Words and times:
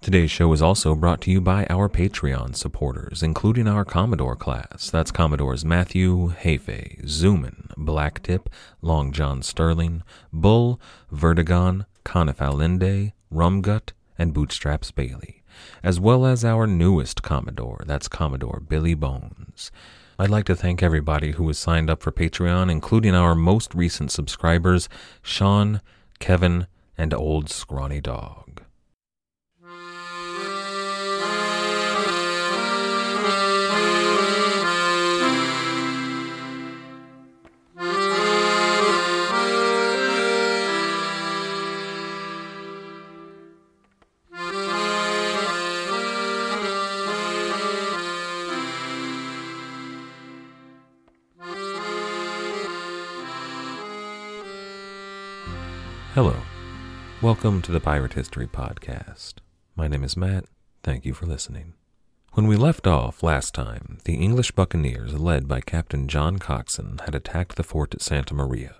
Today's 0.00 0.30
show 0.30 0.52
is 0.52 0.62
also 0.62 0.94
brought 0.94 1.20
to 1.22 1.30
you 1.30 1.40
by 1.40 1.66
our 1.68 1.88
Patreon 1.88 2.54
supporters, 2.54 3.20
including 3.20 3.66
our 3.66 3.84
Commodore 3.84 4.36
class. 4.36 4.90
That's 4.90 5.10
Commodores 5.10 5.64
Matthew, 5.64 6.32
Hefe, 6.34 7.04
Zoomin, 7.04 7.66
Blacktip, 7.76 8.46
Long 8.80 9.10
John 9.10 9.42
Sterling, 9.42 10.04
Bull, 10.32 10.80
Vertigon, 11.12 11.84
Conifalinde, 12.04 13.12
Rumgut, 13.34 13.90
and 14.16 14.32
Bootstraps 14.32 14.92
Bailey, 14.92 15.42
as 15.82 15.98
well 15.98 16.24
as 16.24 16.44
our 16.44 16.66
newest 16.66 17.22
Commodore, 17.24 17.82
that's 17.84 18.06
Commodore 18.06 18.60
Billy 18.60 18.94
Bones. 18.94 19.72
I'd 20.16 20.30
like 20.30 20.44
to 20.44 20.56
thank 20.56 20.80
everybody 20.80 21.32
who 21.32 21.46
has 21.48 21.58
signed 21.58 21.90
up 21.90 22.04
for 22.04 22.12
Patreon, 22.12 22.70
including 22.70 23.16
our 23.16 23.34
most 23.34 23.74
recent 23.74 24.12
subscribers, 24.12 24.88
Sean, 25.22 25.80
Kevin, 26.20 26.68
and 26.96 27.12
Old 27.12 27.50
Scrawny 27.50 28.00
Dog. 28.00 28.47
Hello. 56.18 56.34
Welcome 57.22 57.62
to 57.62 57.70
the 57.70 57.78
Pirate 57.78 58.14
History 58.14 58.48
Podcast. 58.48 59.34
My 59.76 59.86
name 59.86 60.02
is 60.02 60.16
Matt. 60.16 60.46
Thank 60.82 61.04
you 61.04 61.14
for 61.14 61.26
listening. 61.26 61.74
When 62.32 62.48
we 62.48 62.56
left 62.56 62.88
off 62.88 63.22
last 63.22 63.54
time, 63.54 63.98
the 64.02 64.16
English 64.16 64.50
buccaneers, 64.50 65.16
led 65.16 65.46
by 65.46 65.60
Captain 65.60 66.08
John 66.08 66.38
Coxon, 66.38 66.98
had 67.04 67.14
attacked 67.14 67.54
the 67.54 67.62
fort 67.62 67.94
at 67.94 68.02
Santa 68.02 68.34
Maria. 68.34 68.78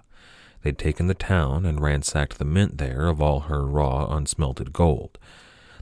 They'd 0.62 0.78
taken 0.78 1.06
the 1.06 1.14
town 1.14 1.64
and 1.64 1.80
ransacked 1.80 2.40
the 2.40 2.44
mint 2.44 2.78
there 2.78 3.06
of 3.06 3.22
all 3.22 3.42
her 3.42 3.64
raw, 3.64 4.12
unsmelted 4.12 4.72
gold. 4.72 5.16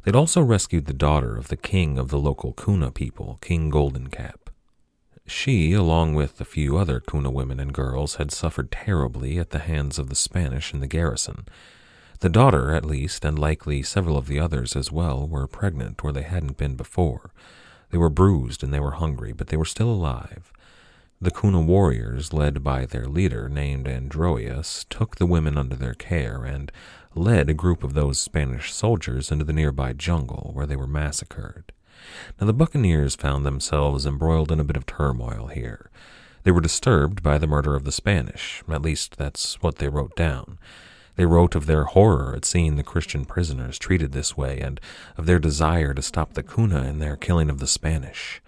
They'd 0.02 0.14
also 0.14 0.42
rescued 0.42 0.84
the 0.84 0.92
daughter 0.92 1.38
of 1.38 1.48
the 1.48 1.56
king 1.56 1.96
of 1.96 2.10
the 2.10 2.18
local 2.18 2.52
Kuna 2.52 2.90
people, 2.90 3.38
King 3.40 3.70
Golden 3.70 4.08
Cap. 4.08 4.45
She, 5.28 5.72
along 5.72 6.14
with 6.14 6.41
a 6.41 6.44
few 6.44 6.77
other 6.77 7.00
Kuna 7.00 7.30
women 7.30 7.58
and 7.58 7.74
girls, 7.74 8.14
had 8.14 8.30
suffered 8.30 8.70
terribly 8.70 9.38
at 9.38 9.50
the 9.50 9.58
hands 9.58 9.98
of 9.98 10.08
the 10.08 10.14
Spanish 10.14 10.72
in 10.72 10.78
the 10.78 10.86
garrison. 10.86 11.46
The 12.20 12.28
daughter, 12.28 12.72
at 12.72 12.84
least, 12.84 13.24
and 13.24 13.38
likely 13.38 13.83
several 13.83 14.16
of 14.16 14.28
the 14.28 14.38
others 14.38 14.77
as 14.77 14.92
well, 14.92 15.27
were 15.27 15.48
pregnant 15.48 16.02
where 16.02 16.12
they 16.12 16.22
hadn't 16.22 16.56
been 16.56 16.77
before. 16.77 17.33
They 17.91 17.98
were 17.98 18.08
bruised 18.08 18.62
and 18.62 18.73
they 18.73 18.80
were 18.80 18.92
hungry, 18.92 19.33
but 19.33 19.48
they 19.48 19.56
were 19.56 19.64
still 19.64 19.90
alive. 19.90 20.52
The 21.20 21.30
Kuna 21.30 21.61
warriors, 21.61 22.33
led 22.33 22.62
by 22.62 22.86
their 22.86 23.06
leader 23.06 23.48
named 23.48 23.86
Androeus, 23.86 24.84
took 24.89 25.17
the 25.17 25.27
women 25.27 25.58
under 25.58 25.74
their 25.74 25.95
care 25.95 26.45
and 26.45 26.70
led 27.14 27.51
a 27.51 27.55
group 27.55 27.83
of 27.83 27.95
those 27.95 28.20
Spanish 28.20 28.72
soldiers 28.72 29.33
into 29.33 29.45
the 29.45 29.52
nearby 29.52 29.92
jungle 29.92 30.51
where 30.55 30.67
they 30.67 30.77
were 30.77 30.86
massacred. 30.86 31.72
Now, 32.40 32.46
the 32.46 32.52
Buccaneers 32.52 33.14
found 33.14 33.44
themselves 33.44 34.06
embroiled 34.06 34.52
in 34.52 34.61
a 34.61 34.64
bit 34.64 34.77
of 34.77 34.86
turmoil 34.86 35.48
here. 35.48 35.90
They 36.44 36.52
were 36.52 36.61
disturbed 36.61 37.22
by 37.22 37.39
the 37.39 37.46
murder 37.46 37.74
of 37.74 37.84
the 37.84 37.92
Spanish, 37.92 38.62
at 38.68 38.83
least 38.83 39.17
that's 39.17 39.61
what 39.62 39.77
they 39.77 39.89
wrote 39.89 40.14
down. 40.14 40.58
They 41.16 41.27
wrote 41.27 41.55
of 41.55 41.66
their 41.66 41.84
horror 41.84 42.34
at 42.36 42.45
seeing 42.45 42.77
the 42.77 42.83
Christian 42.83 43.24
prisoners 43.24 43.78
treated 43.78 44.12
this 44.12 44.36
way, 44.36 44.61
and 44.61 44.80
of 45.16 45.27
their 45.27 45.39
desire 45.39 45.95
to 45.95 46.02
stop 46.02 46.34
the 46.34 46.42
Cuna 46.42 46.83
in 46.84 46.98
their 46.98 47.16
killing 47.16 47.50
of 47.50 47.58
the 47.58 47.66
Spanish. 47.66 48.42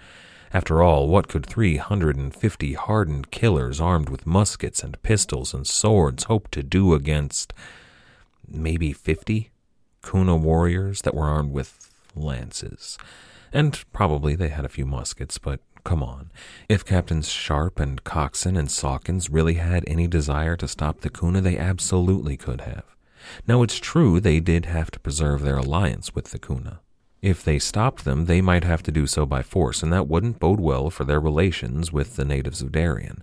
After 0.52 0.82
all, 0.82 1.08
what 1.08 1.28
could 1.28 1.44
three 1.44 1.76
hundred 1.76 2.16
and 2.16 2.34
fifty 2.34 2.74
hardened 2.74 3.30
killers 3.30 3.80
armed 3.80 4.08
with 4.08 4.26
muskets 4.26 4.82
and 4.82 5.02
pistols 5.02 5.52
and 5.52 5.66
swords 5.66 6.24
hope 6.24 6.50
to 6.52 6.62
do 6.62 6.94
against 6.94 7.52
maybe 8.46 8.92
fifty 8.92 9.50
Kuna 10.02 10.36
warriors 10.36 11.02
that 11.02 11.14
were 11.14 11.26
armed 11.26 11.52
with 11.52 11.90
lances? 12.14 12.96
And 13.52 13.82
probably 13.92 14.34
they 14.34 14.48
had 14.48 14.64
a 14.64 14.68
few 14.68 14.84
muskets, 14.84 15.38
but 15.38 15.60
come 15.84 16.02
on. 16.02 16.30
If 16.68 16.84
Captains 16.84 17.28
Sharp 17.28 17.80
and 17.80 18.02
Coxon 18.04 18.56
and 18.56 18.70
Sawkins 18.70 19.30
really 19.30 19.54
had 19.54 19.84
any 19.86 20.06
desire 20.06 20.56
to 20.56 20.68
stop 20.68 21.00
the 21.00 21.10
Kuna, 21.10 21.40
they 21.40 21.58
absolutely 21.58 22.36
could 22.36 22.62
have. 22.62 22.84
Now, 23.46 23.62
it's 23.62 23.78
true 23.78 24.20
they 24.20 24.40
did 24.40 24.66
have 24.66 24.90
to 24.92 25.00
preserve 25.00 25.42
their 25.42 25.56
alliance 25.56 26.14
with 26.14 26.26
the 26.26 26.38
Kuna. 26.38 26.80
If 27.20 27.42
they 27.42 27.58
stopped 27.58 28.04
them, 28.04 28.26
they 28.26 28.40
might 28.40 28.64
have 28.64 28.82
to 28.84 28.92
do 28.92 29.06
so 29.06 29.26
by 29.26 29.42
force, 29.42 29.82
and 29.82 29.92
that 29.92 30.06
wouldn't 30.06 30.38
bode 30.38 30.60
well 30.60 30.88
for 30.88 31.04
their 31.04 31.20
relations 31.20 31.92
with 31.92 32.16
the 32.16 32.24
natives 32.24 32.62
of 32.62 32.70
Darien. 32.70 33.22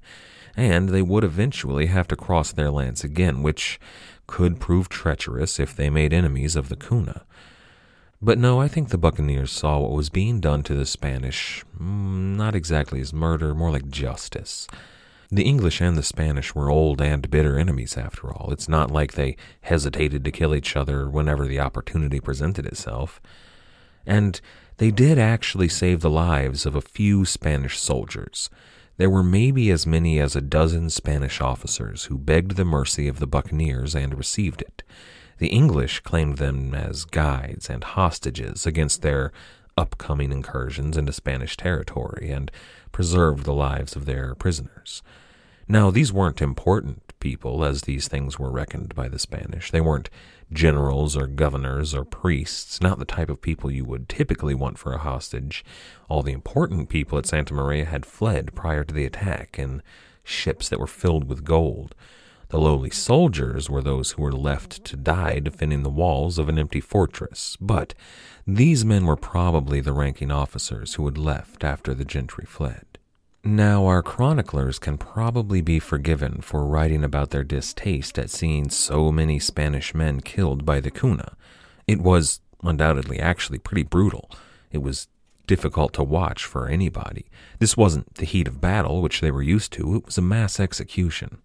And 0.57 0.89
they 0.89 1.01
would 1.01 1.23
eventually 1.23 1.85
have 1.87 2.07
to 2.09 2.15
cross 2.15 2.51
their 2.51 2.71
lands 2.71 3.03
again, 3.03 3.41
which 3.41 3.79
could 4.27 4.59
prove 4.59 4.89
treacherous 4.89 5.59
if 5.59 5.75
they 5.75 5.89
made 5.89 6.13
enemies 6.13 6.55
of 6.55 6.69
the 6.69 6.75
Kuna. 6.75 7.25
But 8.25 8.39
no, 8.39 8.59
I 8.59 8.67
think 8.67 8.89
the 8.89 8.97
Buccaneers 8.97 9.51
saw 9.51 9.77
what 9.77 9.91
was 9.91 10.09
being 10.09 10.39
done 10.39 10.63
to 10.63 10.73
the 10.73 10.87
Spanish 10.87 11.63
mm, 11.79 12.35
not 12.35 12.55
exactly 12.55 12.99
as 12.99 13.13
murder, 13.13 13.53
more 13.53 13.69
like 13.69 13.87
justice. 13.87 14.67
The 15.29 15.43
English 15.43 15.79
and 15.79 15.95
the 15.95 16.01
Spanish 16.01 16.55
were 16.55 16.71
old 16.71 17.03
and 17.03 17.29
bitter 17.29 17.59
enemies, 17.59 17.97
after 17.97 18.33
all. 18.33 18.51
It's 18.51 18.67
not 18.67 18.89
like 18.89 19.13
they 19.13 19.37
hesitated 19.61 20.25
to 20.25 20.31
kill 20.31 20.55
each 20.55 20.75
other 20.75 21.07
whenever 21.07 21.45
the 21.45 21.59
opportunity 21.59 22.19
presented 22.19 22.65
itself. 22.65 23.21
And 24.07 24.41
they 24.77 24.89
did 24.89 25.19
actually 25.19 25.69
save 25.69 26.01
the 26.01 26.09
lives 26.09 26.65
of 26.65 26.73
a 26.73 26.81
few 26.81 27.25
Spanish 27.25 27.77
soldiers. 27.77 28.49
There 28.97 29.09
were 29.11 29.21
maybe 29.21 29.69
as 29.69 29.85
many 29.85 30.19
as 30.19 30.35
a 30.35 30.41
dozen 30.41 30.89
Spanish 30.89 31.41
officers 31.41 32.05
who 32.05 32.17
begged 32.17 32.55
the 32.55 32.65
mercy 32.65 33.07
of 33.07 33.19
the 33.19 33.27
Buccaneers 33.27 33.93
and 33.93 34.17
received 34.17 34.63
it. 34.63 34.81
The 35.37 35.47
English 35.47 35.99
claimed 36.01 36.37
them 36.37 36.73
as 36.73 37.05
guides 37.05 37.69
and 37.69 37.83
hostages 37.83 38.65
against 38.65 39.01
their 39.01 39.31
upcoming 39.77 40.31
incursions 40.31 40.95
into 40.95 41.11
Spanish 41.11 41.57
territory 41.57 42.31
and 42.31 42.49
preserved 42.91 43.43
the 43.43 43.53
lives 43.53 43.95
of 43.95 44.05
their 44.05 44.33
prisoners. 44.35 45.03
Now, 45.67 45.91
these 45.91 46.13
weren't 46.13 46.41
important 46.41 47.01
people 47.19 47.65
as 47.65 47.81
these 47.81 48.07
things 48.07 48.37
were 48.37 48.51
reckoned 48.51 48.93
by 48.93 49.09
the 49.09 49.19
Spanish. 49.19 49.71
They 49.71 49.81
weren't 49.81 50.11
generals 50.53 51.17
or 51.17 51.25
governors 51.25 51.93
or 51.93 52.05
priests, 52.05 52.79
not 52.81 52.99
the 52.99 53.05
type 53.05 53.29
of 53.29 53.41
people 53.41 53.71
you 53.71 53.83
would 53.83 54.07
typically 54.07 54.53
want 54.53 54.77
for 54.77 54.93
a 54.93 54.99
hostage. 54.99 55.65
All 56.07 56.21
the 56.21 56.33
important 56.33 56.87
people 56.87 57.17
at 57.17 57.25
Santa 57.25 57.53
Maria 57.53 57.85
had 57.85 58.05
fled 58.05 58.53
prior 58.53 58.83
to 58.83 58.93
the 58.93 59.05
attack 59.05 59.57
in 59.57 59.81
ships 60.23 60.69
that 60.69 60.79
were 60.79 60.87
filled 60.87 61.27
with 61.27 61.43
gold. 61.43 61.95
The 62.49 62.59
lowly 62.59 62.91
soldiers 62.91 63.69
were 63.69 63.81
those 63.81 64.11
who 64.11 64.21
were 64.21 64.31
left 64.31 64.83
to 64.85 64.95
die 64.95 65.39
defending 65.39 65.83
the 65.83 65.89
walls 65.89 66.37
of 66.37 66.47
an 66.47 66.59
empty 66.59 66.79
fortress, 66.79 67.57
but 67.59 67.93
these 68.45 68.85
men 68.85 69.05
were 69.05 69.15
probably 69.15 69.81
the 69.81 69.93
ranking 69.93 70.31
officers 70.31 70.93
who 70.93 71.05
had 71.05 71.17
left 71.17 71.63
after 71.63 71.93
the 71.93 72.05
gentry 72.05 72.45
fled. 72.45 72.85
Now, 73.43 73.85
our 73.85 74.01
chroniclers 74.01 74.79
can 74.79 74.97
probably 74.97 75.61
be 75.61 75.79
forgiven 75.79 76.41
for 76.41 76.65
writing 76.65 77.03
about 77.03 77.29
their 77.29 77.43
distaste 77.43 78.17
at 78.17 78.29
seeing 78.29 78.69
so 78.69 79.11
many 79.11 79.39
Spanish 79.39 79.93
men 79.93 80.21
killed 80.21 80.65
by 80.65 80.79
the 80.79 80.91
Cuna. 80.91 81.35
It 81.87 82.01
was 82.01 82.41
undoubtedly 82.63 83.19
actually 83.19 83.59
pretty 83.59 83.83
brutal. 83.83 84.31
It 84.71 84.79
was 84.79 85.07
difficult 85.45 85.93
to 85.93 86.03
watch 86.03 86.43
for 86.45 86.67
anybody. 86.67 87.25
This 87.59 87.77
wasn't 87.77 88.15
the 88.15 88.25
heat 88.25 88.47
of 88.47 88.61
battle, 88.61 89.01
which 89.01 89.21
they 89.21 89.29
were 89.29 89.43
used 89.43 89.71
to, 89.73 89.95
it 89.95 90.05
was 90.05 90.17
a 90.17 90.23
mass 90.23 90.59
execution 90.59 91.39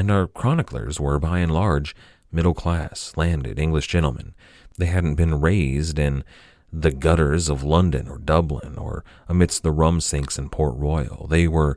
and 0.00 0.10
our 0.10 0.26
chroniclers 0.26 0.98
were, 0.98 1.18
by 1.18 1.40
and 1.40 1.52
large, 1.52 1.94
middle 2.32 2.54
class, 2.54 3.12
landed 3.16 3.58
English 3.58 3.86
gentlemen. 3.86 4.32
They 4.78 4.86
hadn't 4.86 5.16
been 5.16 5.42
raised 5.42 5.98
in 5.98 6.24
the 6.72 6.90
gutters 6.90 7.50
of 7.50 7.62
London 7.62 8.08
or 8.08 8.16
Dublin 8.16 8.78
or 8.78 9.04
amidst 9.28 9.62
the 9.62 9.70
rum 9.70 10.00
sinks 10.00 10.38
in 10.38 10.48
Port 10.48 10.74
Royal. 10.78 11.26
They 11.26 11.46
were 11.46 11.76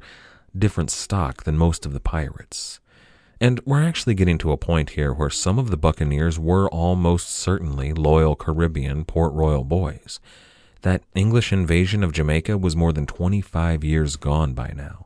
different 0.58 0.90
stock 0.90 1.44
than 1.44 1.58
most 1.58 1.86
of 1.86 1.92
the 1.92 2.00
pirates. 2.00 2.80
And 3.42 3.60
we're 3.66 3.84
actually 3.84 4.14
getting 4.14 4.38
to 4.38 4.54
a 4.54 4.58
point 4.58 4.92
here 4.92 5.12
where 5.12 5.30
some 5.30 5.60
of 5.60 5.70
the 5.70 5.76
Buccaneers 5.76 6.40
were 6.40 6.70
almost 6.70 7.30
certainly 7.30 7.92
loyal 7.92 8.38
Caribbean 8.38 9.04
Port 9.04 9.34
Royal 9.34 9.66
boys. 9.66 10.22
That 10.84 11.04
English 11.14 11.52
invasion 11.52 12.06
of 12.06 12.14
Jamaica 12.14 12.58
was 12.58 12.74
more 12.74 12.94
than 12.94 13.06
25 13.06 13.84
years 13.84 14.16
gone 14.16 14.54
by 14.54 14.72
now. 14.74 15.03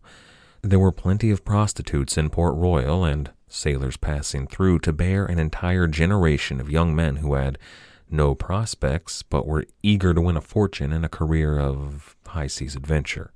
There 0.69 0.79
were 0.79 0.91
plenty 0.91 1.31
of 1.31 1.45
prostitutes 1.45 2.17
in 2.17 2.29
Port 2.29 2.53
Royal 2.55 3.05
and 3.05 3.31
sailors 3.47 3.95
passing 3.95 4.47
through 4.47 4.79
to 4.79 4.91
bear 4.91 5.25
an 5.25 5.39
entire 5.39 5.87
generation 5.87 6.59
of 6.59 6.69
young 6.69 6.93
men 6.93 7.17
who 7.17 7.35
had 7.35 7.57
no 8.09 8.35
prospects 8.35 9.23
but 9.23 9.47
were 9.47 9.63
eager 9.81 10.13
to 10.13 10.19
win 10.19 10.35
a 10.35 10.41
fortune 10.41 10.91
in 10.91 11.05
a 11.05 11.09
career 11.09 11.57
of 11.57 12.17
high 12.25 12.47
seas 12.47 12.75
adventure. 12.75 13.31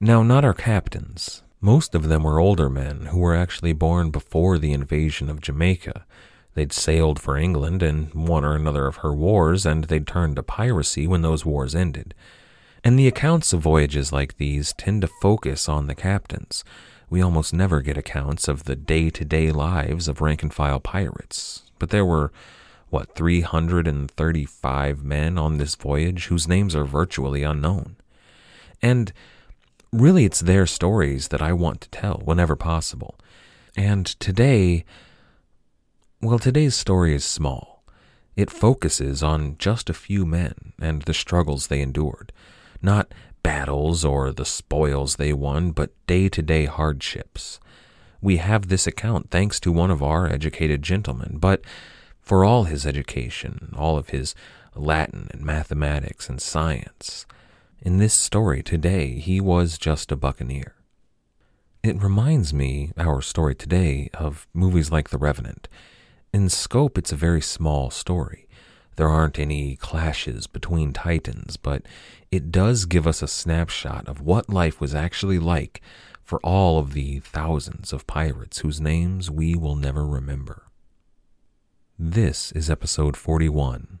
Now, 0.00 0.24
not 0.24 0.44
our 0.44 0.52
captains, 0.52 1.44
most 1.60 1.94
of 1.94 2.08
them 2.08 2.24
were 2.24 2.40
older 2.40 2.68
men 2.68 3.06
who 3.06 3.20
were 3.20 3.36
actually 3.36 3.72
born 3.72 4.10
before 4.10 4.58
the 4.58 4.72
invasion 4.72 5.30
of 5.30 5.40
Jamaica. 5.40 6.04
They'd 6.54 6.72
sailed 6.72 7.20
for 7.20 7.36
England 7.36 7.84
in 7.84 8.06
one 8.14 8.44
or 8.44 8.56
another 8.56 8.88
of 8.88 8.96
her 8.96 9.14
wars, 9.14 9.64
and 9.64 9.84
they'd 9.84 10.08
turned 10.08 10.34
to 10.34 10.42
piracy 10.42 11.06
when 11.06 11.22
those 11.22 11.46
wars 11.46 11.76
ended. 11.76 12.14
And 12.84 12.98
the 12.98 13.08
accounts 13.08 13.54
of 13.54 13.62
voyages 13.62 14.12
like 14.12 14.36
these 14.36 14.74
tend 14.74 15.00
to 15.00 15.08
focus 15.08 15.70
on 15.70 15.86
the 15.86 15.94
captains. 15.94 16.62
We 17.08 17.22
almost 17.22 17.54
never 17.54 17.80
get 17.80 17.96
accounts 17.96 18.46
of 18.46 18.64
the 18.64 18.76
day 18.76 19.08
to 19.08 19.24
day 19.24 19.50
lives 19.50 20.06
of 20.06 20.20
rank 20.20 20.42
and 20.42 20.52
file 20.52 20.80
pirates. 20.80 21.62
But 21.78 21.88
there 21.88 22.04
were, 22.04 22.30
what, 22.90 23.14
335 23.14 25.02
men 25.02 25.38
on 25.38 25.56
this 25.56 25.74
voyage 25.76 26.26
whose 26.26 26.46
names 26.46 26.76
are 26.76 26.84
virtually 26.84 27.42
unknown. 27.42 27.96
And 28.82 29.14
really, 29.90 30.26
it's 30.26 30.40
their 30.40 30.66
stories 30.66 31.28
that 31.28 31.40
I 31.40 31.54
want 31.54 31.80
to 31.80 31.88
tell 31.88 32.20
whenever 32.22 32.54
possible. 32.54 33.18
And 33.76 34.04
today, 34.04 34.84
well, 36.20 36.38
today's 36.38 36.74
story 36.74 37.14
is 37.14 37.24
small. 37.24 37.82
It 38.36 38.50
focuses 38.50 39.22
on 39.22 39.56
just 39.58 39.88
a 39.88 39.94
few 39.94 40.26
men 40.26 40.74
and 40.80 41.02
the 41.02 41.14
struggles 41.14 41.68
they 41.68 41.80
endured, 41.80 42.32
not 42.84 43.12
battles 43.42 44.04
or 44.04 44.30
the 44.30 44.44
spoils 44.44 45.16
they 45.16 45.32
won, 45.32 45.70
but 45.70 45.92
day 46.06 46.28
to 46.28 46.42
day 46.42 46.66
hardships. 46.66 47.58
We 48.20 48.36
have 48.36 48.68
this 48.68 48.86
account 48.86 49.30
thanks 49.30 49.58
to 49.60 49.72
one 49.72 49.90
of 49.90 50.02
our 50.02 50.26
educated 50.26 50.82
gentlemen, 50.82 51.38
but 51.38 51.62
for 52.20 52.44
all 52.44 52.64
his 52.64 52.86
education, 52.86 53.74
all 53.76 53.98
of 53.98 54.10
his 54.10 54.34
Latin 54.74 55.28
and 55.32 55.42
mathematics 55.42 56.28
and 56.28 56.40
science, 56.40 57.26
in 57.82 57.98
this 57.98 58.14
story 58.14 58.62
today, 58.62 59.18
he 59.18 59.40
was 59.40 59.76
just 59.76 60.10
a 60.10 60.16
buccaneer. 60.16 60.74
It 61.82 62.02
reminds 62.02 62.54
me, 62.54 62.92
our 62.96 63.20
story 63.20 63.54
today, 63.54 64.08
of 64.14 64.46
movies 64.54 64.90
like 64.90 65.10
The 65.10 65.18
Revenant. 65.18 65.68
In 66.32 66.48
scope, 66.48 66.96
it's 66.96 67.12
a 67.12 67.16
very 67.16 67.42
small 67.42 67.90
story. 67.90 68.43
There 68.96 69.08
aren't 69.08 69.38
any 69.38 69.76
clashes 69.76 70.46
between 70.46 70.92
titans, 70.92 71.56
but 71.56 71.82
it 72.30 72.52
does 72.52 72.84
give 72.84 73.06
us 73.06 73.22
a 73.22 73.28
snapshot 73.28 74.08
of 74.08 74.20
what 74.20 74.48
life 74.48 74.80
was 74.80 74.94
actually 74.94 75.38
like 75.38 75.80
for 76.22 76.38
all 76.40 76.78
of 76.78 76.94
the 76.94 77.20
thousands 77.20 77.92
of 77.92 78.06
pirates 78.06 78.60
whose 78.60 78.80
names 78.80 79.30
we 79.30 79.54
will 79.54 79.76
never 79.76 80.06
remember. 80.06 80.64
This 81.98 82.50
is 82.52 82.70
episode 82.70 83.16
41 83.16 84.00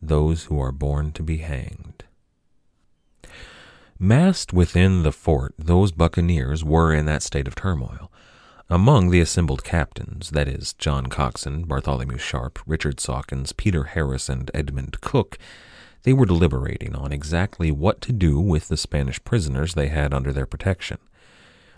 Those 0.00 0.44
Who 0.44 0.60
Are 0.60 0.72
Born 0.72 1.12
to 1.12 1.22
Be 1.22 1.38
Hanged. 1.38 2.04
Massed 3.98 4.52
within 4.52 5.02
the 5.02 5.12
fort, 5.12 5.54
those 5.58 5.90
buccaneers 5.92 6.62
were 6.62 6.92
in 6.94 7.06
that 7.06 7.22
state 7.22 7.48
of 7.48 7.54
turmoil. 7.54 8.12
Among 8.68 9.10
the 9.10 9.20
assembled 9.20 9.62
captains, 9.62 10.30
that 10.30 10.48
is, 10.48 10.72
John 10.72 11.06
Coxon, 11.06 11.66
Bartholomew 11.66 12.18
Sharp, 12.18 12.58
Richard 12.66 12.98
Sawkins, 12.98 13.52
Peter 13.52 13.84
Harris, 13.84 14.28
and 14.28 14.50
Edmund 14.52 15.00
Cook, 15.00 15.38
they 16.02 16.12
were 16.12 16.26
deliberating 16.26 16.96
on 16.96 17.12
exactly 17.12 17.70
what 17.70 18.00
to 18.00 18.12
do 18.12 18.40
with 18.40 18.66
the 18.66 18.76
Spanish 18.76 19.22
prisoners 19.22 19.74
they 19.74 19.86
had 19.86 20.12
under 20.12 20.32
their 20.32 20.46
protection. 20.46 20.98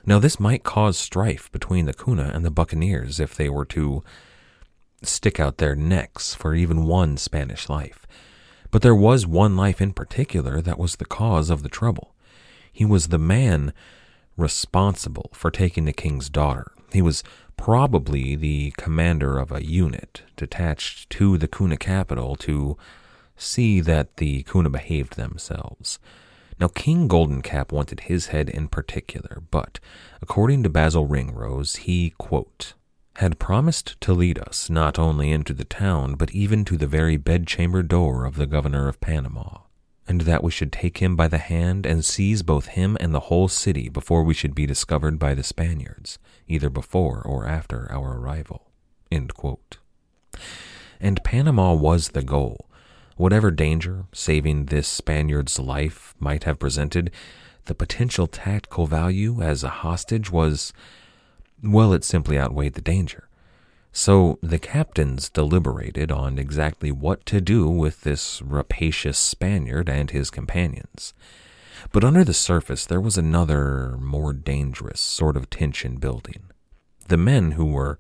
Now, 0.07 0.19
this 0.19 0.41
might 0.41 0.65
cause 0.65 0.97
strife 0.97 1.53
between 1.53 1.85
the 1.85 1.93
Cuna 1.93 2.31
and 2.33 2.43
the 2.43 2.51
buccaneers 2.51 3.21
if 3.21 3.35
they 3.35 3.51
were 3.51 3.67
to 3.67 4.03
stick 5.03 5.39
out 5.39 5.59
their 5.59 5.77
necks 5.77 6.35
for 6.35 6.55
even 6.55 6.87
one 6.87 7.19
Spanish 7.19 7.69
life. 7.69 8.07
But 8.71 8.81
there 8.81 8.95
was 8.95 9.27
one 9.27 9.57
life 9.57 9.83
in 9.83 9.93
particular 9.93 10.63
that 10.63 10.79
was 10.79 10.97
the 10.97 11.05
cause 11.05 11.51
of 11.51 11.63
the 11.63 11.69
trouble. 11.69 12.15
He 12.73 12.87
was 12.87 13.09
the 13.09 13.19
man 13.19 13.75
responsible 14.39 15.31
for 15.35 15.51
taking 15.51 15.85
the 15.85 15.93
king's 15.93 16.31
daughter. 16.31 16.73
He 16.93 17.03
was 17.03 17.23
probably 17.59 18.37
the 18.37 18.73
commander 18.79 19.39
of 19.39 19.53
a 19.53 19.65
unit 19.65 20.23
detached 20.37 21.11
to 21.11 21.37
the 21.37 21.49
Cuna 21.49 21.77
capital 21.77 22.37
to 22.37 22.79
see 23.37 23.81
that 23.81 24.17
the 24.17 24.45
Cuna 24.45 24.71
behaved 24.71 25.17
themselves. 25.17 25.99
Now, 26.61 26.69
King 26.69 27.07
Golden 27.07 27.43
Cap 27.43 27.71
wanted 27.71 28.01
his 28.01 28.29
head 28.29 28.49
in 28.49 28.69
particular, 28.69 29.43
but 29.51 29.79
according 30.23 30.63
to 30.63 30.69
Basil 30.69 31.07
Ringrose, 31.07 31.77
he, 31.77 32.15
quote, 32.19 32.75
had 33.17 33.39
promised 33.39 34.01
to 34.01 34.13
lead 34.13 34.39
us 34.39 34.71
not 34.71 34.99
only 34.99 35.31
into 35.31 35.53
the 35.53 35.65
town, 35.65 36.15
but 36.15 36.31
even 36.33 36.65
to 36.65 36.77
the 36.77 36.87
very 36.87 37.17
bedchamber 37.17 37.83
door 37.83 38.25
of 38.25 38.37
the 38.37 38.47
governor 38.47 38.89
of 38.89 39.01
Panama, 39.01 39.59
and 40.09 40.23
that 40.23 40.43
we 40.43 40.51
should 40.51 40.73
take 40.73 40.99
him 40.99 41.15
by 41.15 41.29
the 41.29 41.39
hand 41.39 41.85
and 41.85 42.05
seize 42.05 42.43
both 42.43 42.69
him 42.69 42.97
and 42.99 43.15
the 43.15 43.29
whole 43.29 43.47
city 43.47 43.89
before 43.89 44.23
we 44.23 44.33
should 44.33 44.55
be 44.55 44.67
discovered 44.67 45.19
by 45.19 45.35
the 45.35 45.43
Spaniards, 45.43 46.19
either 46.49 46.71
before 46.71 47.21
or 47.21 47.47
after 47.47 47.87
our 47.93 48.19
arrival. 48.19 48.71
And 51.01 51.23
Panama 51.23 51.75
was 51.75 52.09
the 52.09 52.23
goal. 52.23 52.69
Whatever 53.17 53.51
danger 53.51 54.07
saving 54.13 54.67
this 54.67 54.89
Spaniard's 54.89 55.59
life 55.59 56.15
might 56.19 56.45
have 56.45 56.59
presented, 56.59 57.11
the 57.67 57.75
potential 57.75 58.27
tactical 58.27 58.87
value 58.87 59.43
as 59.43 59.63
a 59.63 59.69
hostage 59.69 60.33
was 60.33 60.73
well, 61.63 61.93
it 61.93 62.05
simply 62.05 62.39
outweighed 62.39 62.75
the 62.75 62.81
danger. 62.81 63.28
So 63.93 64.39
the 64.43 64.59
captains 64.59 65.29
deliberated 65.31 66.13
on 66.13 66.39
exactly 66.39 66.93
what 66.93 67.27
to 67.27 67.41
do 67.41 67.69
with 67.69 68.03
this 68.03 68.41
rapacious 68.43 69.19
Spaniard 69.19 69.89
and 69.89 70.11
his 70.11 70.31
companions. 70.31 71.15
But 71.93 72.05
under 72.05 72.25
the 72.25 72.35
surface, 72.35 72.87
there 72.87 73.01
was 73.01 73.17
another, 73.17 73.97
more 73.99 74.33
dangerous 74.33 75.01
sort 75.01 75.37
of 75.37 75.51
tension 75.51 75.97
building. 75.97 76.51
The 77.09 77.17
men 77.17 77.53
who 77.53 77.67
were 77.67 77.99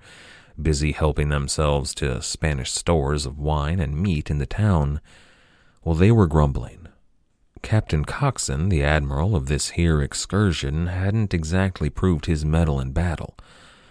busy 0.60 0.92
helping 0.92 1.28
themselves 1.28 1.94
to 1.94 2.20
Spanish 2.20 2.72
stores 2.72 3.24
of 3.24 3.38
wine 3.38 3.80
and 3.80 3.96
meat 3.96 4.30
in 4.30 4.38
the 4.38 4.46
town, 4.46 5.00
well, 5.84 5.94
they 5.94 6.10
were 6.10 6.26
grumbling. 6.26 6.88
Captain 7.62 8.04
Coxon, 8.04 8.68
the 8.68 8.82
admiral 8.82 9.34
of 9.34 9.46
this 9.46 9.70
here 9.70 10.02
excursion, 10.02 10.86
hadn't 10.86 11.34
exactly 11.34 11.90
proved 11.90 12.26
his 12.26 12.44
mettle 12.44 12.80
in 12.80 12.92
battle. 12.92 13.36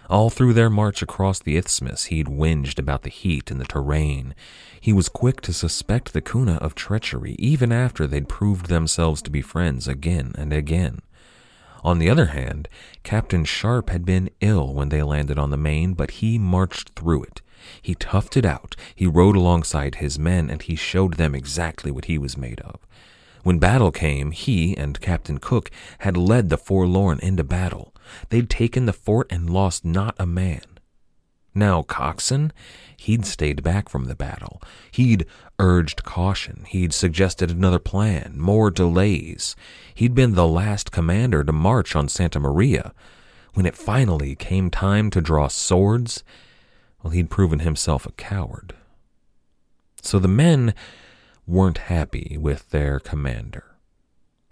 All 0.09 0.29
through 0.29 0.53
their 0.53 0.69
march 0.69 1.01
across 1.01 1.39
the 1.39 1.57
isthmus, 1.57 2.05
he'd 2.05 2.27
whinged 2.27 2.79
about 2.79 3.03
the 3.03 3.09
heat 3.09 3.51
and 3.51 3.59
the 3.59 3.65
terrain. 3.65 4.33
He 4.79 4.93
was 4.93 5.09
quick 5.09 5.41
to 5.41 5.51
suspect 5.51 6.13
the 6.13 6.21
Kuna 6.21 6.55
of 6.55 6.75
treachery, 6.75 7.35
even 7.37 7.73
after 7.73 8.07
they'd 8.07 8.29
proved 8.29 8.67
themselves 8.67 9.21
to 9.23 9.29
be 9.29 9.41
friends 9.41 9.85
again 9.85 10.31
and 10.37 10.53
again. 10.53 11.01
On 11.83 11.99
the 11.99 12.09
other 12.09 12.27
hand, 12.27 12.69
Captain 13.03 13.43
Sharp 13.43 13.89
had 13.89 14.05
been 14.05 14.29
ill 14.39 14.73
when 14.73 14.89
they 14.89 15.03
landed 15.03 15.37
on 15.37 15.49
the 15.49 15.57
main, 15.57 15.93
but 15.93 16.11
he 16.11 16.37
marched 16.37 16.89
through 16.95 17.23
it. 17.23 17.41
He 17.81 17.93
toughed 17.93 18.37
it 18.37 18.45
out, 18.45 18.77
he 18.95 19.07
rode 19.07 19.35
alongside 19.35 19.95
his 19.95 20.17
men, 20.17 20.49
and 20.49 20.61
he 20.61 20.75
showed 20.75 21.15
them 21.15 21.35
exactly 21.35 21.91
what 21.91 22.05
he 22.05 22.17
was 22.17 22.37
made 22.37 22.61
of. 22.61 22.79
When 23.43 23.59
battle 23.59 23.91
came, 23.91 24.31
he 24.31 24.75
and 24.77 24.99
Captain 25.01 25.37
Cook 25.37 25.69
had 25.99 26.15
led 26.15 26.49
the 26.49 26.57
forlorn 26.57 27.19
into 27.19 27.43
battle. 27.43 27.93
They'd 28.29 28.49
taken 28.49 28.85
the 28.85 28.93
fort 28.93 29.27
and 29.29 29.49
lost 29.49 29.85
not 29.85 30.15
a 30.17 30.25
man. 30.25 30.61
Now, 31.57 31.81
Coxon, 31.81 32.51
he'd 32.97 33.25
stayed 33.25 33.63
back 33.63 33.89
from 33.89 34.05
the 34.05 34.15
battle. 34.15 34.61
He'd 34.91 35.25
urged 35.57 36.03
caution. 36.03 36.65
He'd 36.67 36.93
suggested 36.93 37.49
another 37.49 37.79
plan, 37.79 38.35
more 38.37 38.69
delays. 38.69 39.55
He'd 39.95 40.13
been 40.13 40.35
the 40.35 40.47
last 40.47 40.91
commander 40.91 41.43
to 41.43 41.51
march 41.51 41.95
on 41.95 42.09
Santa 42.09 42.39
Maria. 42.39 42.93
When 43.55 43.65
it 43.65 43.75
finally 43.75 44.35
came 44.35 44.69
time 44.69 45.09
to 45.09 45.19
draw 45.19 45.47
swords, 45.47 46.23
well, 47.01 47.09
he'd 47.09 47.31
proven 47.31 47.59
himself 47.59 48.05
a 48.05 48.11
coward. 48.11 48.75
So 50.03 50.19
the 50.19 50.27
men 50.27 50.75
weren't 51.47 51.79
happy 51.79 52.37
with 52.39 52.69
their 52.69 52.99
commander. 52.99 53.76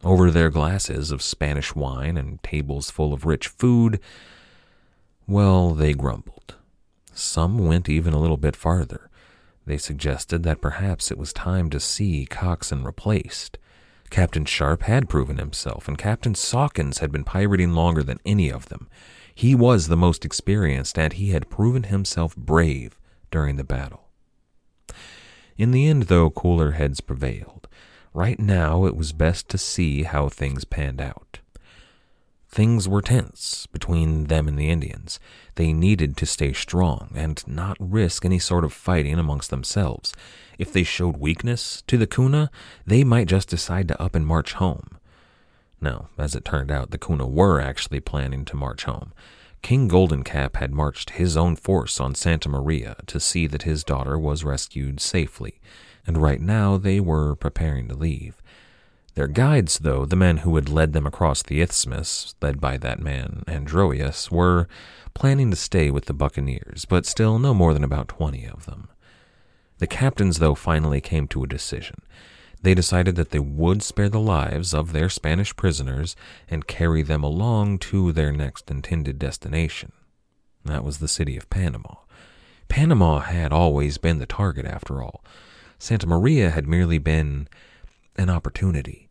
Over 0.05 0.29
their 0.29 0.51
glasses 0.51 1.09
of 1.09 1.24
Spanish 1.24 1.75
wine 1.75 2.15
and 2.15 2.41
tables 2.43 2.91
full 2.91 3.12
of 3.12 3.25
rich 3.25 3.47
food, 3.47 4.00
well, 5.27 5.71
they 5.71 5.93
grumbled. 5.93 6.53
Some 7.12 7.57
went 7.57 7.89
even 7.89 8.13
a 8.13 8.19
little 8.19 8.38
bit 8.38 8.55
farther. 8.55 9.09
They 9.65 9.79
suggested 9.79 10.43
that 10.43 10.62
perhaps 10.62 11.09
it 11.09 11.17
was 11.17 11.33
time 11.33 11.71
to 11.71 11.79
see 11.79 12.27
Coxon 12.27 12.83
replaced. 12.83 13.57
Captain 14.12 14.45
Sharp 14.45 14.83
had 14.83 15.09
proven 15.09 15.39
himself, 15.39 15.88
and 15.88 15.97
Captain 15.97 16.35
Sawkins 16.35 17.00
had 17.00 17.12
been 17.12 17.24
pirating 17.24 17.74
longer 17.74 18.03
than 18.03 18.19
any 18.24 18.51
of 18.51 18.69
them. 18.69 18.88
He 19.33 19.55
was 19.55 19.88
the 19.88 19.97
most 19.97 20.24
experienced, 20.24 21.00
and 21.00 21.13
he 21.13 21.31
had 21.31 21.50
proven 21.50 21.83
himself 21.83 22.35
brave 22.35 23.00
during 23.31 23.55
the 23.55 23.63
battle. 23.63 24.09
In 25.57 25.71
the 25.71 25.88
end, 25.88 26.03
though, 26.03 26.29
cooler 26.29 26.74
heads 26.74 27.01
prevailed. 27.01 27.64
Right 28.15 28.39
now, 28.39 28.86
it 28.86 28.95
was 28.95 29.12
best 29.12 29.50
to 29.50 29.57
see 29.57 30.03
how 30.03 30.29
things 30.29 30.63
panned 30.63 31.01
out. 31.01 31.39
Things 32.48 32.88
were 32.88 33.01
tense 33.01 33.67
between 33.74 34.27
them 34.27 34.48
and 34.48 34.57
the 34.57 34.69
Indians. 34.69 35.19
They 35.55 35.74
needed 35.74 36.15
to 36.15 36.25
stay 36.25 36.53
strong 36.53 37.10
and 37.13 37.45
not 37.45 37.75
risk 37.77 38.24
any 38.24 38.39
sort 38.39 38.63
of 38.63 38.72
fighting 38.72 39.19
amongst 39.19 39.50
themselves. 39.50 40.13
If 40.57 40.72
they 40.72 40.84
showed 40.84 41.17
weakness 41.17 41.84
to 41.88 41.98
the 41.98 42.07
Kuna, 42.07 42.50
they 42.88 43.03
might 43.03 43.27
just 43.27 43.50
decide 43.50 43.89
to 43.89 44.01
up 44.01 44.15
and 44.15 44.25
march 44.25 44.53
home. 44.53 44.98
Now, 45.81 46.07
as 46.17 46.36
it 46.36 46.45
turned 46.45 46.72
out, 46.72 46.91
the 46.91 46.98
Kuna 46.98 47.27
were 47.27 47.60
actually 47.60 48.00
planning 48.00 48.45
to 48.45 48.55
march 48.55 48.86
home. 48.86 49.12
King 49.62 49.89
Golden 49.89 50.24
Cap 50.24 50.55
had 50.55 50.72
marched 50.72 51.10
his 51.10 51.36
own 51.36 51.57
force 51.57 52.00
on 52.00 52.15
Santa 52.15 52.48
Maria 52.48 52.95
to 53.07 53.19
see 53.19 53.45
that 53.48 53.63
his 53.63 53.84
daughter 53.84 54.17
was 54.17 54.45
rescued 54.45 55.01
safely, 55.01 55.60
and 56.05 56.21
right 56.21 56.41
now 56.41 56.77
they 56.77 57.00
were 57.00 57.35
preparing 57.35 57.88
to 57.88 57.95
leave. 57.95 58.41
Their 59.15 59.27
guides, 59.27 59.79
though, 59.79 60.05
the 60.05 60.17
men 60.17 60.38
who 60.38 60.55
had 60.55 60.67
led 60.67 60.91
them 60.93 61.07
across 61.07 61.41
the 61.41 61.62
isthmus, 61.62 62.35
led 62.41 62.59
by 62.59 62.77
that 62.77 63.00
man 63.00 63.43
Androeus, 63.47 64.29
were 64.29 64.67
planning 65.13 65.50
to 65.51 65.55
stay 65.55 65.89
with 65.89 66.05
the 66.05 66.13
buccaneers, 66.13 66.83
but 66.83 67.05
still 67.05 67.39
no 67.39 67.53
more 67.53 67.74
than 67.74 67.83
about 67.83 68.09
twenty 68.09 68.45
of 68.45 68.65
them. 68.65 68.89
The 69.77 69.88
captains, 69.88 70.39
though, 70.39 70.55
finally 70.55 71.00
came 71.00 71.27
to 71.29 71.43
a 71.43 71.47
decision. 71.47 72.01
They 72.62 72.74
decided 72.74 73.15
that 73.15 73.29
they 73.29 73.39
would 73.39 73.83
spare 73.83 74.09
the 74.09 74.19
lives 74.19 74.74
of 74.74 74.91
their 74.91 75.07
Spanish 75.07 75.55
prisoners 75.55 76.15
and 76.50 76.67
carry 76.67 77.01
them 77.01 77.24
along 77.24 77.79
to 77.79 78.12
their 78.12 78.31
next 78.31 78.69
intended 78.71 79.19
destination. 79.19 79.91
That 80.65 80.83
was 80.83 80.97
the 80.97 81.07
city 81.07 81.38
of 81.38 81.50
Panama. 81.50 81.95
Panama 82.67 83.19
had 83.19 83.53
always 83.53 83.97
been 83.97 84.19
the 84.19 84.25
target, 84.25 84.65
after 84.65 85.03
all. 85.03 85.24
Santa 85.79 86.08
Maria 86.08 86.50
had 86.50 86.67
merely 86.67 86.98
been 86.98 87.48
an 88.17 88.29
opportunity. 88.29 89.10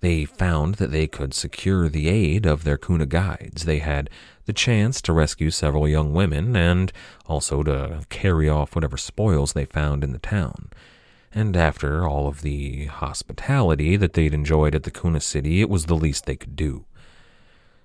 They 0.00 0.24
found 0.24 0.76
that 0.76 0.90
they 0.90 1.06
could 1.06 1.32
secure 1.32 1.88
the 1.88 2.08
aid 2.08 2.44
of 2.46 2.64
their 2.64 2.76
Kuna 2.76 3.06
guides. 3.06 3.64
They 3.64 3.78
had 3.78 4.10
the 4.44 4.52
chance 4.52 5.00
to 5.02 5.12
rescue 5.12 5.50
several 5.50 5.88
young 5.88 6.12
women 6.12 6.54
and 6.54 6.92
also 7.26 7.62
to 7.62 8.04
carry 8.08 8.48
off 8.48 8.74
whatever 8.74 8.96
spoils 8.96 9.52
they 9.52 9.64
found 9.64 10.04
in 10.04 10.12
the 10.12 10.18
town. 10.18 10.70
And 11.32 11.56
after 11.56 12.06
all 12.06 12.28
of 12.28 12.42
the 12.42 12.86
hospitality 12.86 13.96
that 13.96 14.12
they'd 14.12 14.34
enjoyed 14.34 14.74
at 14.74 14.84
the 14.84 14.90
Kuna 14.90 15.20
city, 15.20 15.60
it 15.60 15.68
was 15.68 15.86
the 15.86 15.94
least 15.94 16.26
they 16.26 16.36
could 16.36 16.56
do. 16.56 16.84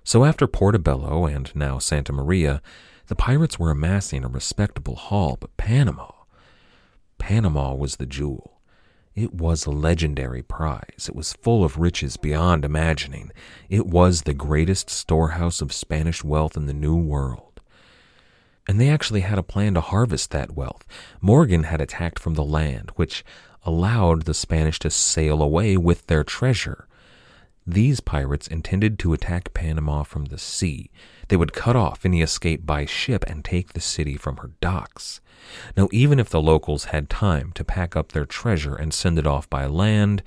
So 0.04 0.24
after 0.24 0.46
Portobello 0.46 1.26
and 1.26 1.54
now 1.54 1.78
Santa 1.78 2.12
Maria, 2.12 2.60
the 3.06 3.14
pirates 3.14 3.58
were 3.58 3.70
amassing 3.70 4.24
a 4.24 4.28
respectable 4.28 4.96
haul, 4.96 5.36
but 5.40 5.56
Panama, 5.56 6.10
Panama 7.22 7.72
was 7.72 7.96
the 7.96 8.04
jewel. 8.04 8.60
It 9.14 9.32
was 9.32 9.64
a 9.64 9.70
legendary 9.70 10.42
prize. 10.42 11.06
It 11.08 11.14
was 11.14 11.34
full 11.34 11.62
of 11.62 11.78
riches 11.78 12.16
beyond 12.16 12.64
imagining. 12.64 13.30
It 13.68 13.86
was 13.86 14.22
the 14.22 14.34
greatest 14.34 14.90
storehouse 14.90 15.60
of 15.60 15.72
Spanish 15.72 16.24
wealth 16.24 16.56
in 16.56 16.66
the 16.66 16.74
New 16.74 16.96
World. 16.96 17.60
And 18.66 18.80
they 18.80 18.88
actually 18.88 19.20
had 19.20 19.38
a 19.38 19.44
plan 19.44 19.74
to 19.74 19.80
harvest 19.80 20.32
that 20.32 20.56
wealth. 20.56 20.84
Morgan 21.20 21.62
had 21.62 21.80
attacked 21.80 22.18
from 22.18 22.34
the 22.34 22.42
land, 22.42 22.90
which 22.96 23.24
allowed 23.62 24.22
the 24.22 24.34
Spanish 24.34 24.80
to 24.80 24.90
sail 24.90 25.42
away 25.42 25.76
with 25.76 26.08
their 26.08 26.24
treasure. 26.24 26.88
These 27.66 28.00
pirates 28.00 28.48
intended 28.48 28.98
to 28.98 29.12
attack 29.12 29.54
Panama 29.54 30.02
from 30.02 30.26
the 30.26 30.38
sea. 30.38 30.90
They 31.28 31.36
would 31.36 31.52
cut 31.52 31.76
off 31.76 32.04
any 32.04 32.20
escape 32.20 32.66
by 32.66 32.86
ship 32.86 33.24
and 33.28 33.44
take 33.44 33.72
the 33.72 33.80
city 33.80 34.16
from 34.16 34.38
her 34.38 34.50
docks. 34.60 35.20
Now, 35.76 35.88
even 35.92 36.18
if 36.18 36.28
the 36.28 36.42
locals 36.42 36.86
had 36.86 37.08
time 37.08 37.52
to 37.52 37.64
pack 37.64 37.94
up 37.94 38.12
their 38.12 38.26
treasure 38.26 38.74
and 38.74 38.92
send 38.92 39.18
it 39.18 39.26
off 39.26 39.48
by 39.48 39.66
land, 39.66 40.22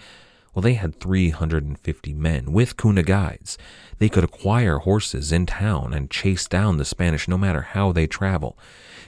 well, 0.54 0.62
they 0.62 0.75
had 0.75 1.01
350 1.01 2.13
men 2.13 2.54
with 2.54 2.77
Kuna 2.77 3.04
guides. 3.04 3.58
They 3.98 4.08
could 4.08 4.24
acquire 4.24 4.77
horses 4.77 5.34
in 5.34 5.46
town 5.46 5.94
and 5.94 6.10
chase 6.10 6.48
down 6.48 6.77
the 6.77 6.86
Spanish 6.86 7.27
no 7.27 7.38
matter 7.38 7.62
how 7.62 7.92
they 7.92 8.08
travel. 8.08 8.58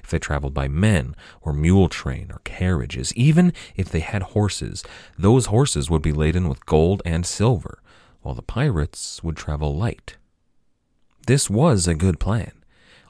If 0.03 0.09
they 0.09 0.19
traveled 0.19 0.53
by 0.53 0.67
men 0.67 1.15
or 1.41 1.53
mule 1.53 1.87
train 1.87 2.31
or 2.31 2.41
carriages, 2.43 3.13
even 3.15 3.53
if 3.77 3.87
they 3.87 4.01
had 4.01 4.23
horses, 4.23 4.83
those 5.17 5.45
horses 5.45 5.89
would 5.89 6.01
be 6.01 6.11
laden 6.11 6.49
with 6.49 6.65
gold 6.65 7.01
and 7.05 7.25
silver, 7.25 7.79
while 8.21 8.35
the 8.35 8.41
pirates 8.41 9.23
would 9.23 9.37
travel 9.37 9.75
light. 9.75 10.17
This 11.27 11.49
was 11.49 11.87
a 11.87 11.95
good 11.95 12.19
plan. 12.19 12.51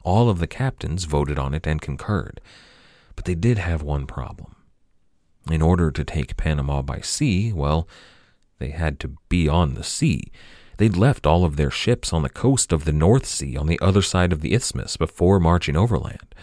All 0.04 0.28
of 0.28 0.38
the 0.38 0.46
captains 0.46 1.04
voted 1.04 1.38
on 1.38 1.54
it 1.54 1.66
and 1.66 1.80
concurred. 1.80 2.40
But 3.14 3.24
they 3.24 3.34
did 3.34 3.58
have 3.58 3.82
one 3.82 4.06
problem. 4.06 4.56
In 5.50 5.62
order 5.62 5.90
to 5.90 6.04
take 6.04 6.36
Panama 6.36 6.82
by 6.82 7.00
sea, 7.00 7.52
well, 7.52 7.88
they 8.58 8.70
had 8.70 9.00
to 9.00 9.16
be 9.28 9.48
on 9.48 9.74
the 9.74 9.84
sea. 9.84 10.30
They'd 10.78 10.96
left 10.96 11.26
all 11.26 11.44
of 11.44 11.56
their 11.56 11.70
ships 11.70 12.12
on 12.12 12.22
the 12.22 12.28
coast 12.28 12.72
of 12.72 12.84
the 12.84 12.92
North 12.92 13.26
Sea 13.26 13.56
on 13.56 13.66
the 13.66 13.80
other 13.80 14.02
side 14.02 14.32
of 14.32 14.40
the 14.40 14.54
isthmus 14.54 14.96
before 14.96 15.40
marching 15.40 15.76
overland. 15.76 16.34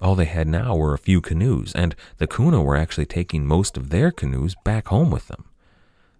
All 0.00 0.14
they 0.14 0.24
had 0.24 0.48
now 0.48 0.74
were 0.74 0.94
a 0.94 0.98
few 0.98 1.20
canoes, 1.20 1.72
and 1.74 1.94
the 2.18 2.26
Kuna 2.26 2.62
were 2.62 2.76
actually 2.76 3.06
taking 3.06 3.46
most 3.46 3.76
of 3.76 3.90
their 3.90 4.10
canoes 4.10 4.54
back 4.64 4.88
home 4.88 5.10
with 5.10 5.28
them. 5.28 5.44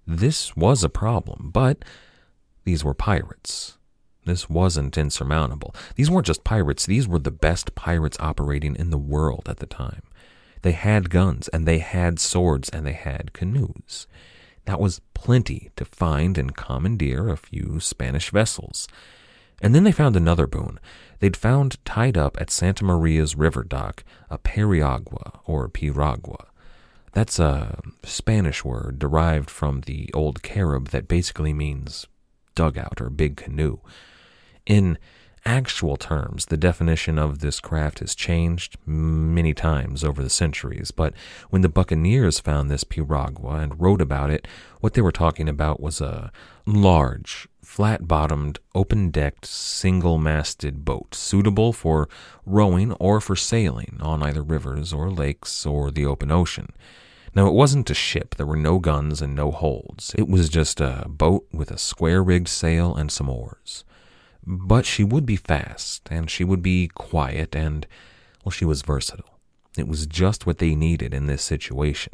This 0.07 0.57
was 0.57 0.83
a 0.83 0.89
problem, 0.89 1.51
but 1.53 1.85
these 2.65 2.85
were 2.85 2.95
pirates. 2.95 3.79
This 4.25 4.49
wasn't 4.49 4.99
insurmountable. 4.99 5.75
These 5.97 6.11
weren't 6.11 6.27
just 6.27 6.45
pirates, 6.45 6.87
these 6.87 7.09
were 7.09 7.19
the 7.19 7.31
best 7.31 7.75
pirates 7.75 8.17
operating 8.21 8.77
in 8.77 8.91
the 8.91 8.99
world 8.99 9.49
at 9.49 9.59
the 9.59 9.67
time. 9.67 10.03
They 10.63 10.73
had 10.73 11.11
guns, 11.11 11.49
and 11.49 11.67
they 11.67 11.79
had 11.79 12.21
swords, 12.21 12.69
and 12.69 12.87
they 12.87 12.93
had 12.93 13.33
canoes. 13.33 14.07
That 14.65 14.81
was 14.81 15.01
plenty 15.13 15.71
to 15.75 15.85
find 15.85 16.39
and 16.39 16.55
commandeer 16.55 17.29
a 17.29 17.37
few 17.37 17.81
Spanish 17.81 18.31
vessels. 18.31 18.87
And 19.61 19.75
then 19.75 19.83
they 19.83 19.93
found 19.93 20.17
another 20.17 20.47
boon. 20.47 20.79
They'd 21.19 21.37
found 21.37 21.85
tied 21.85 22.17
up 22.17 22.41
at 22.41 22.51
Santa 22.51 22.85
Maria's 22.85 23.37
river 23.37 23.65
dock 23.65 24.05
a 24.31 24.39
periagua, 24.39 25.41
or 25.47 25.69
piragua. 25.69 26.47
That's 27.13 27.39
a 27.39 27.79
Spanish 28.05 28.65
word 28.65 28.99
derived 28.99 29.51
from 29.51 29.83
the 29.83 30.11
Old 30.15 30.43
Carib 30.43 30.89
that 30.89 31.09
basically 31.09 31.53
means 31.53 32.07
dugout 32.55 33.01
or 33.01 33.11
big 33.11 33.37
canoe. 33.37 33.79
In 34.65 34.99
actual 35.45 35.97
terms, 35.97 36.47
the 36.47 36.57
definition 36.57 37.19
of 37.19 37.41
this 37.41 37.61
craft 37.61 37.99
has 37.99 38.15
changed 38.15 38.77
many 38.87 39.53
times 39.53 40.05
over 40.05 40.23
the 40.23 40.31
centuries, 40.31 40.91
but 40.91 41.13
when 41.51 41.63
the 41.63 41.69
buccaneers 41.69 42.41
found 42.41 42.71
this 42.71 42.85
piragua 42.85 43.57
and 43.57 43.81
wrote 43.81 44.01
about 44.01 44.31
it, 44.31 44.47
what 44.81 44.95
they 44.95 45.03
were 45.03 45.13
talking 45.13 45.49
about 45.49 45.81
was 45.81 46.01
a 46.01 46.31
large, 46.67 47.49
flat 47.63 48.07
bottomed, 48.07 48.59
open 48.75 49.11
decked, 49.11 49.47
single 49.47 50.19
masted 50.19 50.85
boat 50.85 51.15
suitable 51.15 51.73
for 51.73 52.09
rowing 52.45 52.93
or 52.95 53.21
for 53.21 53.37
sailing 53.37 53.99
on 54.01 54.23
either 54.23 54.43
rivers 54.43 54.93
or 54.93 55.11
lakes 55.11 55.65
or 55.67 55.91
the 55.91 56.05
open 56.05 56.31
ocean. 56.31 56.69
Now, 57.35 57.47
it 57.47 57.55
wasn't 57.55 57.91
a 57.91 57.95
ship. 57.95 58.35
There 58.35 58.47
were 58.47 58.57
no 58.57 58.79
guns 58.79 59.23
and 59.23 59.35
no 59.35 59.51
holds. 59.51 60.15
It 60.19 60.29
was 60.29 60.51
just 60.51 60.81
a 60.81 61.07
boat 61.09 61.47
with 61.51 61.71
a 61.71 61.79
square 61.79 62.23
rigged 62.23 62.49
sail 62.49 62.95
and 62.95 63.11
some 63.11 63.31
oars. 63.31 63.85
But 64.45 64.85
she 64.85 65.03
would 65.03 65.25
be 65.25 65.37
fast, 65.37 66.09
and 66.11 66.29
she 66.29 66.45
would 66.45 66.63
be 66.63 66.89
quiet, 66.89 67.57
and, 67.57 67.87
well, 68.45 68.51
she 68.51 68.65
was 68.65 68.83
versatile. 68.83 69.39
It 69.79 69.89
was 69.89 70.07
just 70.07 70.47
what 70.47 70.59
they 70.59 70.75
needed 70.75 71.15
in 71.15 71.27
this 71.27 71.43
situation. 71.43 72.13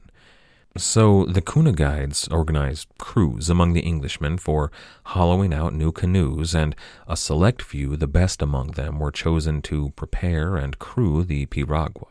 So 0.77 1.25
the 1.25 1.41
Kuna 1.41 1.73
guides 1.73 2.29
organized 2.29 2.89
crews 2.99 3.51
among 3.51 3.73
the 3.73 3.85
Englishmen 3.85 4.39
for 4.39 4.71
hollowing 5.07 5.53
out 5.53 5.75
new 5.75 5.91
canoes, 5.91 6.55
and 6.55 6.77
a 7.07 7.17
select 7.17 7.63
few, 7.63 7.97
the 7.97 8.07
best 8.07 8.43
among 8.43 8.73
them, 8.73 9.01
were 9.01 9.11
chosen 9.11 9.61
to 9.63 9.91
prepare 9.97 10.57
and 10.57 10.79
crew 10.79 11.25
the 11.25 11.47
piragua. 11.47 12.07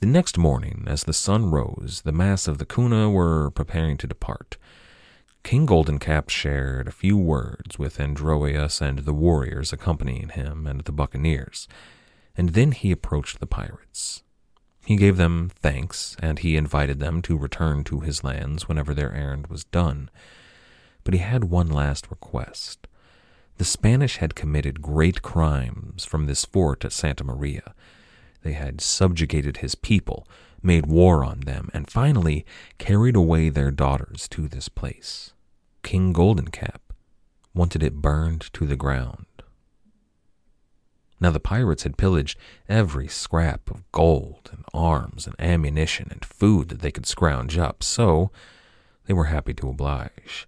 The 0.00 0.06
next 0.06 0.38
morning, 0.38 0.84
as 0.86 1.02
the 1.02 1.12
sun 1.12 1.50
rose, 1.50 2.02
the 2.04 2.12
mass 2.12 2.46
of 2.46 2.58
the 2.58 2.66
Kuna 2.66 3.10
were 3.10 3.50
preparing 3.50 3.96
to 3.96 4.06
depart. 4.06 4.56
King 5.42 5.66
Goldencap 5.66 6.28
shared 6.28 6.86
a 6.86 6.92
few 6.92 7.16
words 7.16 7.80
with 7.80 7.98
Androeus 7.98 8.80
and 8.80 9.00
the 9.00 9.12
warriors 9.12 9.72
accompanying 9.72 10.28
him 10.28 10.68
and 10.68 10.82
the 10.82 10.92
buccaneers, 10.92 11.66
and 12.36 12.50
then 12.50 12.70
he 12.70 12.92
approached 12.92 13.40
the 13.40 13.46
pirates. 13.46 14.22
He 14.88 14.96
gave 14.96 15.18
them 15.18 15.50
thanks, 15.54 16.16
and 16.18 16.38
he 16.38 16.56
invited 16.56 16.98
them 16.98 17.20
to 17.20 17.36
return 17.36 17.84
to 17.84 18.00
his 18.00 18.24
lands 18.24 18.68
whenever 18.68 18.94
their 18.94 19.12
errand 19.12 19.48
was 19.48 19.64
done. 19.64 20.08
But 21.04 21.12
he 21.12 21.20
had 21.20 21.44
one 21.44 21.68
last 21.68 22.10
request. 22.10 22.88
The 23.58 23.66
Spanish 23.66 24.16
had 24.16 24.34
committed 24.34 24.80
great 24.80 25.20
crimes 25.20 26.06
from 26.06 26.24
this 26.24 26.46
fort 26.46 26.86
at 26.86 26.92
Santa 26.94 27.22
Maria. 27.22 27.74
They 28.40 28.54
had 28.54 28.80
subjugated 28.80 29.58
his 29.58 29.74
people, 29.74 30.26
made 30.62 30.86
war 30.86 31.22
on 31.22 31.40
them, 31.40 31.68
and 31.74 31.90
finally 31.90 32.46
carried 32.78 33.14
away 33.14 33.50
their 33.50 33.70
daughters 33.70 34.26
to 34.28 34.48
this 34.48 34.70
place. 34.70 35.34
King 35.82 36.14
Golden 36.14 36.48
Cap 36.48 36.94
wanted 37.52 37.82
it 37.82 38.00
burned 38.00 38.50
to 38.54 38.64
the 38.64 38.74
ground. 38.74 39.26
Now, 41.20 41.30
the 41.30 41.40
pirates 41.40 41.82
had 41.82 41.96
pillaged 41.96 42.38
every 42.68 43.08
scrap 43.08 43.70
of 43.70 43.90
gold 43.90 44.50
and 44.52 44.64
arms 44.72 45.26
and 45.26 45.34
ammunition 45.38 46.08
and 46.12 46.24
food 46.24 46.68
that 46.68 46.80
they 46.80 46.92
could 46.92 47.06
scrounge 47.06 47.58
up, 47.58 47.82
so 47.82 48.30
they 49.06 49.14
were 49.14 49.24
happy 49.24 49.52
to 49.54 49.68
oblige. 49.68 50.46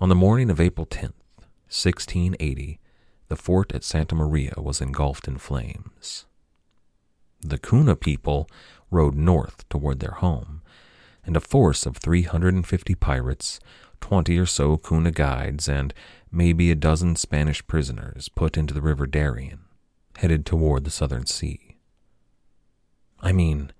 On 0.00 0.08
the 0.08 0.14
morning 0.14 0.48
of 0.48 0.60
April 0.60 0.86
10th, 0.86 1.14
1680, 1.68 2.78
the 3.28 3.36
fort 3.36 3.72
at 3.72 3.82
Santa 3.82 4.14
Maria 4.14 4.54
was 4.56 4.80
engulfed 4.80 5.26
in 5.26 5.38
flames. 5.38 6.24
The 7.40 7.58
Kuna 7.58 7.96
people 7.96 8.48
rode 8.90 9.16
north 9.16 9.68
toward 9.68 9.98
their 9.98 10.12
home, 10.12 10.62
and 11.24 11.36
a 11.36 11.40
force 11.40 11.84
of 11.84 11.96
350 11.96 12.94
pirates, 12.94 13.58
20 14.00 14.38
or 14.38 14.46
so 14.46 14.76
Kuna 14.76 15.10
guides, 15.10 15.68
and 15.68 15.92
maybe 16.30 16.70
a 16.70 16.76
dozen 16.76 17.16
Spanish 17.16 17.66
prisoners 17.66 18.28
put 18.28 18.56
into 18.56 18.72
the 18.72 18.80
River 18.80 19.06
Darien 19.06 19.60
headed 20.20 20.44
toward 20.44 20.84
the 20.84 20.90
southern 20.90 21.24
sea. 21.24 21.76
I 23.20 23.32
mean, 23.32 23.72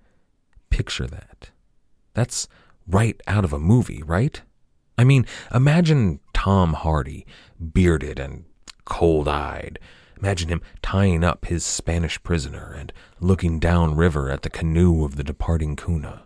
picture 0.71 1.05
that. 1.05 1.51
That's 2.15 2.47
right 2.87 3.21
out 3.27 3.45
of 3.45 3.53
a 3.53 3.59
movie, 3.59 4.01
right? 4.01 4.41
I 4.97 5.03
mean, 5.03 5.27
imagine 5.53 6.19
Tom 6.33 6.73
Hardy, 6.73 7.27
bearded 7.59 8.17
and 8.17 8.45
cold 8.85 9.27
eyed. 9.27 9.77
Imagine 10.17 10.49
him 10.49 10.61
tying 10.81 11.23
up 11.23 11.45
his 11.45 11.63
Spanish 11.63 12.21
prisoner 12.23 12.73
and 12.75 12.91
looking 13.19 13.59
downriver 13.59 14.31
at 14.31 14.41
the 14.41 14.49
canoe 14.49 15.05
of 15.05 15.17
the 15.17 15.23
departing 15.23 15.75
Kuna. 15.75 16.25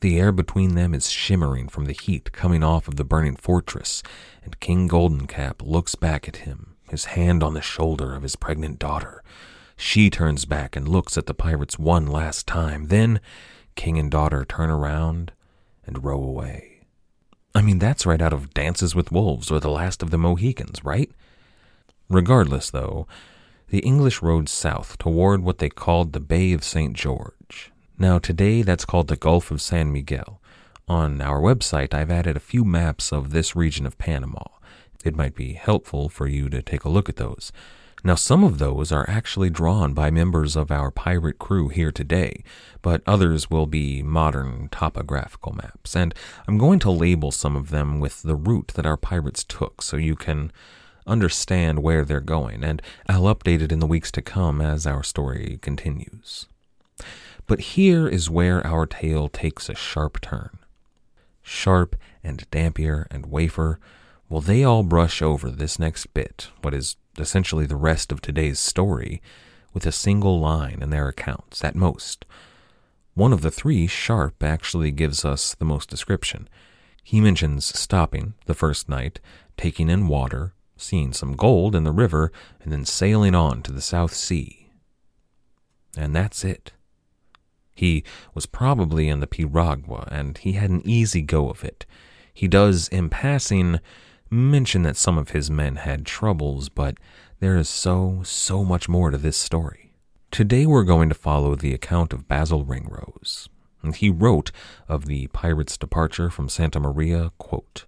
The 0.00 0.18
air 0.18 0.32
between 0.32 0.74
them 0.74 0.94
is 0.94 1.10
shimmering 1.10 1.68
from 1.68 1.84
the 1.84 1.92
heat 1.92 2.32
coming 2.32 2.62
off 2.62 2.88
of 2.88 2.96
the 2.96 3.04
burning 3.04 3.36
fortress, 3.36 4.02
and 4.42 4.58
King 4.58 4.88
Goldencap 4.88 5.60
looks 5.60 5.94
back 5.94 6.26
at 6.26 6.36
him, 6.36 6.76
his 6.88 7.04
hand 7.06 7.42
on 7.42 7.52
the 7.52 7.60
shoulder 7.60 8.14
of 8.14 8.22
his 8.22 8.36
pregnant 8.36 8.78
daughter, 8.78 9.22
she 9.80 10.10
turns 10.10 10.44
back 10.44 10.76
and 10.76 10.86
looks 10.86 11.16
at 11.16 11.26
the 11.26 11.34
pirates 11.34 11.78
one 11.78 12.06
last 12.06 12.46
time. 12.46 12.88
Then 12.88 13.20
king 13.76 13.98
and 13.98 14.10
daughter 14.10 14.44
turn 14.44 14.70
around 14.70 15.32
and 15.86 16.04
row 16.04 16.22
away. 16.22 16.82
I 17.54 17.62
mean, 17.62 17.78
that's 17.78 18.06
right 18.06 18.20
out 18.20 18.32
of 18.32 18.54
Dances 18.54 18.94
with 18.94 19.10
Wolves 19.10 19.50
or 19.50 19.58
The 19.58 19.70
Last 19.70 20.02
of 20.02 20.10
the 20.10 20.18
Mohicans, 20.18 20.84
right? 20.84 21.10
Regardless, 22.08 22.70
though, 22.70 23.06
the 23.68 23.80
English 23.80 24.20
rowed 24.20 24.48
south 24.48 24.98
toward 24.98 25.42
what 25.42 25.58
they 25.58 25.68
called 25.68 26.12
the 26.12 26.20
Bay 26.20 26.52
of 26.52 26.62
St. 26.62 26.92
George. 26.94 27.72
Now, 27.98 28.18
today 28.18 28.62
that's 28.62 28.84
called 28.84 29.08
the 29.08 29.16
Gulf 29.16 29.50
of 29.50 29.62
San 29.62 29.92
Miguel. 29.92 30.40
On 30.88 31.20
our 31.20 31.40
website, 31.40 31.94
I've 31.94 32.10
added 32.10 32.36
a 32.36 32.40
few 32.40 32.64
maps 32.64 33.12
of 33.12 33.30
this 33.30 33.56
region 33.56 33.86
of 33.86 33.98
Panama. 33.98 34.44
It 35.04 35.16
might 35.16 35.34
be 35.34 35.54
helpful 35.54 36.08
for 36.08 36.26
you 36.26 36.48
to 36.50 36.62
take 36.62 36.84
a 36.84 36.88
look 36.88 37.08
at 37.08 37.16
those. 37.16 37.52
Now, 38.02 38.14
some 38.14 38.44
of 38.44 38.58
those 38.58 38.92
are 38.92 39.08
actually 39.08 39.50
drawn 39.50 39.92
by 39.92 40.10
members 40.10 40.56
of 40.56 40.70
our 40.70 40.90
pirate 40.90 41.38
crew 41.38 41.68
here 41.68 41.92
today, 41.92 42.42
but 42.80 43.02
others 43.06 43.50
will 43.50 43.66
be 43.66 44.02
modern 44.02 44.68
topographical 44.70 45.52
maps, 45.52 45.94
and 45.94 46.14
I'm 46.48 46.56
going 46.56 46.78
to 46.80 46.90
label 46.90 47.30
some 47.30 47.56
of 47.56 47.68
them 47.68 48.00
with 48.00 48.22
the 48.22 48.36
route 48.36 48.72
that 48.74 48.86
our 48.86 48.96
pirates 48.96 49.44
took 49.44 49.82
so 49.82 49.98
you 49.98 50.16
can 50.16 50.50
understand 51.06 51.82
where 51.82 52.04
they're 52.04 52.20
going, 52.20 52.64
and 52.64 52.80
I'll 53.06 53.34
update 53.34 53.60
it 53.60 53.72
in 53.72 53.80
the 53.80 53.86
weeks 53.86 54.10
to 54.12 54.22
come 54.22 54.62
as 54.62 54.86
our 54.86 55.02
story 55.02 55.58
continues. 55.60 56.46
But 57.46 57.60
here 57.60 58.08
is 58.08 58.30
where 58.30 58.66
our 58.66 58.86
tale 58.86 59.28
takes 59.28 59.68
a 59.68 59.74
sharp 59.74 60.20
turn. 60.22 60.58
Sharp 61.42 61.96
and 62.24 62.48
Dampier 62.50 63.06
and 63.10 63.26
Wafer, 63.26 63.78
well, 64.28 64.40
they 64.40 64.64
all 64.64 64.84
brush 64.84 65.20
over 65.20 65.50
this 65.50 65.78
next 65.78 66.14
bit, 66.14 66.48
what 66.62 66.72
is 66.72 66.96
essentially 67.18 67.66
the 67.66 67.76
rest 67.76 68.12
of 68.12 68.20
today's 68.20 68.58
story, 68.58 69.20
with 69.72 69.86
a 69.86 69.92
single 69.92 70.40
line 70.40 70.78
in 70.82 70.90
their 70.90 71.08
accounts, 71.08 71.64
at 71.64 71.74
most. 71.74 72.24
One 73.14 73.32
of 73.32 73.42
the 73.42 73.50
three, 73.50 73.86
Sharp, 73.86 74.42
actually 74.42 74.90
gives 74.90 75.24
us 75.24 75.54
the 75.54 75.64
most 75.64 75.88
description. 75.88 76.48
He 77.02 77.20
mentions 77.20 77.64
stopping 77.64 78.34
the 78.46 78.54
first 78.54 78.88
night, 78.88 79.20
taking 79.56 79.88
in 79.88 80.08
water, 80.08 80.54
seeing 80.76 81.12
some 81.12 81.34
gold 81.34 81.74
in 81.74 81.84
the 81.84 81.92
river, 81.92 82.32
and 82.62 82.72
then 82.72 82.84
sailing 82.84 83.34
on 83.34 83.62
to 83.62 83.72
the 83.72 83.80
South 83.80 84.14
Sea. 84.14 84.68
And 85.96 86.14
that's 86.14 86.44
it. 86.44 86.72
He 87.74 88.04
was 88.34 88.46
probably 88.46 89.08
in 89.08 89.20
the 89.20 89.26
Piragua, 89.26 90.08
and 90.10 90.38
he 90.38 90.52
had 90.52 90.70
an 90.70 90.82
easy 90.84 91.22
go 91.22 91.50
of 91.50 91.64
it. 91.64 91.86
He 92.32 92.46
does, 92.46 92.88
in 92.88 93.08
passing, 93.10 93.80
mention 94.30 94.82
that 94.82 94.96
some 94.96 95.18
of 95.18 95.30
his 95.30 95.50
men 95.50 95.76
had 95.76 96.06
troubles, 96.06 96.68
but 96.68 96.98
there 97.40 97.56
is 97.56 97.68
so, 97.68 98.20
so 98.24 98.64
much 98.64 98.88
more 98.88 99.10
to 99.10 99.18
this 99.18 99.36
story. 99.36 99.92
Today 100.30 100.66
we're 100.66 100.84
going 100.84 101.08
to 101.08 101.14
follow 101.14 101.56
the 101.56 101.74
account 101.74 102.12
of 102.12 102.28
Basil 102.28 102.64
Ringrose. 102.64 103.48
He 103.96 104.10
wrote 104.10 104.52
of 104.88 105.06
the 105.06 105.26
pirates' 105.28 105.78
departure 105.78 106.30
from 106.30 106.48
Santa 106.48 106.78
Maria, 106.78 107.32
quote, 107.38 107.86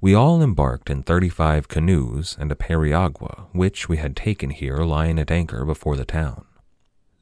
We 0.00 0.12
all 0.12 0.42
embarked 0.42 0.90
in 0.90 1.02
thirty-five 1.02 1.68
canoes 1.68 2.36
and 2.38 2.52
a 2.52 2.56
periagua, 2.56 3.46
which 3.52 3.88
we 3.88 3.96
had 3.96 4.16
taken 4.16 4.50
here 4.50 4.78
lying 4.78 5.18
at 5.18 5.30
anchor 5.30 5.64
before 5.64 5.96
the 5.96 6.04
town. 6.04 6.44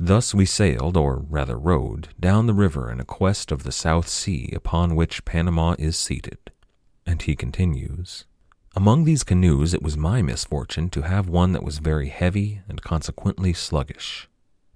Thus 0.01 0.35
we 0.35 0.47
sailed, 0.47 0.97
or 0.97 1.25
rather 1.29 1.57
rowed, 1.57 2.09
down 2.19 2.47
the 2.47 2.55
river 2.55 2.91
in 2.91 2.99
a 2.99 3.05
quest 3.05 3.53
of 3.53 3.63
the 3.63 3.71
South 3.71 4.09
Sea 4.09 4.51
upon 4.57 4.97
which 4.97 5.25
Panama 5.25 5.77
is 5.79 5.97
seated. 5.97 6.39
And 7.07 7.23
he 7.23 7.37
continues, 7.37 8.25
among 8.75 9.05
these 9.05 9.25
canoes, 9.25 9.75
it 9.75 9.83
was 9.83 9.97
my 9.97 10.23
misfortune 10.23 10.89
to 10.91 11.03
have 11.03 11.29
one 11.29 11.53
that 11.53 11.65
was 11.65 11.79
very 11.79 12.09
heavy 12.09 12.61
and 12.69 12.83
consequently 12.83 13.53
sluggish. 13.53 14.29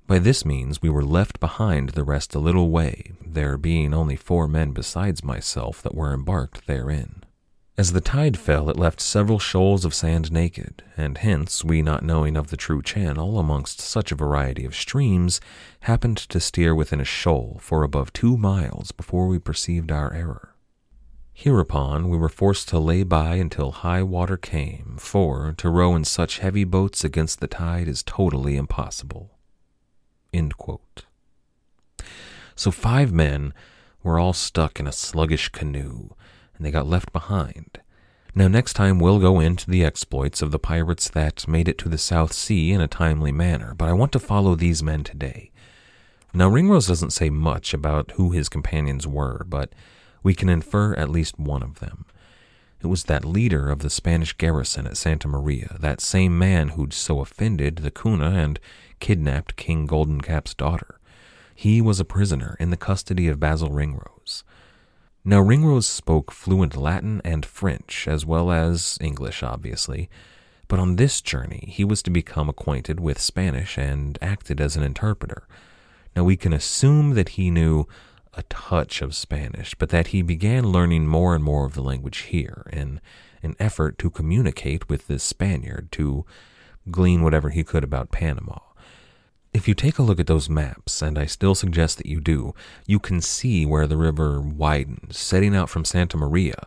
By 0.07 0.21
this 0.21 0.45
means, 0.45 0.81
we 0.81 0.91
were 0.91 1.05
left 1.05 1.41
behind 1.41 1.91
the 1.91 2.05
rest 2.05 2.35
a 2.35 2.39
little 2.39 2.71
way, 2.71 3.13
there 3.25 3.57
being 3.57 3.93
only 3.93 4.15
four 4.15 4.47
men 4.47 4.71
besides 4.71 5.25
myself 5.25 5.83
that 5.83 5.95
were 5.95 6.15
embarked 6.15 6.67
therein. 6.67 7.25
As 7.79 7.93
the 7.93 8.01
tide 8.01 8.39
fell, 8.39 8.71
it 8.71 8.79
left 8.79 9.03
several 9.03 9.39
shoals 9.39 9.85
of 9.85 9.93
sand 9.93 10.33
naked, 10.33 10.83
and 10.97 11.19
hence, 11.19 11.63
we 11.63 11.83
not 11.83 12.03
knowing 12.03 12.35
of 12.35 12.47
the 12.47 12.57
true 12.57 12.81
channel 12.81 13.39
amongst 13.39 13.81
such 13.81 14.11
a 14.11 14.17
variety 14.17 14.65
of 14.65 14.75
streams, 14.75 15.41
happened 15.81 16.17
to 16.17 16.41
steer 16.41 16.75
within 16.75 17.03
a 17.03 17.05
shoal 17.05 17.59
for 17.61 17.83
above 17.83 18.15
two 18.15 18.39
miles 18.39 18.93
before 18.93 19.27
we 19.27 19.39
perceived 19.39 19.93
our 19.93 20.11
error. 20.15 20.56
Hereupon 21.39 22.09
we 22.09 22.17
were 22.17 22.31
forced 22.31 22.67
to 22.71 22.79
lay 22.79 23.03
by 23.03 23.35
until 23.35 23.71
high 23.71 24.03
water 24.03 24.39
came, 24.39 24.97
for 24.99 25.53
to 25.59 25.69
row 25.69 25.95
in 25.95 26.05
such 26.05 26.39
heavy 26.39 26.65
boats 26.65 27.05
against 27.05 27.41
the 27.41 27.47
tide 27.47 27.89
is 27.89 28.03
totally 28.03 28.57
impossible. 28.57 29.37
So 32.55 32.71
five 32.71 33.13
men 33.13 33.53
were 34.03 34.19
all 34.19 34.33
stuck 34.33 34.81
in 34.81 34.87
a 34.87 34.93
sluggish 34.93 35.51
canoe, 35.51 36.09
and 36.57 36.65
they 36.65 36.71
got 36.71 36.89
left 36.89 37.13
behind. 37.13 37.81
Now, 38.35 38.49
next 38.49 38.73
time 38.73 38.99
we'll 38.99 39.21
go 39.21 39.39
into 39.39 39.71
the 39.71 39.85
exploits 39.85 40.41
of 40.41 40.53
the 40.53 40.59
pirates 40.59 41.11
that 41.11 41.47
made 41.47 41.69
it 41.69 41.77
to 41.79 41.91
the 41.91 41.99
South 41.99 42.33
Sea 42.33 42.73
in 42.73 42.81
a 42.81 42.89
timely 42.89 43.31
manner, 43.31 43.75
but 43.75 43.91
I 43.91 43.93
want 43.93 44.13
to 44.13 44.19
follow 44.19 44.55
these 44.55 44.83
men 44.83 45.05
today. 45.05 45.51
Now, 46.33 46.49
Ringrose 46.49 46.87
doesn't 46.87 47.13
say 47.13 47.29
much 47.29 47.75
about 47.75 48.13
who 48.13 48.31
his 48.31 48.49
companions 48.49 49.07
were, 49.07 49.45
but 49.47 49.75
we 50.27 50.35
can 50.35 50.49
infer 50.49 50.93
at 50.95 51.09
least 51.09 51.39
one 51.39 51.63
of 51.63 51.79
them. 51.79 52.05
It 52.83 52.89
was 52.89 53.05
that 53.05 53.25
leader 53.25 53.71
of 53.71 53.79
the 53.79 53.89
Spanish 53.89 54.33
garrison 54.33 54.85
at 54.85 54.97
Santa 54.97 55.29
Maria, 55.29 55.77
that 55.79 56.01
same 56.01 56.37
man 56.37 56.71
who'd 56.71 56.93
so 56.93 57.21
offended 57.21 57.77
the 57.77 57.93
Cuna 57.93 58.31
and 58.31 58.59
kidnapped 58.99 59.55
King 59.55 59.87
Goldencap's 59.87 60.53
daughter. 60.53 60.99
He 61.55 61.81
was 61.81 62.01
a 62.01 62.05
prisoner 62.05 62.57
in 62.59 62.71
the 62.71 62.77
custody 62.77 63.29
of 63.29 63.39
Basil 63.39 63.69
Ringrose. 63.69 64.43
Now, 65.25 65.41
Ringrose 65.41 65.87
spoke 65.87 66.33
fluent 66.33 66.77
Latin 66.77 67.23
and 67.25 67.47
French, 67.47 68.09
as 68.09 68.27
well 68.27 68.51
as 68.51 68.99
English, 69.01 69.45
obviously, 69.45 70.11
but 70.67 70.81
on 70.81 70.97
this 70.97 71.21
journey 71.21 71.69
he 71.73 71.85
was 71.85 72.03
to 72.03 72.11
become 72.11 72.49
acquainted 72.49 72.99
with 72.99 73.21
Spanish 73.21 73.79
and 73.79 74.19
acted 74.21 74.61
as 74.61 74.75
an 74.75 74.83
interpreter. 74.83 75.47
Now, 76.17 76.25
we 76.25 76.37
can 76.37 76.53
assume 76.53 77.15
that 77.15 77.31
he 77.39 77.49
knew 77.49 77.87
a 78.37 78.43
touch 78.45 79.01
of 79.03 79.15
Spanish, 79.15 79.75
but 79.75 79.89
that 79.89 80.09
he 80.09 80.23
began 80.23 80.71
learning 80.71 81.07
more 81.07 81.35
and 81.35 81.43
more 81.43 81.65
of 81.65 81.75
the 81.75 81.83
language 81.83 82.19
here 82.19 82.67
in 82.73 83.01
an 83.43 83.57
effort 83.59 83.99
to 83.99 84.11
communicate 84.11 84.89
with 84.89 85.07
this 85.07 85.25
Spaniard 85.25 85.91
to 85.93 86.25
glean 86.91 87.23
whatever 87.23 87.51
he 87.51 87.65
could 87.65 87.83
about 87.83 88.11
Panama. 88.13 88.59
If 89.55 89.67
you 89.67 89.75
take 89.75 89.99
a 89.99 90.03
look 90.03 90.21
at 90.21 90.27
those 90.27 90.51
maps, 90.51 91.01
and 91.01 91.19
I 91.19 91.25
still 91.25 91.55
suggest 91.55 91.97
that 91.97 92.07
you 92.07 92.21
do, 92.21 92.55
you 92.87 92.99
can 92.99 93.23
see 93.23 93.65
where 93.65 93.87
the 93.87 93.97
river 93.97 94.41
widens, 94.41 95.17
setting 95.17 95.57
out 95.57 95.71
from 95.71 95.87
Santa 95.87 96.19
Maria, 96.19 96.67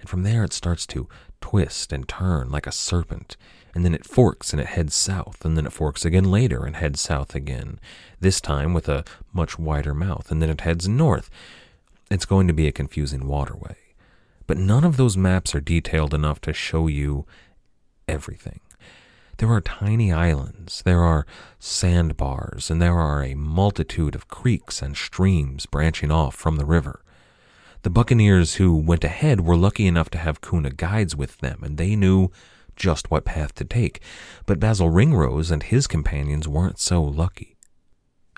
and 0.00 0.08
from 0.08 0.22
there 0.22 0.42
it 0.42 0.54
starts 0.54 0.86
to 0.88 1.08
twist 1.42 1.92
and 1.92 2.08
turn 2.08 2.50
like 2.50 2.66
a 2.66 2.72
serpent 2.72 3.36
and 3.74 3.84
then 3.84 3.94
it 3.94 4.04
forks 4.04 4.52
and 4.52 4.60
it 4.60 4.68
heads 4.68 4.94
south, 4.94 5.44
and 5.44 5.56
then 5.56 5.66
it 5.66 5.72
forks 5.72 6.04
again 6.04 6.30
later 6.30 6.64
and 6.64 6.76
heads 6.76 7.00
south 7.00 7.34
again, 7.34 7.80
this 8.20 8.40
time 8.40 8.74
with 8.74 8.88
a 8.88 9.04
much 9.32 9.58
wider 9.58 9.94
mouth, 9.94 10.30
and 10.30 10.42
then 10.42 10.50
it 10.50 10.60
heads 10.60 10.88
north. 10.88 11.30
It's 12.10 12.26
going 12.26 12.46
to 12.48 12.52
be 12.52 12.68
a 12.68 12.72
confusing 12.72 13.26
waterway. 13.26 13.76
But 14.46 14.58
none 14.58 14.84
of 14.84 14.96
those 14.96 15.16
maps 15.16 15.54
are 15.54 15.60
detailed 15.60 16.12
enough 16.12 16.40
to 16.42 16.52
show 16.52 16.86
you 16.86 17.26
everything. 18.06 18.60
There 19.38 19.50
are 19.50 19.62
tiny 19.62 20.12
islands, 20.12 20.82
there 20.82 21.02
are 21.02 21.26
sandbars, 21.58 22.70
and 22.70 22.82
there 22.82 22.98
are 22.98 23.24
a 23.24 23.34
multitude 23.34 24.14
of 24.14 24.28
creeks 24.28 24.82
and 24.82 24.96
streams 24.96 25.64
branching 25.64 26.10
off 26.10 26.34
from 26.34 26.56
the 26.56 26.66
river. 26.66 27.02
The 27.82 27.90
buccaneers 27.90 28.54
who 28.54 28.76
went 28.76 29.02
ahead 29.02 29.40
were 29.40 29.56
lucky 29.56 29.86
enough 29.86 30.08
to 30.10 30.18
have 30.18 30.40
Kuna 30.40 30.70
guides 30.70 31.16
with 31.16 31.38
them, 31.38 31.60
and 31.62 31.78
they 31.78 31.96
knew 31.96 32.30
just 32.76 33.10
what 33.10 33.24
path 33.24 33.54
to 33.56 33.64
take. 33.64 34.00
But 34.46 34.60
Basil 34.60 34.88
Ringrose 34.88 35.50
and 35.50 35.62
his 35.62 35.88
companions 35.88 36.46
weren't 36.46 36.78
so 36.78 37.02
lucky. 37.02 37.56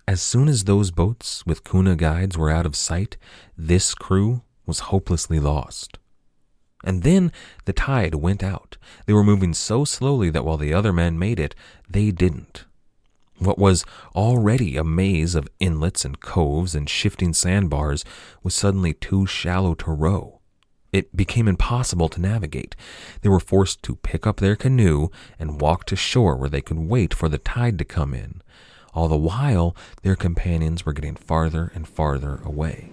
As 0.08 0.22
soon 0.22 0.48
as 0.48 0.64
those 0.64 0.90
boats 0.90 1.44
with 1.44 1.64
Kuna 1.64 1.94
guides 1.94 2.38
were 2.38 2.50
out 2.50 2.66
of 2.66 2.74
sight, 2.74 3.16
this 3.56 3.94
crew 3.94 4.42
was 4.66 4.90
hopelessly 4.90 5.40
lost. 5.40 5.98
And 6.82 7.02
then 7.02 7.32
the 7.64 7.72
tide 7.72 8.14
went 8.14 8.42
out. 8.42 8.76
They 9.06 9.12
were 9.12 9.24
moving 9.24 9.54
so 9.54 9.84
slowly 9.84 10.30
that 10.30 10.44
while 10.44 10.58
the 10.58 10.74
other 10.74 10.92
men 10.92 11.18
made 11.18 11.40
it, 11.40 11.54
they 11.88 12.10
didn't. 12.10 12.64
What 13.44 13.58
was 13.58 13.84
already 14.16 14.78
a 14.78 14.84
maze 14.84 15.34
of 15.34 15.48
inlets 15.60 16.06
and 16.06 16.18
coves 16.18 16.74
and 16.74 16.88
shifting 16.88 17.34
sandbars 17.34 18.02
was 18.42 18.54
suddenly 18.54 18.94
too 18.94 19.26
shallow 19.26 19.74
to 19.74 19.90
row. 19.90 20.40
It 20.92 21.14
became 21.14 21.46
impossible 21.46 22.08
to 22.10 22.20
navigate. 22.20 22.74
They 23.20 23.28
were 23.28 23.40
forced 23.40 23.82
to 23.82 23.96
pick 23.96 24.26
up 24.26 24.38
their 24.38 24.56
canoe 24.56 25.08
and 25.38 25.60
walk 25.60 25.84
to 25.86 25.96
shore 25.96 26.36
where 26.36 26.48
they 26.48 26.62
could 26.62 26.78
wait 26.78 27.12
for 27.12 27.28
the 27.28 27.36
tide 27.36 27.78
to 27.78 27.84
come 27.84 28.14
in. 28.14 28.40
All 28.94 29.08
the 29.08 29.16
while, 29.16 29.76
their 30.02 30.16
companions 30.16 30.86
were 30.86 30.92
getting 30.92 31.16
farther 31.16 31.70
and 31.74 31.86
farther 31.86 32.40
away. 32.44 32.92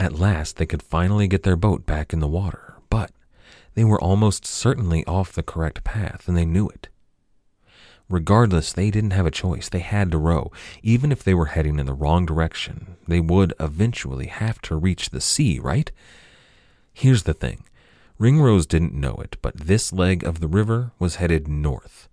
At 0.00 0.18
last, 0.18 0.56
they 0.56 0.66
could 0.66 0.82
finally 0.82 1.28
get 1.28 1.42
their 1.42 1.56
boat 1.56 1.86
back 1.86 2.12
in 2.12 2.20
the 2.20 2.28
water, 2.28 2.74
but 2.90 3.12
they 3.74 3.84
were 3.84 4.00
almost 4.00 4.44
certainly 4.44 5.04
off 5.06 5.32
the 5.32 5.42
correct 5.42 5.84
path, 5.84 6.28
and 6.28 6.36
they 6.36 6.44
knew 6.44 6.68
it. 6.68 6.88
Regardless, 8.08 8.72
they 8.72 8.90
didn't 8.90 9.12
have 9.12 9.26
a 9.26 9.30
choice. 9.30 9.68
They 9.68 9.78
had 9.78 10.10
to 10.10 10.18
row. 10.18 10.52
Even 10.82 11.10
if 11.10 11.24
they 11.24 11.34
were 11.34 11.46
heading 11.46 11.78
in 11.78 11.86
the 11.86 11.94
wrong 11.94 12.26
direction, 12.26 12.96
they 13.08 13.20
would 13.20 13.54
eventually 13.58 14.26
have 14.26 14.60
to 14.62 14.76
reach 14.76 15.10
the 15.10 15.20
sea, 15.20 15.58
right? 15.58 15.90
Here's 16.92 17.22
the 17.22 17.34
thing 17.34 17.64
Ringrose 18.18 18.66
didn't 18.66 18.94
know 18.94 19.14
it, 19.16 19.36
but 19.42 19.56
this 19.56 19.92
leg 19.92 20.22
of 20.22 20.40
the 20.40 20.48
river 20.48 20.92
was 20.98 21.16
headed 21.16 21.48
north, 21.48 22.08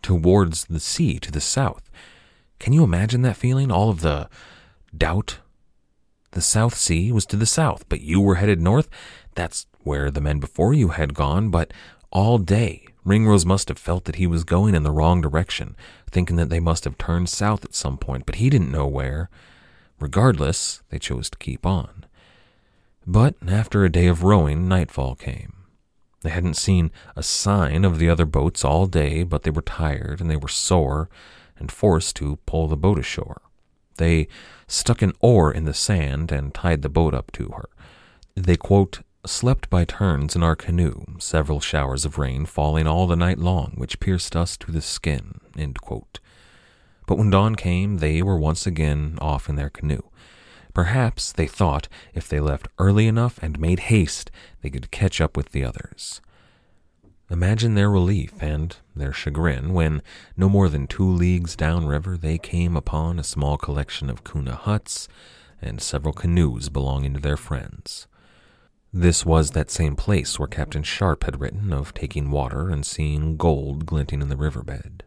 towards 0.00 0.66
the 0.66 0.80
sea 0.80 1.18
to 1.18 1.32
the 1.32 1.40
south. 1.40 1.90
Can 2.58 2.72
you 2.72 2.84
imagine 2.84 3.22
that 3.22 3.36
feeling? 3.36 3.70
All 3.70 3.90
of 3.90 4.00
the 4.00 4.28
doubt. 4.96 5.38
The 6.32 6.40
South 6.40 6.76
Sea 6.76 7.10
was 7.10 7.26
to 7.26 7.36
the 7.36 7.46
south, 7.46 7.88
but 7.88 8.02
you 8.02 8.20
were 8.20 8.36
headed 8.36 8.60
north. 8.60 8.88
That's 9.34 9.66
where 9.80 10.10
the 10.10 10.20
men 10.20 10.38
before 10.38 10.72
you 10.72 10.88
had 10.88 11.14
gone, 11.14 11.50
but 11.50 11.72
all 12.12 12.38
day 12.38 12.86
Ringrose 13.04 13.46
must 13.46 13.68
have 13.68 13.78
felt 13.78 14.04
that 14.04 14.16
he 14.16 14.26
was 14.26 14.44
going 14.44 14.74
in 14.74 14.82
the 14.82 14.92
wrong 14.92 15.20
direction, 15.20 15.74
thinking 16.10 16.36
that 16.36 16.50
they 16.50 16.60
must 16.60 16.84
have 16.84 16.98
turned 16.98 17.28
south 17.28 17.64
at 17.64 17.74
some 17.74 17.96
point, 17.96 18.26
but 18.26 18.36
he 18.36 18.50
didn't 18.50 18.70
know 18.70 18.86
where. 18.86 19.30
Regardless, 19.98 20.82
they 20.90 20.98
chose 20.98 21.30
to 21.30 21.38
keep 21.38 21.66
on. 21.66 22.04
But 23.06 23.34
after 23.48 23.84
a 23.84 23.90
day 23.90 24.06
of 24.06 24.22
rowing, 24.22 24.68
nightfall 24.68 25.14
came. 25.14 25.54
They 26.22 26.30
hadn't 26.30 26.54
seen 26.54 26.90
a 27.16 27.22
sign 27.22 27.84
of 27.84 27.98
the 27.98 28.10
other 28.10 28.26
boats 28.26 28.64
all 28.64 28.86
day, 28.86 29.22
but 29.22 29.42
they 29.42 29.50
were 29.50 29.62
tired 29.62 30.20
and 30.20 30.30
they 30.30 30.36
were 30.36 30.48
sore 30.48 31.08
and 31.58 31.72
forced 31.72 32.16
to 32.16 32.38
pull 32.46 32.68
the 32.68 32.76
boat 32.76 32.98
ashore. 32.98 33.40
They 34.00 34.28
stuck 34.66 35.02
an 35.02 35.12
oar 35.20 35.52
in 35.52 35.66
the 35.66 35.74
sand 35.74 36.32
and 36.32 36.54
tied 36.54 36.80
the 36.80 36.88
boat 36.88 37.12
up 37.12 37.30
to 37.32 37.48
her. 37.50 37.68
They, 38.34 38.56
quote, 38.56 39.00
slept 39.26 39.68
by 39.68 39.84
turns 39.84 40.34
in 40.34 40.42
our 40.42 40.56
canoe, 40.56 41.04
several 41.18 41.60
showers 41.60 42.06
of 42.06 42.16
rain 42.16 42.46
falling 42.46 42.86
all 42.86 43.06
the 43.06 43.14
night 43.14 43.38
long, 43.38 43.74
which 43.76 44.00
pierced 44.00 44.34
us 44.34 44.56
to 44.56 44.72
the 44.72 44.80
skin. 44.80 45.38
But 47.06 47.18
when 47.18 47.28
dawn 47.28 47.56
came, 47.56 47.98
they 47.98 48.22
were 48.22 48.38
once 48.38 48.66
again 48.66 49.18
off 49.20 49.50
in 49.50 49.56
their 49.56 49.68
canoe. 49.68 50.04
Perhaps, 50.72 51.32
they 51.32 51.46
thought, 51.46 51.86
if 52.14 52.26
they 52.26 52.40
left 52.40 52.68
early 52.78 53.06
enough 53.06 53.38
and 53.42 53.60
made 53.60 53.80
haste, 53.90 54.30
they 54.62 54.70
could 54.70 54.90
catch 54.90 55.20
up 55.20 55.36
with 55.36 55.50
the 55.50 55.64
others. 55.64 56.22
Imagine 57.30 57.74
their 57.74 57.88
relief 57.88 58.32
and 58.40 58.76
their 58.96 59.12
chagrin 59.12 59.72
when, 59.72 60.02
no 60.36 60.48
more 60.48 60.68
than 60.68 60.88
two 60.88 61.08
leagues 61.08 61.54
downriver, 61.54 62.16
they 62.16 62.38
came 62.38 62.76
upon 62.76 63.20
a 63.20 63.24
small 63.24 63.56
collection 63.56 64.10
of 64.10 64.24
Kuna 64.24 64.56
huts 64.56 65.06
and 65.62 65.80
several 65.80 66.12
canoes 66.12 66.68
belonging 66.68 67.14
to 67.14 67.20
their 67.20 67.36
friends. 67.36 68.08
This 68.92 69.24
was 69.24 69.52
that 69.52 69.70
same 69.70 69.94
place 69.94 70.40
where 70.40 70.48
Captain 70.48 70.82
Sharp 70.82 71.22
had 71.22 71.40
written 71.40 71.72
of 71.72 71.94
taking 71.94 72.32
water 72.32 72.68
and 72.68 72.84
seeing 72.84 73.36
gold 73.36 73.86
glinting 73.86 74.20
in 74.20 74.28
the 74.28 74.36
riverbed. 74.36 75.04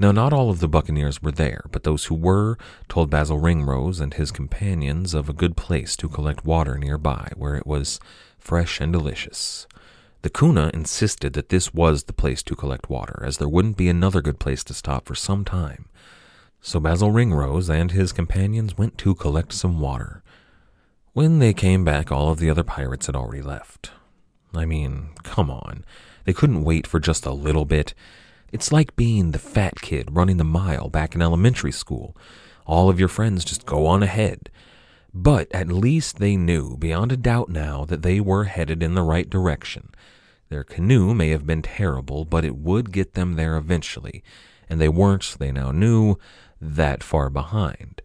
Now, 0.00 0.10
not 0.10 0.32
all 0.32 0.50
of 0.50 0.58
the 0.58 0.68
buccaneers 0.68 1.22
were 1.22 1.30
there, 1.30 1.66
but 1.70 1.84
those 1.84 2.06
who 2.06 2.16
were 2.16 2.58
told 2.88 3.10
Basil 3.10 3.38
Ringrose 3.38 4.00
and 4.00 4.12
his 4.12 4.32
companions 4.32 5.14
of 5.14 5.28
a 5.28 5.32
good 5.32 5.56
place 5.56 5.96
to 5.98 6.08
collect 6.08 6.44
water 6.44 6.76
nearby, 6.76 7.30
where 7.36 7.54
it 7.54 7.66
was 7.66 8.00
fresh 8.38 8.80
and 8.80 8.92
delicious. 8.92 9.68
The 10.22 10.30
Kuna 10.30 10.70
insisted 10.74 11.34
that 11.34 11.50
this 11.50 11.72
was 11.72 12.04
the 12.04 12.12
place 12.12 12.42
to 12.44 12.56
collect 12.56 12.90
water, 12.90 13.22
as 13.24 13.38
there 13.38 13.48
wouldn't 13.48 13.76
be 13.76 13.88
another 13.88 14.20
good 14.20 14.38
place 14.38 14.64
to 14.64 14.74
stop 14.74 15.06
for 15.06 15.14
some 15.14 15.44
time. 15.44 15.88
So 16.60 16.80
Basil 16.80 17.12
Ringrose 17.12 17.70
and 17.70 17.92
his 17.92 18.12
companions 18.12 18.76
went 18.76 18.98
to 18.98 19.14
collect 19.14 19.52
some 19.52 19.78
water. 19.78 20.22
When 21.12 21.38
they 21.38 21.54
came 21.54 21.84
back, 21.84 22.10
all 22.10 22.30
of 22.30 22.40
the 22.40 22.50
other 22.50 22.64
pirates 22.64 23.06
had 23.06 23.16
already 23.16 23.42
left. 23.42 23.92
I 24.54 24.64
mean, 24.64 25.10
come 25.22 25.50
on. 25.50 25.84
They 26.24 26.32
couldn't 26.32 26.64
wait 26.64 26.86
for 26.86 26.98
just 26.98 27.24
a 27.24 27.32
little 27.32 27.64
bit. 27.64 27.94
It's 28.52 28.72
like 28.72 28.96
being 28.96 29.30
the 29.30 29.38
fat 29.38 29.80
kid 29.80 30.08
running 30.12 30.38
the 30.38 30.44
mile 30.44 30.88
back 30.88 31.14
in 31.14 31.22
elementary 31.22 31.72
school. 31.72 32.16
All 32.66 32.88
of 32.88 32.98
your 32.98 33.08
friends 33.08 33.44
just 33.44 33.64
go 33.64 33.86
on 33.86 34.02
ahead. 34.02 34.50
But 35.18 35.50
at 35.50 35.68
least 35.68 36.18
they 36.18 36.36
knew 36.36 36.76
beyond 36.76 37.10
a 37.10 37.16
doubt 37.16 37.48
now 37.48 37.86
that 37.86 38.02
they 38.02 38.20
were 38.20 38.44
headed 38.44 38.82
in 38.82 38.94
the 38.94 39.02
right 39.02 39.28
direction. 39.28 39.88
Their 40.50 40.62
canoe 40.62 41.14
may 41.14 41.30
have 41.30 41.46
been 41.46 41.62
terrible, 41.62 42.26
but 42.26 42.44
it 42.44 42.56
would 42.56 42.92
get 42.92 43.14
them 43.14 43.32
there 43.32 43.56
eventually, 43.56 44.22
and 44.68 44.78
they 44.78 44.90
weren't, 44.90 45.36
they 45.38 45.50
now 45.50 45.70
knew, 45.70 46.16
that 46.60 47.02
far 47.02 47.30
behind. 47.30 48.02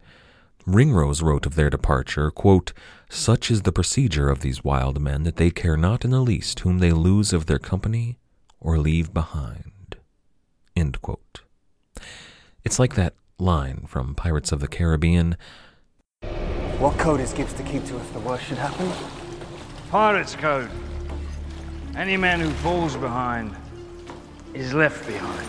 Ringrose 0.64 1.20
wrote 1.20 1.44
of 1.44 1.54
their 1.54 1.68
departure, 1.68 2.30
quote, 2.30 2.72
Such 3.10 3.50
is 3.50 3.62
the 3.62 3.72
procedure 3.72 4.30
of 4.30 4.40
these 4.40 4.64
wild 4.64 4.98
men 4.98 5.24
that 5.24 5.36
they 5.36 5.50
care 5.50 5.76
not 5.76 6.06
in 6.06 6.12
the 6.12 6.20
least 6.20 6.60
whom 6.60 6.78
they 6.78 6.92
lose 6.92 7.34
of 7.34 7.44
their 7.44 7.58
company 7.58 8.16
or 8.58 8.78
leave 8.78 9.12
behind. 9.12 9.96
It's 12.64 12.78
like 12.78 12.94
that 12.94 13.12
line 13.38 13.84
from 13.86 14.14
Pirates 14.14 14.50
of 14.50 14.60
the 14.60 14.68
Caribbean. 14.68 15.36
What 16.82 16.98
code 16.98 17.20
is 17.20 17.32
Gibbs 17.32 17.52
to 17.52 17.62
keep 17.62 17.84
to 17.84 17.96
if 17.96 18.12
the 18.12 18.18
worst 18.18 18.42
should 18.42 18.58
happen? 18.58 18.90
Pirates 19.88 20.34
code. 20.34 20.68
Any 21.96 22.16
man 22.16 22.40
who 22.40 22.50
falls 22.50 22.96
behind 22.96 23.54
is 24.52 24.74
left 24.74 25.06
behind. 25.06 25.46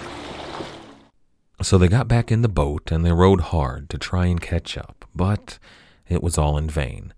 So 1.63 1.79
they 1.79 1.87
got 1.87 2.07
back 2.07 2.31
in 2.31 2.43
the 2.43 2.47
boat 2.47 2.91
and 2.91 3.03
they 3.03 3.11
rowed 3.11 3.41
hard 3.41 3.89
to 3.89 3.97
try 3.97 4.27
and 4.27 4.39
catch 4.39 4.77
up, 4.77 5.05
but 5.15 5.57
it 6.07 6.21
was 6.21 6.37
all 6.37 6.55
in 6.55 6.69
vain. 6.69 7.15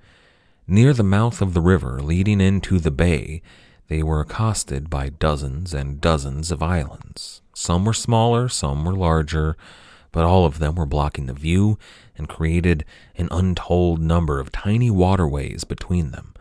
Near 0.65 0.93
the 0.93 1.04
mouth 1.04 1.41
of 1.41 1.54
the 1.54 1.60
river 1.60 1.99
leading 2.01 2.39
into 2.39 2.80
the 2.80 2.91
bay, 2.91 3.41
they 3.89 4.01
were 4.01 4.21
accosted 4.21 4.89
by 4.89 5.10
dozens 5.10 5.73
and 5.73 5.99
dozens 5.99 6.54
of 6.54 6.63
islands. 6.63 7.41
Some 7.54 7.84
were 7.84 7.91
smaller, 7.91 8.47
some 8.47 8.86
were 8.86 8.95
larger, 8.95 9.58
but 10.15 10.23
all 10.23 10.45
of 10.45 10.60
them 10.60 10.75
were 10.75 10.86
blocking 10.86 11.25
the 11.25 11.34
view 11.34 11.78
and 12.17 12.30
created 12.30 12.86
an 13.17 13.28
untold 13.32 13.99
number 13.99 14.39
of 14.39 14.49
tiny 14.49 14.89
waterways 14.89 15.65
between 15.65 16.12
them. 16.12 16.34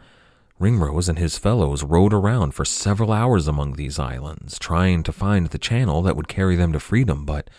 Ringrose 0.61 1.09
and 1.09 1.19
his 1.19 1.39
fellows 1.39 1.83
rowed 1.83 2.15
around 2.15 2.53
for 2.55 2.65
several 2.65 3.11
hours 3.11 3.49
among 3.49 3.73
these 3.73 3.99
islands, 3.99 4.61
trying 4.61 5.03
to 5.03 5.13
find 5.13 5.49
the 5.49 5.59
channel 5.59 6.03
that 6.03 6.15
would 6.15 6.29
carry 6.29 6.55
them 6.55 6.73
to 6.73 6.79
freedom, 6.79 7.25
but 7.25 7.51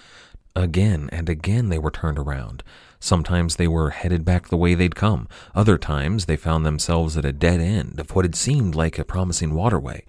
again 0.56 1.10
and 1.12 1.28
again 1.28 1.68
they 1.68 1.78
were 1.78 1.92
turned 1.92 2.18
around. 2.18 2.64
Sometimes 2.98 3.58
they 3.58 3.68
were 3.68 3.90
headed 3.90 4.24
back 4.24 4.48
the 4.48 4.56
way 4.56 4.74
they'd 4.74 4.96
come. 4.96 5.28
Other 5.54 5.78
times 5.78 6.28
they 6.28 6.38
found 6.38 6.66
themselves 6.66 7.18
at 7.18 7.26
a 7.26 7.34
dead 7.34 7.60
end 7.60 8.00
of 8.00 8.16
what 8.16 8.24
had 8.24 8.36
seemed 8.36 8.74
like 8.74 8.98
a 8.98 9.04
promising 9.04 9.54
waterway. 9.54 10.06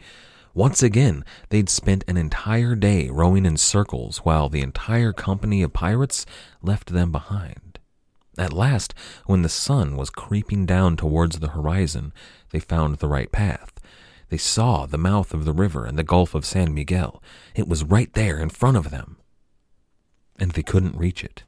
Once 0.57 0.83
again, 0.83 1.23
they'd 1.51 1.69
spent 1.69 2.03
an 2.09 2.17
entire 2.17 2.75
day 2.75 3.11
rowing 3.11 3.45
in 3.45 3.59
circles 3.59 4.25
while 4.25 4.49
the 4.49 4.63
entire 4.63 5.13
company 5.13 5.61
of 5.61 5.75
pirates 5.75 6.25
left 6.63 6.95
them 6.95 7.13
behind. 7.13 7.79
At 8.39 8.55
last, 8.55 8.95
when 9.27 9.43
the 9.43 9.51
sun 9.51 9.99
was 9.99 10.09
creeping 10.09 10.65
down 10.65 10.97
towards 10.97 11.41
the 11.41 11.51
horizon, 11.51 12.11
they 12.53 12.59
found 12.59 12.97
the 12.97 13.07
right 13.07 13.31
path. 13.31 13.71
They 14.31 14.39
saw 14.39 14.87
the 14.87 14.97
mouth 14.97 15.35
of 15.35 15.45
the 15.45 15.53
river 15.53 15.85
and 15.85 15.99
the 15.99 16.03
Gulf 16.03 16.35
of 16.35 16.47
San 16.47 16.73
Miguel. 16.73 17.23
It 17.55 17.69
was 17.69 17.85
right 17.85 18.11
there 18.15 18.39
in 18.39 18.49
front 18.49 18.79
of 18.79 18.91
them. 18.91 19.19
And 20.39 20.53
they 20.53 20.63
couldn't 20.63 20.97
reach 20.97 21.23
it. 21.23 21.45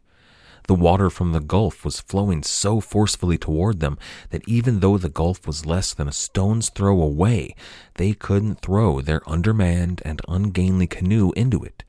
The 0.69 0.75
water 0.75 1.09
from 1.09 1.33
the 1.33 1.41
Gulf 1.41 1.83
was 1.83 2.03
flowing 2.03 2.43
so 2.43 2.79
forcefully 2.79 3.39
toward 3.39 3.81
them 3.81 3.97
that 4.29 4.47
even 4.47 4.81
though 4.81 4.99
the 4.99 5.09
Gulf 5.09 5.47
was 5.47 5.65
less 5.65 5.95
than 5.95 6.07
a 6.07 6.13
stone's 6.13 6.69
throw 6.69 7.01
away, 7.01 7.57
they 7.95 8.13
couldn't 8.13 8.61
throw 8.61 9.01
their 9.01 9.27
undermanned 9.27 10.03
and 10.05 10.21
ungainly 10.29 10.87
canoe 10.87 11.33
into 11.35 11.65
it. 11.65 11.85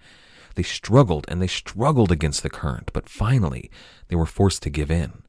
They 0.56 0.64
struggled 0.64 1.26
and 1.28 1.42
they 1.42 1.48
struggled 1.48 2.10
against 2.10 2.42
the 2.42 2.50
current, 2.50 2.92
but 2.94 3.10
finally 3.10 3.70
they 4.08 4.16
were 4.16 4.26
forced 4.26 4.64
to 4.64 4.70
give 4.70 4.90
in. 4.90 5.24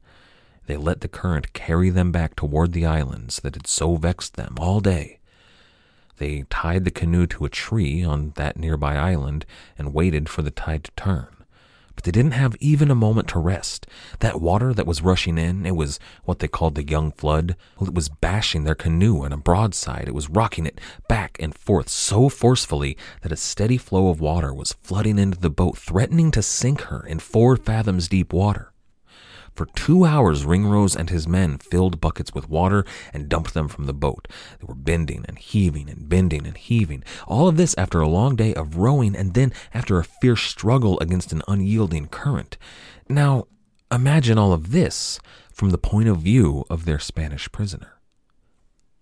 They 0.67 0.77
let 0.77 1.01
the 1.01 1.09
current 1.09 1.51
carry 1.51 1.89
them 1.89 2.13
back 2.13 2.37
toward 2.37 2.71
the 2.71 2.85
islands 2.85 3.41
that 3.41 3.55
had 3.55 3.67
so 3.67 3.97
vexed 3.97 4.35
them 4.35 4.55
all 4.61 4.79
day. 4.79 5.19
They 6.19 6.45
tied 6.49 6.85
the 6.85 6.89
canoe 6.89 7.27
to 7.27 7.43
a 7.43 7.49
tree 7.49 8.01
on 8.01 8.31
that 8.37 8.55
nearby 8.55 8.95
island 8.95 9.45
and 9.77 9.93
waited 9.93 10.29
for 10.29 10.41
the 10.41 10.51
tide 10.51 10.85
to 10.85 10.91
turn 10.91 11.40
they 12.03 12.11
didn't 12.11 12.31
have 12.31 12.55
even 12.59 12.91
a 12.91 12.95
moment 12.95 13.27
to 13.29 13.39
rest. 13.39 13.87
That 14.19 14.41
water 14.41 14.73
that 14.73 14.87
was 14.87 15.01
rushing 15.01 15.37
in, 15.37 15.65
it 15.65 15.75
was 15.75 15.99
what 16.23 16.39
they 16.39 16.47
called 16.47 16.75
the 16.75 16.87
young 16.87 17.11
flood. 17.11 17.55
Well, 17.77 17.89
it 17.89 17.95
was 17.95 18.09
bashing 18.09 18.63
their 18.63 18.75
canoe 18.75 19.23
on 19.23 19.33
a 19.33 19.37
broadside. 19.37 20.07
It 20.07 20.15
was 20.15 20.29
rocking 20.29 20.65
it 20.65 20.79
back 21.07 21.37
and 21.39 21.55
forth 21.55 21.89
so 21.89 22.29
forcefully 22.29 22.97
that 23.21 23.31
a 23.31 23.37
steady 23.37 23.77
flow 23.77 24.09
of 24.09 24.19
water 24.19 24.53
was 24.53 24.73
flooding 24.81 25.19
into 25.19 25.39
the 25.39 25.49
boat, 25.49 25.77
threatening 25.77 26.31
to 26.31 26.41
sink 26.41 26.81
her 26.81 27.05
in 27.05 27.19
four 27.19 27.55
fathoms 27.55 28.07
deep 28.07 28.33
water. 28.33 28.70
For 29.53 29.65
two 29.75 30.05
hours, 30.05 30.45
Ringrose 30.45 30.95
and 30.95 31.09
his 31.09 31.27
men 31.27 31.57
filled 31.57 31.99
buckets 31.99 32.33
with 32.33 32.49
water 32.49 32.85
and 33.13 33.29
dumped 33.29 33.53
them 33.53 33.67
from 33.67 33.85
the 33.85 33.93
boat. 33.93 34.27
They 34.59 34.65
were 34.65 34.75
bending 34.75 35.25
and 35.27 35.37
heaving 35.37 35.89
and 35.89 36.07
bending 36.07 36.47
and 36.47 36.57
heaving. 36.57 37.03
All 37.27 37.47
of 37.47 37.57
this 37.57 37.75
after 37.77 37.99
a 37.99 38.07
long 38.07 38.35
day 38.35 38.53
of 38.53 38.77
rowing 38.77 39.15
and 39.15 39.33
then 39.33 39.53
after 39.73 39.99
a 39.99 40.03
fierce 40.03 40.43
struggle 40.43 40.99
against 40.99 41.33
an 41.33 41.41
unyielding 41.47 42.07
current. 42.07 42.57
Now, 43.09 43.47
imagine 43.91 44.37
all 44.37 44.53
of 44.53 44.71
this 44.71 45.19
from 45.51 45.71
the 45.71 45.77
point 45.77 46.07
of 46.07 46.19
view 46.19 46.65
of 46.69 46.85
their 46.85 46.99
Spanish 46.99 47.51
prisoner. 47.51 47.99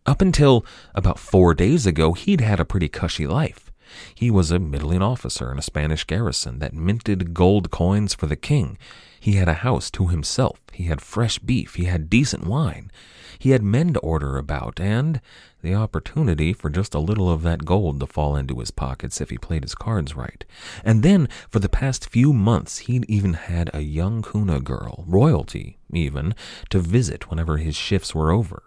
Up 0.06 0.22
until 0.22 0.66
about 0.96 1.20
four 1.20 1.54
days 1.54 1.86
ago, 1.86 2.14
he'd 2.14 2.42
had 2.42 2.60
a 2.60 2.66
pretty 2.66 2.90
cushy 2.90 3.28
life. 3.28 3.72
He 4.16 4.32
was 4.32 4.52
a 4.52 4.60
middling 4.60 5.02
officer 5.02 5.52
in 5.52 5.60
a 5.60 5.64
Spanish 5.64 6.04
garrison 6.04 6.60
that 6.60 6.74
minted 6.74 7.34
gold 7.34 7.70
coins 7.70 8.14
for 8.14 8.26
the 8.26 8.36
king. 8.36 8.78
He 9.20 9.34
had 9.34 9.50
a 9.50 9.56
house 9.56 9.92
to 9.92 10.08
himself. 10.08 10.60
He 10.72 10.86
had 10.86 11.02
fresh 11.02 11.40
beef. 11.40 11.76
He 11.76 11.86
had 11.86 12.10
decent 12.10 12.46
wine. 12.46 12.92
He 13.38 13.52
had 13.52 13.64
men 13.64 13.94
to 13.94 14.00
order 14.00 14.38
about, 14.38 14.80
and 14.80 15.22
the 15.62 15.76
opportunity 15.76 16.54
for 16.54 16.70
just 16.70 16.94
a 16.94 17.00
little 17.00 17.32
of 17.32 17.42
that 17.44 17.66
gold 17.66 18.00
to 18.00 18.08
fall 18.08 18.36
into 18.36 18.60
his 18.60 18.72
pockets 18.72 19.20
if 19.20 19.30
he 19.30 19.38
played 19.38 19.64
his 19.64 19.76
cards 19.76 20.16
right. 20.16 20.46
And 20.84 21.04
then, 21.04 21.28
for 21.50 21.60
the 21.60 21.70
past 21.70 22.10
few 22.10 22.34
months, 22.34 22.80
he'd 22.80 23.06
even 23.10 23.34
had 23.34 23.70
a 23.74 23.82
young 23.82 24.22
Kuna 24.22 24.60
girl, 24.60 25.04
royalty 25.08 25.78
even, 25.92 26.36
to 26.70 26.80
visit 26.80 27.30
whenever 27.30 27.58
his 27.58 27.76
shifts 27.76 28.16
were 28.16 28.32
over. 28.32 28.64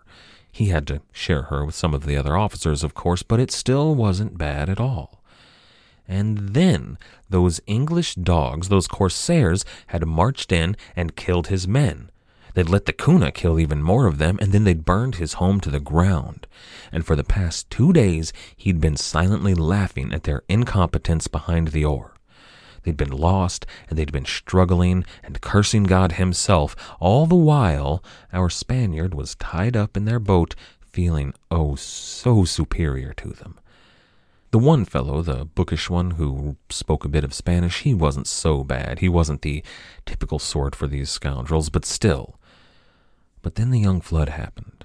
He 0.51 0.67
had 0.67 0.87
to 0.88 1.01
share 1.12 1.45
her 1.45 1.65
with 1.65 1.75
some 1.75 1.95
of 1.95 2.05
the 2.05 2.17
other 2.17 2.37
officers, 2.37 2.85
of 2.85 2.95
course, 2.95 3.23
but 3.23 3.41
it 3.41 3.51
still 3.51 3.95
wasn't 3.95 4.37
bad 4.37 4.69
at 4.69 4.81
all. 4.81 5.22
And 6.12 6.51
then 6.51 6.98
those 7.31 7.62
English 7.66 8.16
dogs, 8.16 8.68
those 8.68 8.87
corsairs, 8.87 9.64
had 9.87 10.07
marched 10.07 10.53
in 10.53 10.77
and 10.94 11.16
killed 11.16 11.46
his 11.46 11.66
men. 11.66 12.11
They'd 12.53 12.68
let 12.68 12.85
the 12.85 12.92
Kuna 12.92 13.33
kill 13.33 13.59
even 13.59 13.83
more 13.83 14.07
of 14.07 14.18
them, 14.18 14.37
and 14.38 14.53
then 14.53 14.64
they'd 14.64 14.85
burned 14.85 15.14
his 15.14 15.35
home 15.35 15.59
to 15.61 15.70
the 15.70 15.81
ground. 15.81 16.46
And 16.92 17.07
for 17.07 17.16
the 17.16 17.25
past 17.25 17.70
two 17.70 17.94
days, 17.94 18.31
he'd 18.55 18.79
been 18.79 18.98
silently 18.98 19.55
laughing 19.55 20.12
at 20.12 20.25
their 20.25 20.42
incompetence 20.51 21.29
behind 21.29 21.68
the 21.68 21.87
oar. 21.87 22.12
They'd 22.83 22.94
been 22.98 23.16
lost, 23.16 23.64
and 23.88 23.98
they'd 23.98 24.12
been 24.12 24.27
struggling 24.27 25.07
and 25.22 25.40
cursing 25.40 25.85
God 25.85 26.12
Himself. 26.12 26.77
All 27.01 27.25
the 27.25 27.35
while, 27.35 28.05
our 28.35 28.51
Spaniard 28.51 29.14
was 29.14 29.37
tied 29.37 29.79
up 29.79 29.96
in 29.96 30.05
their 30.05 30.20
boat, 30.20 30.55
feeling 30.79 31.33
oh 31.51 31.75
so 31.77 32.44
superior 32.44 33.14
to 33.14 33.31
them. 33.31 33.59
The 34.53 34.59
one 34.59 34.85
fellow, 34.85 35.23
the 35.23 35.47
bookish 35.47 35.88
one 35.88 36.12
who 36.12 36.57
spoke 36.69 37.07
a 37.07 37.09
bit 37.09 37.25
of 37.25 37.33
Spanish, 37.33 37.81
he 37.81 37.95
wasn't 37.95 38.27
so 38.27 38.62
bad. 38.62 38.99
He 38.99 39.09
wasn't 39.09 39.41
the 39.41 39.65
typical 40.05 40.38
sort 40.38 40.77
for 40.77 40.87
these 40.87 41.09
scoundrels, 41.09 41.71
but 41.71 41.87
still. 41.87 42.38
But 43.41 43.55
then 43.55 43.71
the 43.71 43.81
young 43.81 44.03
flood 44.03 44.29
happened. 44.29 44.85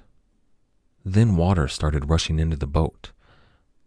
Then 1.04 1.36
water 1.36 1.68
started 1.68 2.08
rushing 2.08 2.38
into 2.38 2.56
the 2.56 2.66
boat. 2.66 3.12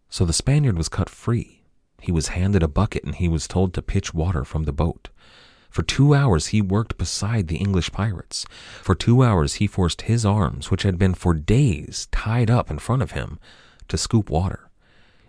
So 0.07 0.23
the 0.23 0.33
Spaniard 0.33 0.77
was 0.77 0.87
cut 0.87 1.09
free. 1.09 1.63
He 1.99 2.11
was 2.11 2.27
handed 2.27 2.61
a 2.61 2.67
bucket 2.67 3.03
and 3.03 3.15
he 3.15 3.27
was 3.27 3.47
told 3.47 3.73
to 3.73 3.81
pitch 3.81 4.13
water 4.13 4.43
from 4.43 4.65
the 4.65 4.71
boat. 4.71 5.09
For 5.71 5.81
two 5.81 6.13
hours 6.13 6.47
he 6.47 6.61
worked 6.61 6.99
beside 6.99 7.47
the 7.47 7.57
English 7.57 7.91
pirates. 7.91 8.45
For 8.83 8.93
two 8.93 9.23
hours 9.23 9.55
he 9.55 9.65
forced 9.65 10.03
his 10.03 10.27
arms, 10.27 10.69
which 10.69 10.83
had 10.83 10.99
been 10.99 11.15
for 11.15 11.33
days 11.33 12.07
tied 12.11 12.51
up 12.51 12.69
in 12.69 12.77
front 12.77 13.01
of 13.01 13.11
him, 13.11 13.39
to 13.87 13.97
scoop 13.97 14.29
water. 14.29 14.70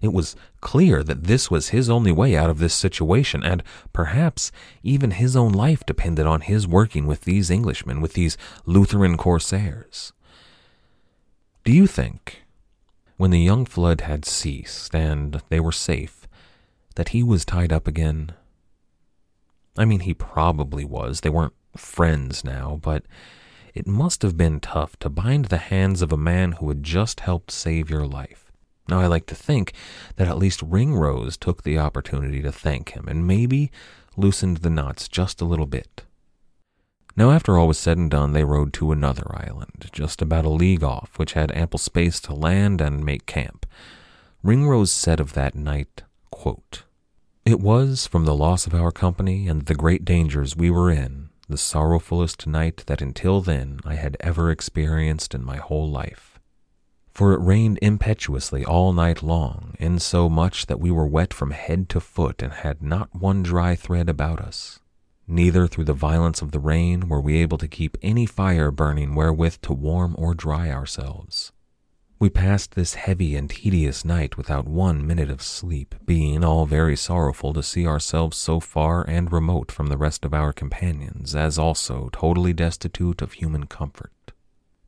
It 0.02 0.12
was 0.12 0.34
clear 0.60 1.04
that 1.04 1.24
this 1.24 1.48
was 1.48 1.68
his 1.68 1.88
only 1.88 2.10
way 2.10 2.36
out 2.36 2.50
of 2.50 2.58
this 2.58 2.74
situation, 2.74 3.44
and 3.44 3.62
perhaps 3.92 4.50
even 4.82 5.12
his 5.12 5.36
own 5.36 5.52
life 5.52 5.86
depended 5.86 6.26
on 6.26 6.40
his 6.40 6.66
working 6.66 7.06
with 7.06 7.20
these 7.20 7.52
Englishmen, 7.52 8.00
with 8.00 8.14
these 8.14 8.36
Lutheran 8.66 9.16
corsairs. 9.16 10.12
Do 11.64 11.72
you 11.72 11.86
think, 11.86 12.42
when 13.16 13.30
the 13.30 13.40
young 13.40 13.64
flood 13.64 14.00
had 14.00 14.24
ceased 14.24 14.92
and 14.92 15.40
they 15.48 15.60
were 15.60 15.72
safe, 15.72 16.26
that 16.96 17.10
he 17.10 17.22
was 17.22 17.44
tied 17.44 17.72
up 17.72 17.86
again? 17.86 18.32
I 19.78 19.84
mean, 19.84 20.00
he 20.00 20.14
probably 20.14 20.84
was. 20.84 21.20
They 21.20 21.30
weren't 21.30 21.54
friends 21.76 22.44
now, 22.44 22.80
but 22.82 23.04
it 23.72 23.86
must 23.86 24.22
have 24.22 24.36
been 24.36 24.58
tough 24.58 24.98
to 24.98 25.08
bind 25.08 25.46
the 25.46 25.58
hands 25.58 26.02
of 26.02 26.12
a 26.12 26.16
man 26.16 26.52
who 26.52 26.68
had 26.68 26.82
just 26.82 27.20
helped 27.20 27.52
save 27.52 27.88
your 27.88 28.06
life. 28.06 28.51
Now, 28.88 29.00
I 29.00 29.06
like 29.06 29.26
to 29.26 29.34
think 29.34 29.72
that 30.16 30.28
at 30.28 30.38
least 30.38 30.62
Ringrose 30.62 31.36
took 31.36 31.62
the 31.62 31.78
opportunity 31.78 32.42
to 32.42 32.52
thank 32.52 32.90
him 32.90 33.06
and 33.08 33.26
maybe 33.26 33.70
loosened 34.16 34.58
the 34.58 34.70
knots 34.70 35.08
just 35.08 35.40
a 35.40 35.46
little 35.46 35.66
bit. 35.66 36.02
Now, 37.14 37.30
after 37.30 37.58
all 37.58 37.68
was 37.68 37.78
said 37.78 37.98
and 37.98 38.10
done, 38.10 38.32
they 38.32 38.44
rode 38.44 38.72
to 38.74 38.90
another 38.90 39.26
island, 39.34 39.90
just 39.92 40.22
about 40.22 40.46
a 40.46 40.50
league 40.50 40.82
off, 40.82 41.18
which 41.18 41.34
had 41.34 41.52
ample 41.54 41.78
space 41.78 42.20
to 42.20 42.34
land 42.34 42.80
and 42.80 43.04
make 43.04 43.26
camp. 43.26 43.66
Ringrose 44.42 44.90
said 44.90 45.20
of 45.20 45.34
that 45.34 45.54
night, 45.54 46.02
quote, 46.30 46.84
It 47.44 47.60
was 47.60 48.06
from 48.06 48.24
the 48.24 48.34
loss 48.34 48.66
of 48.66 48.74
our 48.74 48.90
company 48.90 49.46
and 49.46 49.66
the 49.66 49.74
great 49.74 50.04
dangers 50.04 50.56
we 50.56 50.70
were 50.70 50.90
in, 50.90 51.28
the 51.48 51.56
sorrowfulest 51.56 52.46
night 52.46 52.84
that 52.86 53.02
until 53.02 53.42
then 53.42 53.80
I 53.84 53.94
had 53.96 54.16
ever 54.20 54.50
experienced 54.50 55.34
in 55.34 55.44
my 55.44 55.56
whole 55.56 55.90
life. 55.90 56.31
For 57.14 57.34
it 57.34 57.40
rained 57.40 57.78
impetuously 57.82 58.64
all 58.64 58.92
night 58.92 59.22
long, 59.22 59.74
insomuch 59.78 60.66
that 60.66 60.80
we 60.80 60.90
were 60.90 61.06
wet 61.06 61.34
from 61.34 61.50
head 61.50 61.88
to 61.90 62.00
foot 62.00 62.42
and 62.42 62.52
had 62.52 62.82
not 62.82 63.14
one 63.14 63.42
dry 63.42 63.74
thread 63.74 64.08
about 64.08 64.40
us. 64.40 64.80
Neither 65.28 65.66
through 65.66 65.84
the 65.84 65.92
violence 65.92 66.42
of 66.42 66.52
the 66.52 66.58
rain 66.58 67.08
were 67.08 67.20
we 67.20 67.36
able 67.36 67.58
to 67.58 67.68
keep 67.68 67.96
any 68.02 68.26
fire 68.26 68.70
burning 68.70 69.14
wherewith 69.14 69.56
to 69.62 69.72
warm 69.72 70.14
or 70.18 70.34
dry 70.34 70.70
ourselves. 70.70 71.52
We 72.18 72.30
passed 72.30 72.76
this 72.76 72.94
heavy 72.94 73.34
and 73.36 73.50
tedious 73.50 74.04
night 74.04 74.36
without 74.36 74.66
one 74.66 75.06
minute 75.06 75.28
of 75.28 75.42
sleep, 75.42 75.94
being 76.06 76.44
all 76.44 76.66
very 76.66 76.96
sorrowful 76.96 77.52
to 77.52 77.62
see 77.62 77.86
ourselves 77.86 78.36
so 78.36 78.60
far 78.60 79.02
and 79.08 79.32
remote 79.32 79.72
from 79.72 79.88
the 79.88 79.98
rest 79.98 80.24
of 80.24 80.32
our 80.32 80.52
companions, 80.52 81.34
as 81.34 81.58
also 81.58 82.08
totally 82.12 82.52
destitute 82.52 83.22
of 83.22 83.32
human 83.32 83.66
comfort. 83.66 84.12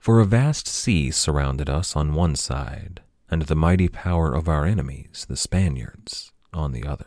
For 0.05 0.21
a 0.21 0.27
vast 0.27 0.69
sea 0.69 1.11
surrounded 1.11 1.71
us 1.71 1.97
on 1.97 2.13
one 2.13 2.37
side, 2.37 3.01
and 3.31 3.41
the 3.41 3.55
mighty 3.55 3.89
power 3.89 4.35
of 4.35 4.51
our 4.51 4.67
enemies, 4.67 5.25
the 5.27 5.35
Spaniards, 5.35 6.31
on 6.53 6.73
the 6.73 6.85
other. 6.85 7.07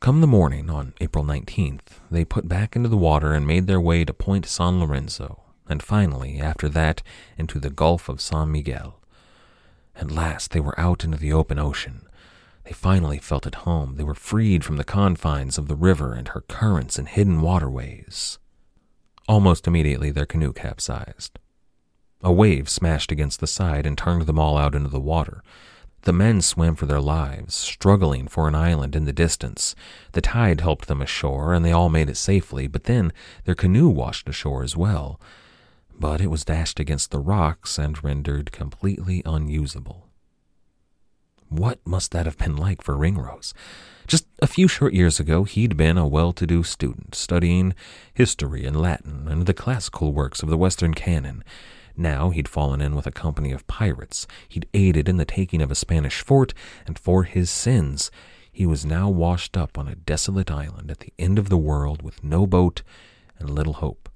Come 0.00 0.20
the 0.20 0.26
morning 0.26 0.68
on 0.68 0.94
April 1.00 1.24
19th, 1.24 2.00
they 2.10 2.24
put 2.24 2.48
back 2.48 2.74
into 2.74 2.88
the 2.88 2.96
water 2.96 3.32
and 3.32 3.46
made 3.46 3.68
their 3.68 3.80
way 3.80 4.04
to 4.04 4.12
Point 4.12 4.44
San 4.46 4.80
Lorenzo, 4.80 5.44
and 5.68 5.80
finally, 5.80 6.40
after 6.40 6.68
that, 6.70 7.04
into 7.38 7.60
the 7.60 7.70
Gulf 7.70 8.08
of 8.08 8.20
San 8.20 8.50
Miguel. 8.50 9.00
At 9.94 10.10
last 10.10 10.50
they 10.50 10.58
were 10.58 10.74
out 10.76 11.04
into 11.04 11.18
the 11.18 11.32
open 11.32 11.60
ocean. 11.60 12.08
They 12.64 12.72
finally 12.72 13.18
felt 13.18 13.46
at 13.46 13.62
home. 13.62 13.94
They 13.94 14.02
were 14.02 14.16
freed 14.16 14.64
from 14.64 14.76
the 14.76 14.82
confines 14.82 15.56
of 15.56 15.68
the 15.68 15.76
river 15.76 16.14
and 16.14 16.26
her 16.26 16.40
currents 16.40 16.98
and 16.98 17.06
hidden 17.06 17.42
waterways. 17.42 18.40
Almost 19.28 19.66
immediately, 19.66 20.10
their 20.10 20.26
canoe 20.26 20.52
capsized. 20.52 21.38
A 22.22 22.32
wave 22.32 22.68
smashed 22.68 23.10
against 23.10 23.40
the 23.40 23.46
side 23.46 23.86
and 23.86 23.96
turned 23.96 24.26
them 24.26 24.38
all 24.38 24.56
out 24.56 24.74
into 24.74 24.88
the 24.88 25.00
water. 25.00 25.42
The 26.02 26.12
men 26.12 26.40
swam 26.40 26.74
for 26.74 26.86
their 26.86 27.00
lives, 27.00 27.54
struggling 27.54 28.26
for 28.26 28.48
an 28.48 28.54
island 28.54 28.96
in 28.96 29.04
the 29.04 29.12
distance. 29.12 29.74
The 30.12 30.20
tide 30.20 30.60
helped 30.60 30.88
them 30.88 31.00
ashore, 31.00 31.54
and 31.54 31.64
they 31.64 31.72
all 31.72 31.88
made 31.88 32.10
it 32.10 32.16
safely, 32.16 32.66
but 32.66 32.84
then 32.84 33.12
their 33.44 33.54
canoe 33.54 33.88
washed 33.88 34.28
ashore 34.28 34.62
as 34.62 34.76
well 34.76 35.20
but 36.02 36.20
it 36.20 36.26
was 36.26 36.44
dashed 36.44 36.80
against 36.80 37.12
the 37.12 37.20
rocks 37.20 37.78
and 37.78 38.02
rendered 38.02 38.50
completely 38.50 39.22
unusable. 39.24 40.08
What 41.52 41.86
must 41.86 42.12
that 42.12 42.24
have 42.24 42.38
been 42.38 42.56
like 42.56 42.80
for 42.80 42.96
Ringrose? 42.96 43.52
Just 44.06 44.26
a 44.40 44.46
few 44.46 44.68
short 44.68 44.94
years 44.94 45.20
ago, 45.20 45.44
he'd 45.44 45.76
been 45.76 45.98
a 45.98 46.06
well 46.06 46.32
to 46.32 46.46
do 46.46 46.62
student, 46.62 47.14
studying 47.14 47.74
history 48.14 48.64
and 48.64 48.80
Latin 48.80 49.28
and 49.28 49.44
the 49.44 49.52
classical 49.52 50.14
works 50.14 50.42
of 50.42 50.48
the 50.48 50.56
Western 50.56 50.94
canon. 50.94 51.44
Now 51.94 52.30
he'd 52.30 52.48
fallen 52.48 52.80
in 52.80 52.96
with 52.96 53.06
a 53.06 53.12
company 53.12 53.52
of 53.52 53.66
pirates. 53.66 54.26
He'd 54.48 54.66
aided 54.72 55.10
in 55.10 55.18
the 55.18 55.26
taking 55.26 55.60
of 55.60 55.70
a 55.70 55.74
Spanish 55.74 56.22
fort, 56.22 56.54
and 56.86 56.98
for 56.98 57.24
his 57.24 57.50
sins, 57.50 58.10
he 58.50 58.64
was 58.64 58.86
now 58.86 59.10
washed 59.10 59.54
up 59.54 59.76
on 59.76 59.88
a 59.88 59.94
desolate 59.94 60.50
island 60.50 60.90
at 60.90 61.00
the 61.00 61.12
end 61.18 61.38
of 61.38 61.50
the 61.50 61.58
world 61.58 62.00
with 62.00 62.24
no 62.24 62.46
boat 62.46 62.82
and 63.38 63.50
little 63.50 63.74
hope. 63.74 64.08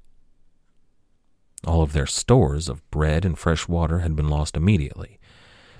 All 1.66 1.82
of 1.82 1.92
their 1.92 2.06
stores 2.06 2.70
of 2.70 2.88
bread 2.90 3.26
and 3.26 3.38
fresh 3.38 3.68
water 3.68 3.98
had 3.98 4.16
been 4.16 4.28
lost 4.28 4.56
immediately. 4.56 5.18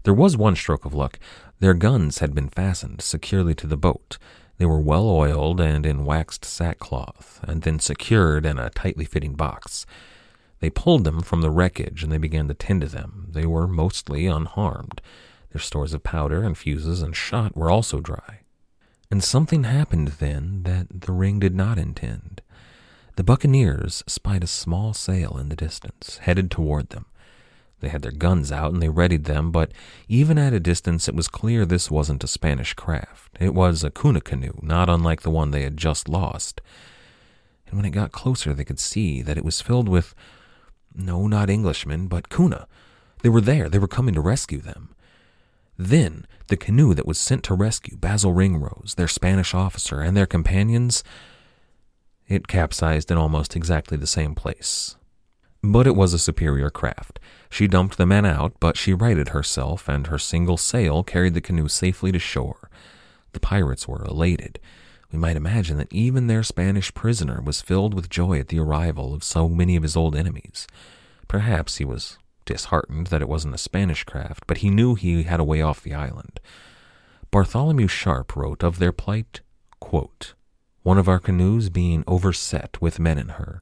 There 0.07 0.15
was 0.15 0.37
one 0.37 0.55
stroke 0.55 0.85
of 0.85 0.95
luck. 0.95 1.19
Their 1.59 1.75
guns 1.75 2.19
had 2.19 2.35
been 2.35 2.49
fastened 2.49 3.01
securely 3.01 3.55
to 3.55 3.67
the 3.67 3.77
boat. 3.77 4.19
They 4.59 4.67
were 4.67 4.81
well 4.81 5.09
oiled 5.09 5.61
and 5.61 5.87
in 5.87 6.05
waxed 6.05 6.45
sackcloth, 6.45 7.41
and 7.43 7.63
then 7.63 7.79
secured 7.79 8.45
in 8.45 8.59
a 8.59 8.71
tightly 8.71 9.05
fitting 9.05 9.35
box. 9.35 9.87
They 10.61 10.71
pulled 10.71 11.05
them 11.05 11.21
from 11.23 11.43
the 11.43 11.51
wreckage 11.51 12.03
and 12.03 12.11
they 12.11 12.19
began 12.19 12.49
to 12.49 12.55
tend 12.55 12.81
to 12.83 12.89
them. 12.89 13.29
They 13.31 13.47
were 13.47 13.67
mostly 13.67 14.27
unharmed. 14.27 15.01
Their 15.53 15.61
stores 15.61 15.95
of 15.95 16.03
powder 16.03 16.43
and 16.43 16.57
fuses 16.57 17.03
and 17.03 17.15
shot 17.15 17.57
were 17.57 17.71
also 17.71 18.01
dry. 18.01 18.41
And 19.11 19.23
something 19.23 19.65
happened 19.65 20.09
then 20.09 20.63
that 20.65 21.03
the 21.03 21.13
ring 21.13 21.39
did 21.39 21.55
not 21.55 21.79
intend. 21.79 22.43
The 23.17 23.25
buccaneers 23.25 24.03
spied 24.07 24.45
a 24.45 24.49
small 24.49 24.93
sail 24.93 25.39
in 25.39 25.49
the 25.49 25.57
distance, 25.57 26.19
headed 26.19 26.51
toward 26.51 26.91
them. 26.91 27.07
They 27.81 27.89
had 27.89 28.03
their 28.03 28.13
guns 28.13 28.51
out 28.51 28.73
and 28.73 28.83
they 28.83 28.89
readied 28.89 29.25
them, 29.25 29.51
but 29.51 29.73
even 30.09 30.39
at 30.39 30.53
a 30.53 30.61
distance 30.61 31.09
it 31.09 31.15
was 31.15 31.29
clear 31.29 31.65
this 31.65 31.91
wasn't 31.91 32.25
a 32.25 32.29
Spanish 32.29 32.75
craft. 32.75 33.37
It 33.39 33.55
was 33.55 33.85
a 33.85 33.91
Kuna 33.91 34.21
canoe, 34.21 34.59
not 34.63 34.89
unlike 34.89 35.23
the 35.23 35.31
one 35.31 35.51
they 35.51 35.63
had 35.63 35.77
just 35.77 36.09
lost. 36.09 36.61
And 37.67 37.77
when 37.77 37.85
it 37.85 37.91
got 37.91 38.13
closer, 38.13 38.55
they 38.55 38.65
could 38.65 38.81
see 38.81 39.21
that 39.23 39.37
it 39.37 39.45
was 39.45 39.61
filled 39.61 39.89
with, 39.89 40.15
no, 40.95 41.27
not 41.27 41.51
Englishmen, 41.51 42.07
but 42.07 42.31
Kuna. 42.31 42.67
They 43.23 43.29
were 43.29 43.41
there, 43.41 43.69
they 43.69 43.79
were 43.79 43.89
coming 43.89 44.15
to 44.15 44.21
rescue 44.21 44.61
them. 44.61 44.95
Then, 45.79 46.27
the 46.49 46.57
canoe 46.57 46.95
that 46.95 47.07
was 47.07 47.19
sent 47.19 47.43
to 47.45 47.55
rescue 47.55 47.97
Basil 47.97 48.33
Ringrose, 48.33 48.95
their 48.97 49.09
Spanish 49.09 49.53
officer, 49.53 50.01
and 50.01 50.17
their 50.17 50.27
companions 50.27 51.05
it 52.29 52.49
capsized 52.49 53.11
in 53.11 53.19
almost 53.19 53.55
exactly 53.55 53.97
the 53.97 54.07
same 54.07 54.35
place. 54.35 54.97
But 55.63 55.87
it 55.87 55.97
was 55.97 56.13
a 56.13 56.19
superior 56.19 56.71
craft. 56.71 57.19
She 57.51 57.67
dumped 57.67 57.99
the 57.99 58.07
men 58.07 58.25
out, 58.25 58.55
but 58.61 58.77
she 58.77 58.93
righted 58.93 59.31
herself, 59.31 59.89
and 59.89 60.07
her 60.07 60.19
single 60.19 60.57
sail 60.57 61.03
carried 61.03 61.35
the 61.35 61.41
canoe 61.41 61.69
safely 61.69 62.13
to 62.13 62.19
shore. 62.19 62.71
The 63.33 63.41
pirates 63.41 63.89
were 63.89 64.05
elated. 64.05 64.59
We 65.13 65.19
might 65.19 65.37
imagine 65.37 65.77
that 65.79 65.93
even 65.93 66.27
their 66.27 66.43
Spanish 66.43 66.93
prisoner 66.93 67.41
was 67.41 67.63
filled 67.63 67.95
with 67.95 68.11
joy 68.11 68.39
at 68.39 68.49
the 68.49 68.59
arrival 68.59 69.15
of 69.15 69.25
so 69.25 69.49
many 69.49 69.77
of 69.77 69.83
his 69.83 69.97
old 69.97 70.17
enemies. 70.17 70.67
Perhaps 71.29 71.77
he 71.77 71.85
was 71.85 72.19
disheartened 72.45 73.09
that 73.09 73.23
it 73.23 73.29
wasn't 73.29 73.55
a 73.55 73.59
Spanish 73.59 74.05
craft, 74.05 74.45
but 74.47 74.59
he 74.59 74.71
knew 74.71 74.95
he 74.95 75.25
had 75.25 75.41
a 75.41 75.45
way 75.45 75.61
off 75.61 75.83
the 75.83 75.95
island. 75.95 76.41
Bartholomew 77.31 77.89
Sharp 77.89 78.35
wrote 78.37 78.63
of 78.63 78.79
their 78.79 78.93
plight, 78.93 79.41
quote, 79.81 80.35
one 80.83 80.99
of 80.99 81.09
our 81.09 81.19
canoes 81.19 81.69
being 81.69 82.05
overset 82.07 82.81
with 82.81 83.01
men 83.01 83.19
in 83.19 83.31
her. 83.31 83.61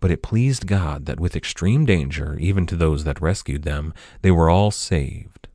But 0.00 0.10
it 0.10 0.22
pleased 0.22 0.66
God 0.66 1.06
that 1.06 1.20
with 1.20 1.36
extreme 1.36 1.84
danger, 1.84 2.36
even 2.38 2.66
to 2.66 2.76
those 2.76 3.04
that 3.04 3.20
rescued 3.20 3.62
them, 3.62 3.92
they 4.22 4.30
were 4.30 4.50
all 4.50 4.70
saved. 4.70 5.48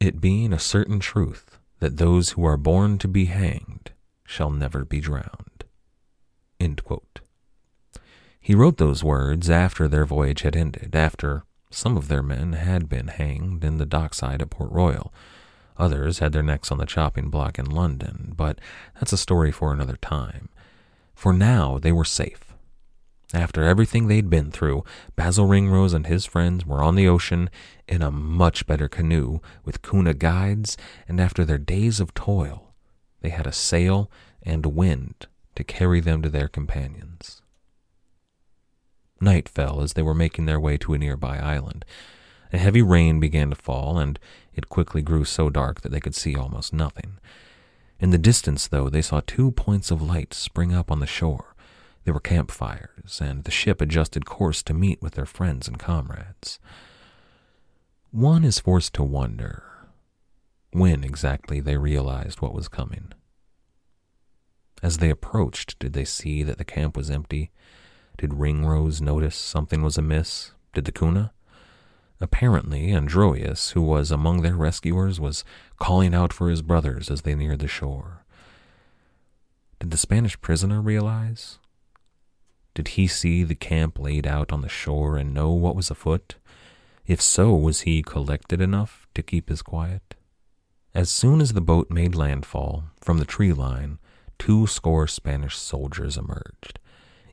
It 0.00 0.20
being 0.20 0.52
a 0.52 0.58
certain 0.58 0.98
truth 0.98 1.58
that 1.78 1.98
those 1.98 2.30
who 2.30 2.44
are 2.44 2.56
born 2.56 2.98
to 2.98 3.08
be 3.08 3.26
hanged 3.26 3.92
shall 4.24 4.50
never 4.50 4.84
be 4.84 5.00
drowned. 5.00 5.64
He 8.40 8.54
wrote 8.54 8.78
those 8.78 9.04
words 9.04 9.48
after 9.48 9.86
their 9.86 10.04
voyage 10.04 10.42
had 10.42 10.56
ended, 10.56 10.96
after 10.96 11.44
some 11.70 11.96
of 11.96 12.08
their 12.08 12.22
men 12.22 12.54
had 12.54 12.88
been 12.88 13.08
hanged 13.08 13.62
in 13.62 13.78
the 13.78 13.86
dockside 13.86 14.42
at 14.42 14.50
Port 14.50 14.72
Royal. 14.72 15.12
Others 15.76 16.18
had 16.18 16.32
their 16.32 16.42
necks 16.42 16.70
on 16.70 16.78
the 16.78 16.86
chopping 16.86 17.30
block 17.30 17.58
in 17.58 17.66
London, 17.66 18.32
but 18.36 18.60
that's 18.94 19.12
a 19.12 19.16
story 19.16 19.52
for 19.52 19.72
another 19.72 19.96
time. 19.96 20.48
For 21.14 21.32
now 21.32 21.78
they 21.78 21.92
were 21.92 22.04
safe. 22.04 22.51
After 23.34 23.64
everything 23.64 24.08
they'd 24.08 24.28
been 24.28 24.50
through, 24.50 24.84
Basil 25.16 25.46
Ringrose 25.46 25.94
and 25.94 26.06
his 26.06 26.26
friends 26.26 26.66
were 26.66 26.82
on 26.82 26.96
the 26.96 27.08
ocean 27.08 27.48
in 27.88 28.02
a 28.02 28.10
much 28.10 28.66
better 28.66 28.88
canoe 28.88 29.40
with 29.64 29.80
Kuna 29.80 30.12
guides, 30.12 30.76
and 31.08 31.18
after 31.18 31.44
their 31.44 31.58
days 31.58 31.98
of 31.98 32.12
toil, 32.12 32.74
they 33.22 33.30
had 33.30 33.46
a 33.46 33.52
sail 33.52 34.10
and 34.42 34.66
wind 34.66 35.26
to 35.54 35.64
carry 35.64 36.00
them 36.00 36.20
to 36.22 36.28
their 36.28 36.48
companions. 36.48 37.40
Night 39.20 39.48
fell 39.48 39.80
as 39.80 39.94
they 39.94 40.02
were 40.02 40.14
making 40.14 40.44
their 40.44 40.60
way 40.60 40.76
to 40.76 40.92
a 40.92 40.98
nearby 40.98 41.38
island. 41.38 41.84
A 42.52 42.58
heavy 42.58 42.82
rain 42.82 43.18
began 43.18 43.48
to 43.48 43.56
fall, 43.56 43.98
and 43.98 44.18
it 44.52 44.68
quickly 44.68 45.00
grew 45.00 45.24
so 45.24 45.48
dark 45.48 45.80
that 45.80 45.92
they 45.92 46.00
could 46.00 46.14
see 46.14 46.36
almost 46.36 46.72
nothing. 46.74 47.18
In 47.98 48.10
the 48.10 48.18
distance, 48.18 48.66
though, 48.66 48.90
they 48.90 49.00
saw 49.00 49.20
two 49.24 49.52
points 49.52 49.90
of 49.90 50.02
light 50.02 50.34
spring 50.34 50.74
up 50.74 50.90
on 50.90 51.00
the 51.00 51.06
shore. 51.06 51.51
They 52.04 52.12
were 52.12 52.20
campfires, 52.20 53.20
and 53.20 53.44
the 53.44 53.50
ship 53.50 53.80
adjusted 53.80 54.26
course 54.26 54.62
to 54.64 54.74
meet 54.74 55.00
with 55.00 55.14
their 55.14 55.26
friends 55.26 55.68
and 55.68 55.78
comrades. 55.78 56.58
One 58.10 58.44
is 58.44 58.58
forced 58.58 58.92
to 58.94 59.02
wonder 59.02 59.64
when 60.72 61.04
exactly 61.04 61.60
they 61.60 61.76
realized 61.76 62.40
what 62.40 62.54
was 62.54 62.68
coming. 62.68 63.12
As 64.82 64.98
they 64.98 65.10
approached, 65.10 65.78
did 65.78 65.92
they 65.92 66.04
see 66.04 66.42
that 66.42 66.58
the 66.58 66.64
camp 66.64 66.96
was 66.96 67.10
empty? 67.10 67.52
Did 68.18 68.34
Ringrose 68.34 69.00
notice 69.00 69.36
something 69.36 69.82
was 69.82 69.96
amiss? 69.96 70.52
Did 70.74 70.86
the 70.86 70.92
Kuna? 70.92 71.32
Apparently, 72.20 72.92
Androeus, 72.92 73.72
who 73.72 73.82
was 73.82 74.10
among 74.10 74.42
their 74.42 74.54
rescuers, 74.56 75.20
was 75.20 75.44
calling 75.78 76.14
out 76.14 76.32
for 76.32 76.48
his 76.48 76.62
brothers 76.62 77.10
as 77.10 77.22
they 77.22 77.34
neared 77.34 77.60
the 77.60 77.68
shore. 77.68 78.24
Did 79.78 79.90
the 79.90 79.96
Spanish 79.96 80.40
prisoner 80.40 80.80
realize? 80.80 81.58
Did 82.74 82.88
he 82.88 83.06
see 83.06 83.44
the 83.44 83.54
camp 83.54 83.98
laid 83.98 84.26
out 84.26 84.52
on 84.52 84.62
the 84.62 84.68
shore 84.68 85.16
and 85.16 85.34
know 85.34 85.50
what 85.52 85.76
was 85.76 85.90
afoot? 85.90 86.36
If 87.06 87.20
so, 87.20 87.54
was 87.54 87.82
he 87.82 88.02
collected 88.02 88.60
enough 88.60 89.06
to 89.14 89.22
keep 89.22 89.48
his 89.48 89.60
quiet. 89.60 90.14
As 90.94 91.10
soon 91.10 91.40
as 91.40 91.52
the 91.52 91.60
boat 91.60 91.90
made 91.90 92.14
landfall 92.14 92.84
from 93.00 93.18
the 93.18 93.24
tree 93.24 93.52
line, 93.52 93.98
two 94.38 94.66
score 94.66 95.06
Spanish 95.06 95.56
soldiers 95.56 96.16
emerged. 96.16 96.78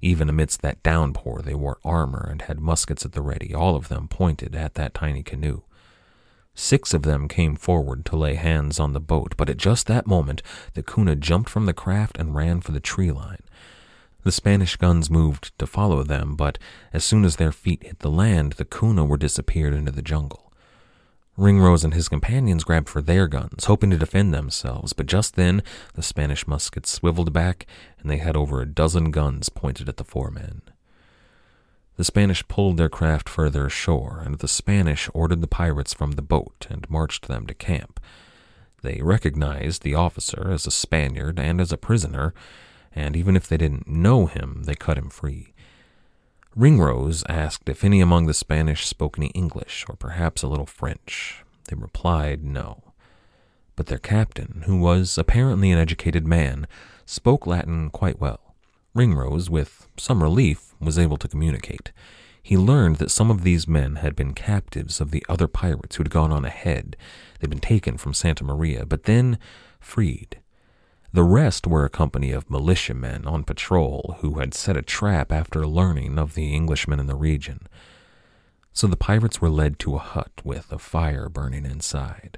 Even 0.02 0.30
amidst 0.30 0.62
that 0.62 0.82
downpour, 0.82 1.42
they 1.42 1.54
wore 1.54 1.80
armor 1.84 2.28
and 2.32 2.44
had 2.44 2.60
muskets 2.60 3.06
at 3.06 3.12
the 3.12 3.22
ready, 3.22 3.54
all 3.54 3.76
of 3.76 3.90
them 3.90 4.08
pointed 4.08 4.56
at 4.56 4.76
that 4.76 4.94
tiny 4.94 5.24
canoe. 5.24 5.64
Six 6.54 6.94
of 6.94 7.04
them 7.04 7.28
came 7.28 7.56
forward 7.56 8.06
to 8.06 8.18
lay 8.18 8.36
hands 8.36 8.80
on 8.80 8.94
the 8.94 9.00
boat, 9.00 9.36
but 9.38 9.50
at 9.50 9.58
just 9.58 9.88
that 9.88 10.08
moment, 10.08 10.42
the 10.74 10.84
Kuna 10.84 11.16
jumped 11.16 11.50
from 11.50 11.66
the 11.66 11.74
craft 11.74 12.18
and 12.18 12.36
ran 12.36 12.62
for 12.62 12.72
the 12.72 12.80
tree 12.80 13.12
line. 13.12 13.44
The 14.24 14.32
Spanish 14.32 14.76
guns 14.76 15.10
moved 15.10 15.58
to 15.60 15.66
follow 15.66 16.04
them, 16.04 16.36
but 16.36 16.58
as 16.92 17.06
soon 17.06 17.24
as 17.24 17.38
their 17.38 17.52
feet 17.52 17.84
hit 17.84 18.00
the 18.00 18.12
land, 18.12 18.54
the 18.54 18.66
Kuna 18.66 19.06
were 19.06 19.18
disappeared 19.18 19.74
into 19.74 19.92
the 19.92 20.02
jungle. 20.02 20.52
Ringrose 21.38 21.86
and 21.86 21.94
his 21.94 22.10
companions 22.10 22.66
grabbed 22.66 22.90
for 22.90 23.02
their 23.02 23.26
guns, 23.26 23.64
hoping 23.64 23.90
to 23.92 23.98
defend 23.98 24.34
themselves, 24.34 24.92
but 24.92 25.06
just 25.06 25.36
then 25.36 25.64
the 25.94 26.04
Spanish 26.04 26.46
muskets 26.46 26.92
swiveled 26.92 27.32
back 27.32 27.66
and 28.00 28.12
they 28.12 28.18
had 28.18 28.36
over 28.36 28.62
a 28.62 28.66
dozen 28.66 29.10
guns 29.10 29.48
pointed 29.48 29.88
at 29.88 29.96
the 29.96 30.04
four 30.04 30.30
men. 30.30 30.62
The 31.96 32.04
Spanish 32.04 32.46
pulled 32.50 32.76
their 32.76 32.90
craft 32.90 33.30
further 33.30 33.66
ashore, 33.66 34.22
and 34.26 34.40
the 34.40 34.48
Spanish 34.50 35.10
ordered 35.14 35.40
the 35.40 35.48
pirates 35.48 35.94
from 35.94 36.14
the 36.14 36.22
boat 36.22 36.68
and 36.70 36.90
marched 36.90 37.28
them 37.28 37.48
to 37.48 37.54
camp. 37.54 38.02
They 38.82 39.02
recognized 39.02 39.82
the 39.82 39.96
officer 39.96 40.50
as 40.52 40.66
a 40.66 40.72
Spaniard 40.72 41.40
and 41.40 41.62
as 41.62 41.72
a 41.72 41.78
prisoner, 41.78 42.34
and 42.96 43.16
even 43.16 43.36
if 43.36 43.48
they 43.48 43.58
didn't 43.58 43.88
know 43.88 44.26
him, 44.26 44.64
they 44.64 44.76
cut 44.76 44.98
him 44.98 45.10
free. 45.10 45.54
Ringrose 46.56 47.24
asked 47.30 47.70
if 47.70 47.84
any 47.84 48.02
among 48.02 48.26
the 48.26 48.34
Spanish 48.34 48.88
spoke 48.88 49.18
any 49.18 49.28
English 49.28 49.86
or 49.88 49.96
perhaps 49.96 50.42
a 50.42 50.48
little 50.48 50.66
French. 50.66 51.44
They 51.66 51.76
replied 51.76 52.44
no. 52.44 52.94
But 53.76 53.86
their 53.86 54.00
captain, 54.00 54.64
who 54.66 54.78
was 54.78 55.18
apparently 55.18 55.72
an 55.72 55.80
educated 55.80 56.28
man, 56.28 56.68
spoke 57.06 57.48
Latin 57.48 57.90
quite 57.92 58.20
well. 58.20 58.56
Ringrose, 58.94 59.50
with 59.50 59.88
some 59.98 60.24
relief, 60.24 60.74
was 60.82 60.98
able 60.98 61.18
to 61.18 61.28
communicate. 61.28 61.92
He 62.42 62.58
learned 62.58 62.96
that 62.98 63.12
some 63.12 63.30
of 63.30 63.44
these 63.44 63.68
men 63.68 63.98
had 63.98 64.16
been 64.16 64.34
captives 64.34 65.00
of 65.00 65.12
the 65.12 65.24
other 65.30 65.48
pirates 65.48 65.96
who 65.96 66.04
had 66.04 66.10
gone 66.10 66.32
on 66.32 66.46
ahead. 66.46 66.98
They'd 67.40 67.50
been 67.50 67.60
taken 67.60 67.98
from 67.98 68.14
Santa 68.14 68.44
Maria, 68.44 68.86
but 68.86 69.04
then 69.04 69.38
freed. 69.80 70.40
The 71.12 71.24
rest 71.24 71.66
were 71.66 71.86
a 71.86 71.90
company 71.90 72.32
of 72.32 72.52
militiamen 72.52 73.26
on 73.26 73.44
patrol 73.44 74.18
who 74.20 74.40
had 74.40 74.54
set 74.54 74.78
a 74.78 74.84
trap 74.84 75.32
after 75.32 75.66
learning 75.66 76.20
of 76.20 76.36
the 76.36 76.56
Englishmen 76.56 77.00
in 77.00 77.08
the 77.08 77.16
region. 77.16 77.68
So 78.74 78.86
the 78.86 78.96
pirates 78.96 79.42
were 79.42 79.50
led 79.50 79.80
to 79.80 79.96
a 79.96 80.00
hut 80.00 80.32
with 80.44 80.72
a 80.72 80.78
fire 80.78 81.28
burning 81.28 81.66
inside. 81.66 82.38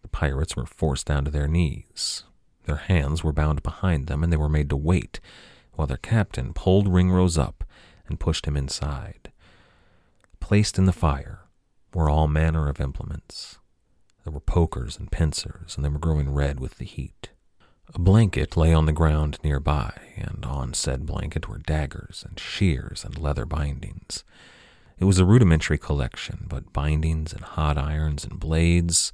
The 0.00 0.08
pirates 0.08 0.56
were 0.56 0.64
forced 0.64 1.06
down 1.06 1.26
to 1.26 1.30
their 1.30 1.46
knees. 1.46 2.24
Their 2.64 2.76
hands 2.76 3.22
were 3.22 3.32
bound 3.32 3.62
behind 3.62 4.06
them, 4.06 4.24
and 4.24 4.32
they 4.32 4.38
were 4.38 4.48
made 4.48 4.70
to 4.70 4.76
wait 4.76 5.20
while 5.74 5.86
their 5.86 5.98
captain 5.98 6.54
pulled 6.54 6.88
Ringrose 6.88 7.36
up 7.36 7.64
and 8.08 8.18
pushed 8.18 8.46
him 8.46 8.56
inside. 8.56 9.30
Placed 10.40 10.78
in 10.78 10.86
the 10.86 10.92
fire 10.92 11.40
were 11.92 12.08
all 12.08 12.28
manner 12.28 12.68
of 12.68 12.80
implements. 12.80 13.58
There 14.24 14.32
were 14.32 14.40
pokers 14.40 14.98
and 14.98 15.12
pincers, 15.12 15.76
and 15.76 15.84
they 15.84 15.90
were 15.90 15.98
growing 15.98 16.32
red 16.32 16.60
with 16.60 16.78
the 16.78 16.84
heat. 16.86 17.30
A 17.92 17.98
blanket 17.98 18.56
lay 18.56 18.72
on 18.72 18.86
the 18.86 18.92
ground 18.92 19.38
nearby, 19.42 19.92
and 20.16 20.44
on 20.44 20.74
said 20.74 21.06
blanket 21.06 21.48
were 21.48 21.58
daggers 21.58 22.24
and 22.26 22.38
shears 22.38 23.04
and 23.04 23.18
leather 23.18 23.44
bindings. 23.44 24.22
It 25.00 25.04
was 25.04 25.18
a 25.18 25.24
rudimentary 25.24 25.78
collection, 25.78 26.46
but 26.48 26.72
bindings 26.72 27.32
and 27.32 27.42
hot 27.42 27.76
irons 27.76 28.24
and 28.24 28.38
blades. 28.38 29.12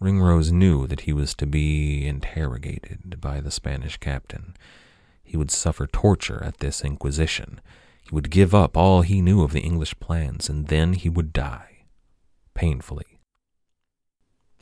Ringrose 0.00 0.52
knew 0.52 0.86
that 0.86 1.02
he 1.02 1.12
was 1.12 1.34
to 1.34 1.46
be 1.46 2.06
interrogated 2.06 3.20
by 3.20 3.40
the 3.40 3.50
Spanish 3.50 3.98
captain. 3.98 4.56
He 5.22 5.36
would 5.36 5.50
suffer 5.50 5.86
torture 5.86 6.42
at 6.42 6.58
this 6.58 6.82
inquisition. 6.82 7.60
He 8.04 8.14
would 8.14 8.30
give 8.30 8.54
up 8.54 8.76
all 8.76 9.02
he 9.02 9.20
knew 9.20 9.42
of 9.42 9.52
the 9.52 9.60
English 9.60 9.98
plans, 9.98 10.48
and 10.48 10.68
then 10.68 10.94
he 10.94 11.10
would 11.10 11.32
die. 11.32 11.84
Painfully. 12.54 13.20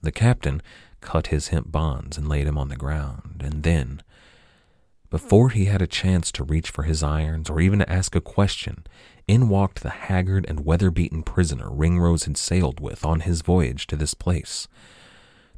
The 0.02 0.12
captain 0.12 0.62
cut 1.05 1.28
his 1.28 1.48
hemp 1.48 1.70
bonds 1.70 2.18
and 2.18 2.28
laid 2.28 2.46
him 2.46 2.59
on 2.59 2.68
the 2.68 2.76
ground, 2.76 3.42
and 3.44 3.62
then, 3.62 4.02
before 5.11 5.50
he 5.50 5.66
had 5.66 5.80
a 5.80 5.86
chance 5.86 6.32
to 6.32 6.42
reach 6.42 6.70
for 6.70 6.82
his 6.82 7.02
irons 7.02 7.48
or 7.48 7.61
even 7.61 7.78
to 7.78 7.88
ask 7.88 8.16
a 8.16 8.20
question, 8.20 8.84
in 9.28 9.48
walked 9.48 9.82
the 9.82 9.90
haggard 9.90 10.44
and 10.48 10.64
weather 10.64 10.90
beaten 10.90 11.22
prisoner 11.22 11.70
Ringrose 11.70 12.24
had 12.24 12.36
sailed 12.36 12.80
with 12.80 13.05
on 13.05 13.20
his 13.20 13.42
voyage 13.42 13.86
to 13.86 13.96
this 13.96 14.14
place. 14.14 14.66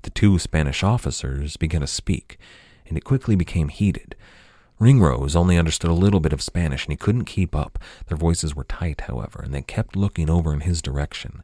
The 0.03 0.11
two 0.11 0.39
Spanish 0.39 0.83
officers 0.83 1.57
began 1.57 1.81
to 1.81 1.87
speak, 1.87 2.39
and 2.87 2.99
it 2.99 3.05
quickly 3.05 3.35
became 3.35 3.69
heated. 3.69 4.15
Ringrose 4.79 5.35
only 5.35 5.57
understood 5.57 5.91
a 5.91 5.95
little 5.95 6.21
bit 6.21 6.35
of 6.35 6.43
Spanish, 6.43 6.85
and 6.85 6.93
he 6.93 6.97
couldn't 6.97 7.25
keep 7.25 7.57
up. 7.57 7.79
Their 8.09 8.19
voices 8.19 8.55
were 8.55 8.65
tight, 8.65 9.03
however, 9.03 9.41
and 9.43 9.55
they 9.55 9.63
kept 9.63 9.97
looking 9.97 10.29
over 10.29 10.53
in 10.53 10.61
his 10.61 10.83
direction. 10.83 11.43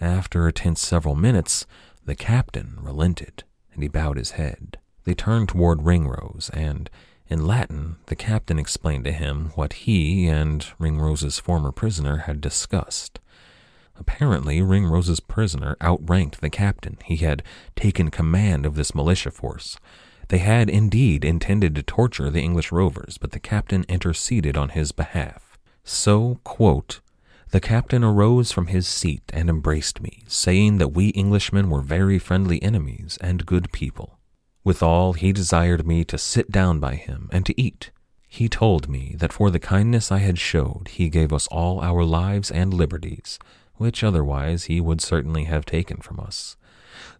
After 0.00 0.46
a 0.46 0.52
tense 0.52 0.80
several 0.80 1.14
minutes, 1.14 1.66
the 2.08 2.14
captain 2.14 2.78
relented, 2.80 3.44
and 3.74 3.82
he 3.82 3.88
bowed 3.88 4.16
his 4.16 4.30
head. 4.32 4.78
They 5.04 5.12
turned 5.12 5.50
toward 5.50 5.82
Ringrose, 5.82 6.50
and 6.54 6.88
in 7.28 7.46
Latin 7.46 7.96
the 8.06 8.16
captain 8.16 8.58
explained 8.58 9.04
to 9.04 9.12
him 9.12 9.52
what 9.56 9.84
he 9.84 10.26
and 10.26 10.66
Ringrose's 10.78 11.38
former 11.38 11.70
prisoner 11.70 12.20
had 12.20 12.40
discussed. 12.40 13.20
Apparently, 13.94 14.62
Ringrose's 14.62 15.20
prisoner 15.20 15.76
outranked 15.82 16.40
the 16.40 16.48
captain. 16.48 16.96
He 17.04 17.16
had 17.16 17.42
taken 17.76 18.10
command 18.10 18.64
of 18.64 18.74
this 18.74 18.94
militia 18.94 19.30
force. 19.30 19.76
They 20.28 20.38
had 20.38 20.70
indeed 20.70 21.26
intended 21.26 21.74
to 21.74 21.82
torture 21.82 22.30
the 22.30 22.40
English 22.40 22.72
rovers, 22.72 23.18
but 23.18 23.32
the 23.32 23.40
captain 23.40 23.84
interceded 23.86 24.56
on 24.56 24.70
his 24.70 24.92
behalf. 24.92 25.58
So, 25.84 26.40
quote, 26.42 27.00
the 27.50 27.60
captain 27.60 28.04
arose 28.04 28.52
from 28.52 28.66
his 28.66 28.86
seat 28.86 29.22
and 29.32 29.48
embraced 29.48 30.00
me, 30.02 30.22
saying 30.26 30.78
that 30.78 30.88
we 30.88 31.12
Englishmen 31.14 31.70
were 31.70 31.80
very 31.80 32.18
friendly 32.18 32.62
enemies 32.62 33.18
and 33.20 33.46
good 33.46 33.72
people. 33.72 34.18
Withal, 34.64 35.14
he 35.14 35.32
desired 35.32 35.86
me 35.86 36.04
to 36.04 36.18
sit 36.18 36.50
down 36.50 36.78
by 36.78 36.94
him 36.94 37.28
and 37.32 37.46
to 37.46 37.58
eat. 37.60 37.90
He 38.28 38.48
told 38.48 38.88
me 38.88 39.14
that 39.18 39.32
for 39.32 39.50
the 39.50 39.58
kindness 39.58 40.12
I 40.12 40.18
had 40.18 40.38
showed, 40.38 40.88
he 40.88 41.08
gave 41.08 41.32
us 41.32 41.46
all 41.46 41.80
our 41.80 42.04
lives 42.04 42.50
and 42.50 42.74
liberties, 42.74 43.38
which 43.76 44.04
otherwise 44.04 44.64
he 44.64 44.80
would 44.80 45.00
certainly 45.00 45.44
have 45.44 45.64
taken 45.64 45.98
from 45.98 46.20
us. 46.20 46.56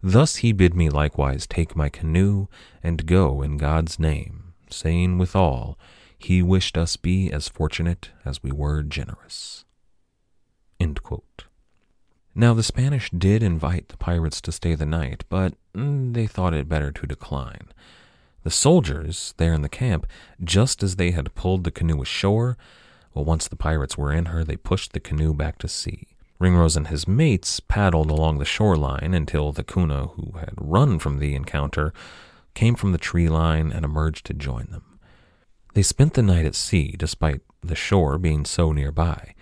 Thus 0.03 0.37
he 0.37 0.51
bid 0.51 0.75
me 0.75 0.89
likewise 0.89 1.47
take 1.47 1.75
my 1.75 1.89
canoe 1.89 2.47
and 2.83 3.07
go 3.07 3.41
in 3.41 3.57
God's 3.57 3.97
name, 3.97 4.53
saying 4.69 5.17
withal, 5.17 5.79
he 6.19 6.43
wished 6.43 6.77
us 6.77 6.97
be 6.97 7.31
as 7.31 7.47
fortunate 7.47 8.11
as 8.25 8.43
we 8.43 8.51
were 8.51 8.83
generous. 8.83 9.65
Now, 12.39 12.53
the 12.53 12.63
Spanish 12.63 13.09
did 13.09 13.43
invite 13.43 13.89
the 13.89 13.97
pirates 13.97 14.39
to 14.39 14.53
stay 14.53 14.73
the 14.73 14.85
night, 14.85 15.25
but 15.27 15.55
they 15.73 16.25
thought 16.25 16.53
it 16.53 16.69
better 16.69 16.89
to 16.89 17.05
decline. 17.05 17.67
The 18.43 18.49
soldiers, 18.49 19.33
there 19.35 19.53
in 19.53 19.61
the 19.61 19.67
camp, 19.67 20.07
just 20.41 20.81
as 20.81 20.95
they 20.95 21.11
had 21.11 21.35
pulled 21.35 21.65
the 21.65 21.71
canoe 21.71 22.01
ashore, 22.01 22.57
well, 23.13 23.25
once 23.25 23.49
the 23.49 23.57
pirates 23.57 23.97
were 23.97 24.13
in 24.13 24.27
her, 24.27 24.45
they 24.45 24.55
pushed 24.55 24.93
the 24.93 25.01
canoe 25.01 25.33
back 25.33 25.57
to 25.57 25.67
sea. 25.67 26.07
Ringrose 26.39 26.77
and 26.77 26.87
his 26.87 27.09
mates 27.09 27.59
paddled 27.59 28.09
along 28.09 28.37
the 28.37 28.45
shoreline 28.45 29.13
until 29.13 29.51
the 29.51 29.65
Kuna, 29.65 30.07
who 30.07 30.37
had 30.37 30.53
run 30.55 30.97
from 30.97 31.19
the 31.19 31.35
encounter, 31.35 31.91
came 32.53 32.75
from 32.75 32.93
the 32.93 32.97
tree 32.97 33.27
line 33.27 33.73
and 33.73 33.83
emerged 33.83 34.25
to 34.27 34.33
join 34.33 34.67
them. 34.71 34.99
They 35.73 35.83
spent 35.83 36.13
the 36.13 36.23
night 36.23 36.45
at 36.45 36.55
sea, 36.55 36.95
despite 36.97 37.41
the 37.61 37.75
shore 37.75 38.17
being 38.17 38.45
so 38.45 38.71
nearby. 38.71 39.33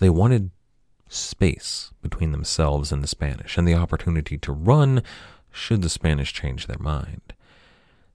They 0.00 0.10
wanted 0.10 0.50
space 1.14 1.90
between 2.02 2.32
themselves 2.32 2.92
and 2.92 3.02
the 3.02 3.08
Spanish, 3.08 3.56
and 3.56 3.66
the 3.66 3.74
opportunity 3.74 4.38
to 4.38 4.52
run 4.52 5.02
should 5.50 5.82
the 5.82 5.88
Spanish 5.88 6.32
change 6.32 6.66
their 6.66 6.78
mind. 6.78 7.34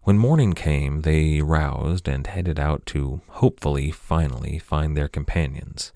When 0.02 0.18
morning 0.18 0.54
came, 0.54 1.02
they 1.02 1.42
roused 1.42 2.08
and 2.08 2.26
headed 2.26 2.60
out 2.60 2.86
to 2.88 3.22
hopefully, 3.28 3.92
finally, 3.92 4.58
find 4.58 4.96
their 4.96 5.10
companions. 5.10 5.92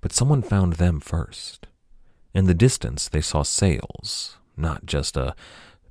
But 0.00 0.12
someone 0.12 0.42
found 0.42 0.74
them 0.74 1.00
first. 1.00 1.66
In 2.34 2.46
the 2.46 2.54
distance, 2.54 3.08
they 3.08 3.20
saw 3.20 3.42
sails, 3.42 4.36
not 4.56 4.86
just 4.86 5.16
a 5.16 5.34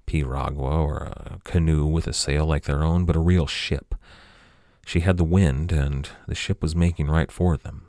piragua 0.05 0.77
or 0.77 0.97
a 0.97 1.39
canoe 1.43 1.85
with 1.85 2.07
a 2.07 2.13
sail 2.13 2.45
like 2.45 2.65
their 2.65 2.83
own, 2.83 3.05
but 3.05 3.15
a 3.15 3.19
real 3.19 3.47
ship. 3.47 3.95
She 4.85 5.01
had 5.01 5.17
the 5.17 5.23
wind, 5.23 5.71
and 5.71 6.09
the 6.27 6.35
ship 6.35 6.61
was 6.61 6.75
making 6.75 7.07
right 7.07 7.31
for 7.31 7.57
them. 7.57 7.87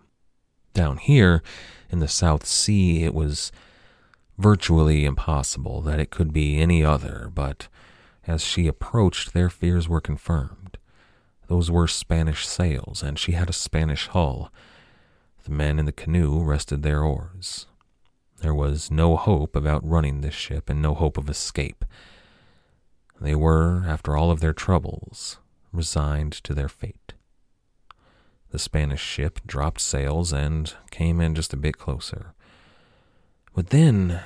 Down 0.73 0.99
here, 0.99 1.43
in 1.91 2.01
the 2.01 2.09
South 2.09 2.47
Sea, 2.47 3.05
it 3.05 3.15
was 3.15 3.53
virtually 4.37 5.05
impossible 5.05 5.81
that 5.83 6.01
it 6.01 6.11
could 6.11 6.33
be 6.33 6.59
any 6.59 6.85
other, 6.85 7.31
but 7.35 7.69
as 8.27 8.45
she 8.45 8.67
approached, 8.67 9.33
their 9.33 9.51
fears 9.51 9.89
were 9.89 10.01
confirmed. 10.01 10.79
Those 11.49 11.71
were 11.71 11.89
Spanish 11.89 12.47
sails, 12.47 13.03
and 13.03 13.19
she 13.19 13.33
had 13.33 13.49
a 13.49 13.55
Spanish 13.55 14.07
hull. 14.09 14.53
The 15.45 15.51
men 15.51 15.79
in 15.79 15.87
the 15.87 15.93
canoe 15.93 16.43
rested 16.43 16.83
their 16.83 17.03
oars. 17.03 17.67
There 18.41 18.55
was 18.55 18.91
no 18.91 19.17
hope 19.17 19.57
of 19.57 19.67
outrunning 19.67 20.21
this 20.21 20.35
ship 20.35 20.69
and 20.69 20.81
no 20.81 20.95
hope 20.95 21.17
of 21.17 21.29
escape. 21.29 21.85
They 23.21 23.35
were, 23.35 23.83
after 23.87 24.17
all 24.17 24.31
of 24.31 24.41
their 24.41 24.53
troubles, 24.53 25.39
resigned 25.73 26.33
to 26.45 26.55
their 26.55 26.69
fate. 26.69 27.08
The 28.51 28.59
Spanish 28.59 29.03
ship 29.03 29.41
dropped 29.47 29.81
sails 29.81 30.33
and 30.33 30.73
came 30.91 31.21
in 31.21 31.35
just 31.35 31.53
a 31.53 31.57
bit 31.57 31.77
closer. 31.77 32.33
But 33.55 33.71
then 33.71 34.21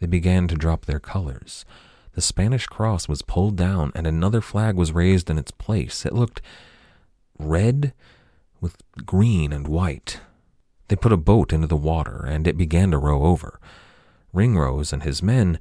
they 0.00 0.06
began 0.06 0.48
to 0.48 0.54
drop 0.54 0.84
their 0.84 1.00
colors. 1.00 1.64
The 2.12 2.20
Spanish 2.20 2.66
cross 2.66 3.08
was 3.08 3.22
pulled 3.22 3.56
down 3.56 3.92
and 3.94 4.06
another 4.06 4.40
flag 4.40 4.76
was 4.76 4.92
raised 4.92 5.30
in 5.30 5.38
its 5.38 5.50
place. 5.50 6.04
It 6.04 6.12
looked 6.12 6.42
red 7.38 7.94
with 8.60 8.76
green 9.06 9.52
and 9.52 9.66
white. 9.66 10.20
They 10.88 10.96
put 10.96 11.12
a 11.12 11.16
boat 11.16 11.52
into 11.52 11.68
the 11.68 11.76
water 11.76 12.26
and 12.26 12.46
it 12.46 12.58
began 12.58 12.90
to 12.90 12.98
row 12.98 13.22
over. 13.22 13.60
Ringrose 14.32 14.92
and 14.92 15.02
his 15.02 15.22
men, 15.22 15.58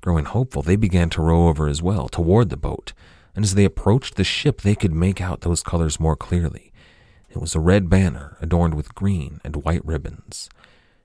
growing 0.00 0.26
hopeful, 0.26 0.62
they 0.62 0.76
began 0.76 1.08
to 1.10 1.22
row 1.22 1.48
over 1.48 1.68
as 1.68 1.80
well 1.80 2.08
toward 2.08 2.50
the 2.50 2.56
boat. 2.56 2.92
And 3.34 3.44
as 3.44 3.54
they 3.54 3.64
approached 3.64 4.16
the 4.16 4.24
ship, 4.24 4.60
they 4.60 4.74
could 4.74 4.92
make 4.92 5.20
out 5.20 5.40
those 5.40 5.62
colors 5.62 5.98
more 5.98 6.16
clearly. 6.16 6.72
It 7.34 7.40
was 7.40 7.56
a 7.56 7.60
red 7.60 7.90
banner 7.90 8.36
adorned 8.40 8.74
with 8.74 8.94
green 8.94 9.40
and 9.42 9.64
white 9.64 9.84
ribbons. 9.84 10.48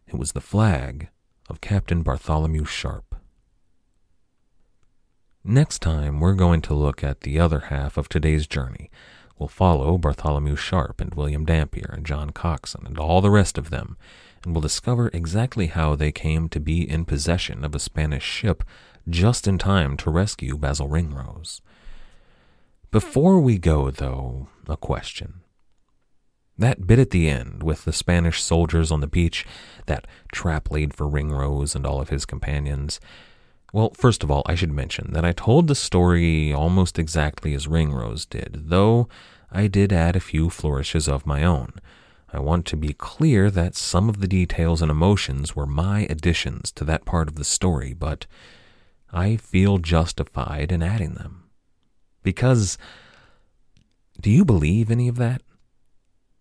It 0.05 0.15
was 0.15 0.34
the 0.34 0.41
flag 0.41 1.09
of 1.49 1.59
Captain 1.59 2.03
Bartholomew 2.03 2.65
Sharp. 2.65 3.15
Next 5.43 5.80
time, 5.80 6.19
we're 6.19 6.36
going 6.36 6.61
to 6.61 6.75
look 6.75 7.03
at 7.03 7.21
the 7.21 7.39
other 7.39 7.61
half 7.61 7.97
of 7.97 8.09
today's 8.09 8.45
journey. 8.45 8.91
We'll 9.39 9.49
follow 9.49 9.97
Bartholomew 9.97 10.55
Sharp 10.55 11.01
and 11.01 11.15
William 11.15 11.45
Dampier 11.45 11.89
and 11.91 12.05
John 12.05 12.30
Coxon 12.30 12.86
and 12.86 12.99
all 12.99 13.21
the 13.21 13.32
rest 13.32 13.57
of 13.57 13.71
them, 13.71 13.97
and 14.43 14.53
we'll 14.53 14.61
discover 14.61 15.09
exactly 15.11 15.65
how 15.65 15.95
they 15.95 16.11
came 16.11 16.47
to 16.49 16.59
be 16.59 16.88
in 16.88 17.05
possession 17.05 17.65
of 17.65 17.73
a 17.73 17.80
Spanish 17.80 18.23
ship 18.23 18.63
just 19.09 19.47
in 19.47 19.57
time 19.57 19.97
to 19.97 20.11
rescue 20.11 20.59
Basil 20.59 20.88
Ringrose. 20.88 21.61
Before 22.91 23.39
we 23.39 23.57
go, 23.57 23.89
though, 23.89 24.47
a 24.67 24.77
question. 24.77 25.41
That 26.60 26.86
bit 26.86 26.99
at 26.99 27.12
the 27.12 27.30
end 27.30 27.64
with 27.64 27.86
the 27.86 27.93
Spanish 27.93 28.43
soldiers 28.43 28.91
on 28.91 28.99
the 28.99 29.07
beach, 29.07 29.45
that 29.86 30.05
trap 30.34 30.70
laid 30.70 30.93
for 30.93 31.07
Ringrose 31.07 31.74
and 31.74 31.86
all 31.86 32.01
of 32.01 32.10
his 32.10 32.26
companions. 32.26 32.99
Well, 33.72 33.91
first 33.95 34.26
of 34.26 34.30
all, 34.30 34.43
I 34.45 34.55
should 34.55 34.74
mention 34.74 35.14
that 35.14 35.24
I 35.24 35.32
told 35.32 35.68
the 35.68 35.76
story 35.76 36.53
almost 36.53 36.99
exactly 36.99 37.53
as 37.53 37.66
Ringrose 37.66 38.26
did, 38.26 38.64
though 38.66 39.07
I 39.49 39.68
did 39.68 39.93
add 39.93 40.18
a 40.18 40.20
few 40.20 40.49
flourishes 40.49 41.07
of 41.07 41.26
my 41.26 41.45
own. 41.45 41.76
I 42.34 42.41
want 42.41 42.66
to 42.68 42.76
be 42.76 42.91
clear 42.91 43.49
that 43.51 43.78
some 43.78 44.10
of 44.10 44.20
the 44.20 44.28
details 44.28 44.82
and 44.82 44.91
emotions 44.91 45.55
were 45.55 45.66
my 45.66 46.07
additions 46.10 46.74
to 46.74 46.84
that 46.84 47.05
part 47.05 47.30
of 47.30 47.36
the 47.36 47.45
story, 47.45 47.93
but 47.93 48.28
I 49.14 49.38
feel 49.38 49.78
justified 49.78 50.74
in 50.74 50.84
adding 50.84 51.14
them. 51.14 51.45
Because, 52.22 52.78
do 54.20 54.30
you 54.30 54.43
believe 54.43 54.91
any 54.91 55.07
of 55.07 55.16
that? 55.16 55.41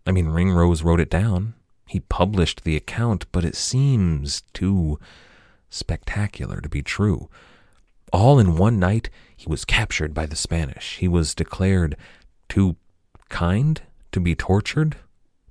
I 0.09 0.11
mean, 0.11 0.29
Ringrose 0.29 0.83
wrote 0.83 1.01
it 1.01 1.11
down. 1.11 1.53
He 1.87 2.01
published 2.01 2.65
the 2.65 2.77
account, 2.77 3.27
but 3.31 3.45
it 3.45 3.55
seems 3.55 4.43
too 4.55 4.99
spectacular 5.69 6.63
to 6.63 6.69
be 6.69 6.81
true. 6.81 7.29
All 8.11 8.39
in 8.39 8.57
one 8.57 8.79
night, 8.79 9.11
he 9.37 9.47
was 9.51 9.67
captured 9.67 10.15
by 10.15 10.25
the 10.25 10.35
Spanish. 10.35 10.97
He 10.97 11.09
was 11.09 11.35
declared 11.35 11.95
too 12.49 12.77
kind 13.29 13.83
to 14.13 14.19
be 14.19 14.35
tortured 14.35 14.97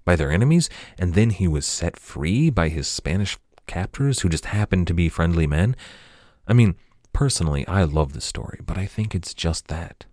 by 0.04 0.16
their 0.16 0.32
enemies, 0.32 0.72
and 0.98 1.14
then 1.14 1.30
he 1.30 1.48
was 1.48 1.68
set 1.68 2.00
free 2.00 2.50
by 2.50 2.70
his 2.70 2.88
Spanish 2.88 3.38
captors 3.68 4.22
who 4.22 4.30
just 4.30 4.46
happened 4.46 4.88
to 4.88 4.94
be 4.96 5.08
friendly 5.08 5.46
men. 5.46 5.76
I 6.48 6.54
mean, 6.54 6.74
personally, 7.14 7.68
I 7.68 7.84
love 7.84 8.14
the 8.14 8.22
story, 8.22 8.60
but 8.66 8.76
I 8.76 8.88
think 8.88 9.14
it's 9.14 9.36
just 9.36 9.68
that. 9.68 10.06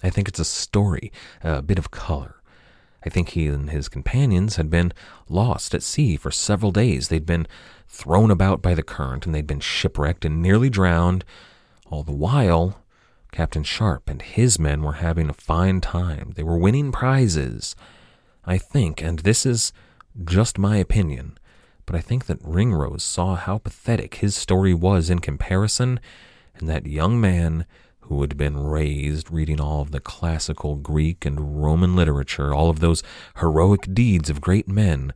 I 0.00 0.10
think 0.10 0.28
it's 0.28 0.38
a 0.38 0.44
story, 0.44 1.10
a 1.42 1.60
bit 1.60 1.78
of 1.78 1.90
color. 1.90 2.36
I 3.04 3.10
think 3.10 3.30
he 3.30 3.46
and 3.46 3.70
his 3.70 3.88
companions 3.88 4.56
had 4.56 4.70
been 4.70 4.92
lost 5.28 5.74
at 5.74 5.82
sea 5.82 6.16
for 6.16 6.30
several 6.30 6.72
days. 6.72 7.08
They'd 7.08 7.26
been 7.26 7.46
thrown 7.86 8.30
about 8.30 8.62
by 8.62 8.74
the 8.74 8.82
current 8.82 9.26
and 9.26 9.34
they'd 9.34 9.46
been 9.46 9.60
shipwrecked 9.60 10.24
and 10.24 10.40
nearly 10.40 10.70
drowned. 10.70 11.24
All 11.86 12.02
the 12.02 12.12
while, 12.12 12.80
Captain 13.30 13.62
Sharp 13.62 14.08
and 14.08 14.22
his 14.22 14.58
men 14.58 14.82
were 14.82 14.94
having 14.94 15.28
a 15.28 15.34
fine 15.34 15.80
time. 15.80 16.32
They 16.34 16.42
were 16.42 16.56
winning 16.56 16.92
prizes. 16.92 17.76
I 18.44 18.58
think, 18.58 19.02
and 19.02 19.20
this 19.20 19.44
is 19.44 19.72
just 20.24 20.58
my 20.58 20.76
opinion, 20.76 21.38
but 21.86 21.96
I 21.96 22.00
think 22.00 22.26
that 22.26 22.38
Ringrose 22.42 23.02
saw 23.02 23.36
how 23.36 23.58
pathetic 23.58 24.16
his 24.16 24.36
story 24.36 24.72
was 24.72 25.10
in 25.10 25.18
comparison, 25.18 25.98
and 26.56 26.68
that 26.68 26.86
young 26.86 27.20
man 27.20 27.66
who 28.04 28.20
had 28.20 28.36
been 28.36 28.58
raised 28.58 29.30
reading 29.30 29.60
all 29.60 29.80
of 29.80 29.90
the 29.90 30.00
classical 30.00 30.76
Greek 30.76 31.24
and 31.24 31.62
Roman 31.62 31.96
literature, 31.96 32.54
all 32.54 32.68
of 32.68 32.80
those 32.80 33.02
heroic 33.38 33.94
deeds 33.94 34.28
of 34.28 34.42
great 34.42 34.68
men. 34.68 35.14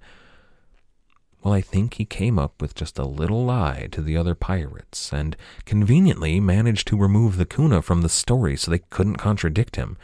Well, 1.43 1.53
I 1.53 1.61
think 1.61 1.95
he 1.95 2.05
came 2.05 2.39
up 2.39 2.61
with 2.61 2.75
just 2.75 2.99
a 2.99 3.05
little 3.05 3.45
lie 3.45 3.89
to 3.93 4.01
the 4.01 4.17
other 4.17 4.35
pirates, 4.35 5.13
and 5.13 5.37
conveniently 5.67 6.41
managed 6.41 6.89
to 6.89 6.97
remove 6.97 7.37
the 7.37 7.47
Kuna 7.47 7.83
from 7.83 8.01
the 8.01 8.09
story 8.09 8.57
so 8.57 8.71
they 8.71 8.81
couldn't 8.91 9.17
contradict 9.17 9.77
him. 9.77 9.99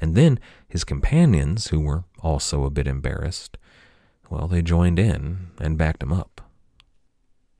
And 0.00 0.14
then 0.14 0.40
his 0.66 0.84
companions, 0.84 1.68
who 1.68 1.80
were 1.80 2.04
also 2.20 2.64
a 2.64 2.70
bit 2.70 2.86
embarrassed, 2.86 3.58
well, 4.30 4.48
they 4.48 4.62
joined 4.62 4.98
in 4.98 5.50
and 5.60 5.76
backed 5.76 6.02
him 6.02 6.12
up. 6.12 6.40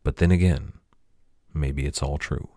But 0.03 0.17
then 0.17 0.31
again, 0.31 0.73
maybe 1.53 1.85
it's 1.85 2.03
all 2.03 2.17
true. 2.17 2.49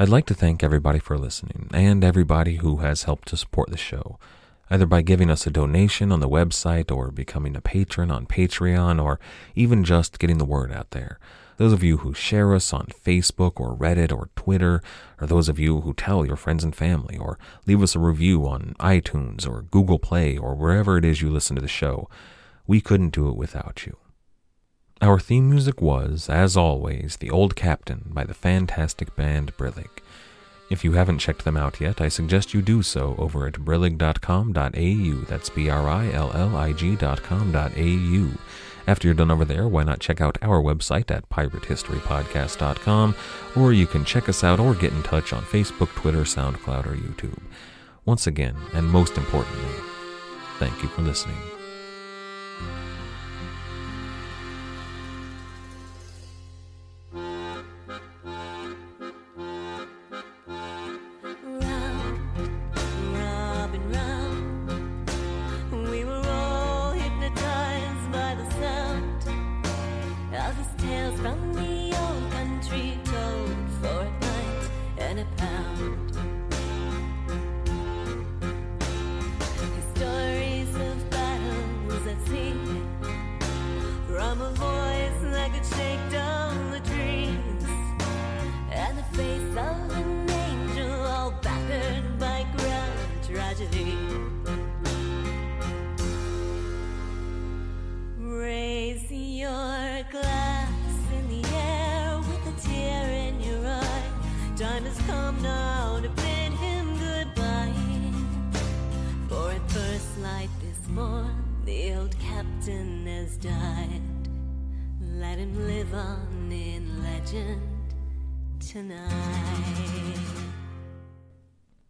I'd 0.00 0.08
like 0.08 0.24
to 0.28 0.34
thank 0.34 0.64
everybody 0.64 0.98
for 0.98 1.18
listening 1.18 1.68
and 1.74 2.02
everybody 2.02 2.56
who 2.56 2.78
has 2.78 3.02
helped 3.02 3.28
to 3.28 3.36
support 3.36 3.68
the 3.68 3.76
show, 3.76 4.18
either 4.70 4.86
by 4.86 5.02
giving 5.02 5.30
us 5.30 5.46
a 5.46 5.50
donation 5.50 6.10
on 6.10 6.20
the 6.20 6.28
website 6.28 6.90
or 6.90 7.10
becoming 7.10 7.54
a 7.54 7.60
patron 7.60 8.10
on 8.10 8.24
Patreon 8.24 9.04
or 9.04 9.20
even 9.54 9.84
just 9.84 10.18
getting 10.18 10.38
the 10.38 10.46
word 10.46 10.72
out 10.72 10.92
there. 10.92 11.18
Those 11.58 11.74
of 11.74 11.84
you 11.84 11.98
who 11.98 12.14
share 12.14 12.54
us 12.54 12.72
on 12.72 12.86
Facebook 12.86 13.60
or 13.60 13.76
Reddit 13.76 14.10
or 14.10 14.30
Twitter, 14.36 14.82
or 15.20 15.26
those 15.26 15.50
of 15.50 15.58
you 15.58 15.82
who 15.82 15.92
tell 15.92 16.24
your 16.24 16.36
friends 16.36 16.64
and 16.64 16.74
family, 16.74 17.18
or 17.18 17.38
leave 17.66 17.82
us 17.82 17.94
a 17.94 17.98
review 17.98 18.48
on 18.48 18.74
iTunes 18.80 19.46
or 19.46 19.66
Google 19.70 19.98
Play 19.98 20.38
or 20.38 20.54
wherever 20.54 20.96
it 20.96 21.04
is 21.04 21.20
you 21.20 21.28
listen 21.28 21.56
to 21.56 21.62
the 21.62 21.68
show, 21.68 22.08
we 22.66 22.80
couldn't 22.80 23.10
do 23.10 23.28
it 23.28 23.36
without 23.36 23.84
you. 23.84 23.98
Our 25.02 25.18
theme 25.18 25.48
music 25.48 25.80
was, 25.80 26.28
as 26.28 26.58
always, 26.58 27.16
The 27.16 27.30
Old 27.30 27.56
Captain 27.56 28.02
by 28.12 28.24
the 28.24 28.34
fantastic 28.34 29.16
band 29.16 29.56
Brillig. 29.56 29.88
If 30.68 30.84
you 30.84 30.92
haven't 30.92 31.20
checked 31.20 31.44
them 31.44 31.56
out 31.56 31.80
yet, 31.80 32.02
I 32.02 32.08
suggest 32.08 32.52
you 32.52 32.60
do 32.60 32.82
so 32.82 33.14
over 33.18 33.46
at 33.46 33.54
brillig.com.au. 33.54 35.24
That's 35.24 35.48
B 35.48 35.70
R 35.70 35.88
I 35.88 36.12
L 36.12 36.30
L 36.34 36.54
I 36.54 36.72
G.com.au. 36.74 38.30
After 38.86 39.08
you're 39.08 39.14
done 39.14 39.30
over 39.30 39.44
there, 39.46 39.66
why 39.68 39.84
not 39.84 40.00
check 40.00 40.20
out 40.20 40.36
our 40.42 40.60
website 40.62 41.10
at 41.10 41.28
piratehistorypodcast.com, 41.30 43.14
or 43.56 43.72
you 43.72 43.86
can 43.86 44.04
check 44.04 44.28
us 44.28 44.44
out 44.44 44.60
or 44.60 44.74
get 44.74 44.92
in 44.92 45.02
touch 45.02 45.32
on 45.32 45.42
Facebook, 45.44 45.88
Twitter, 45.94 46.22
SoundCloud, 46.22 46.86
or 46.86 46.94
YouTube. 46.94 47.40
Once 48.04 48.26
again, 48.26 48.56
and 48.74 48.86
most 48.86 49.16
importantly, 49.16 49.74
thank 50.58 50.82
you 50.82 50.88
for 50.90 51.02
listening. 51.02 51.40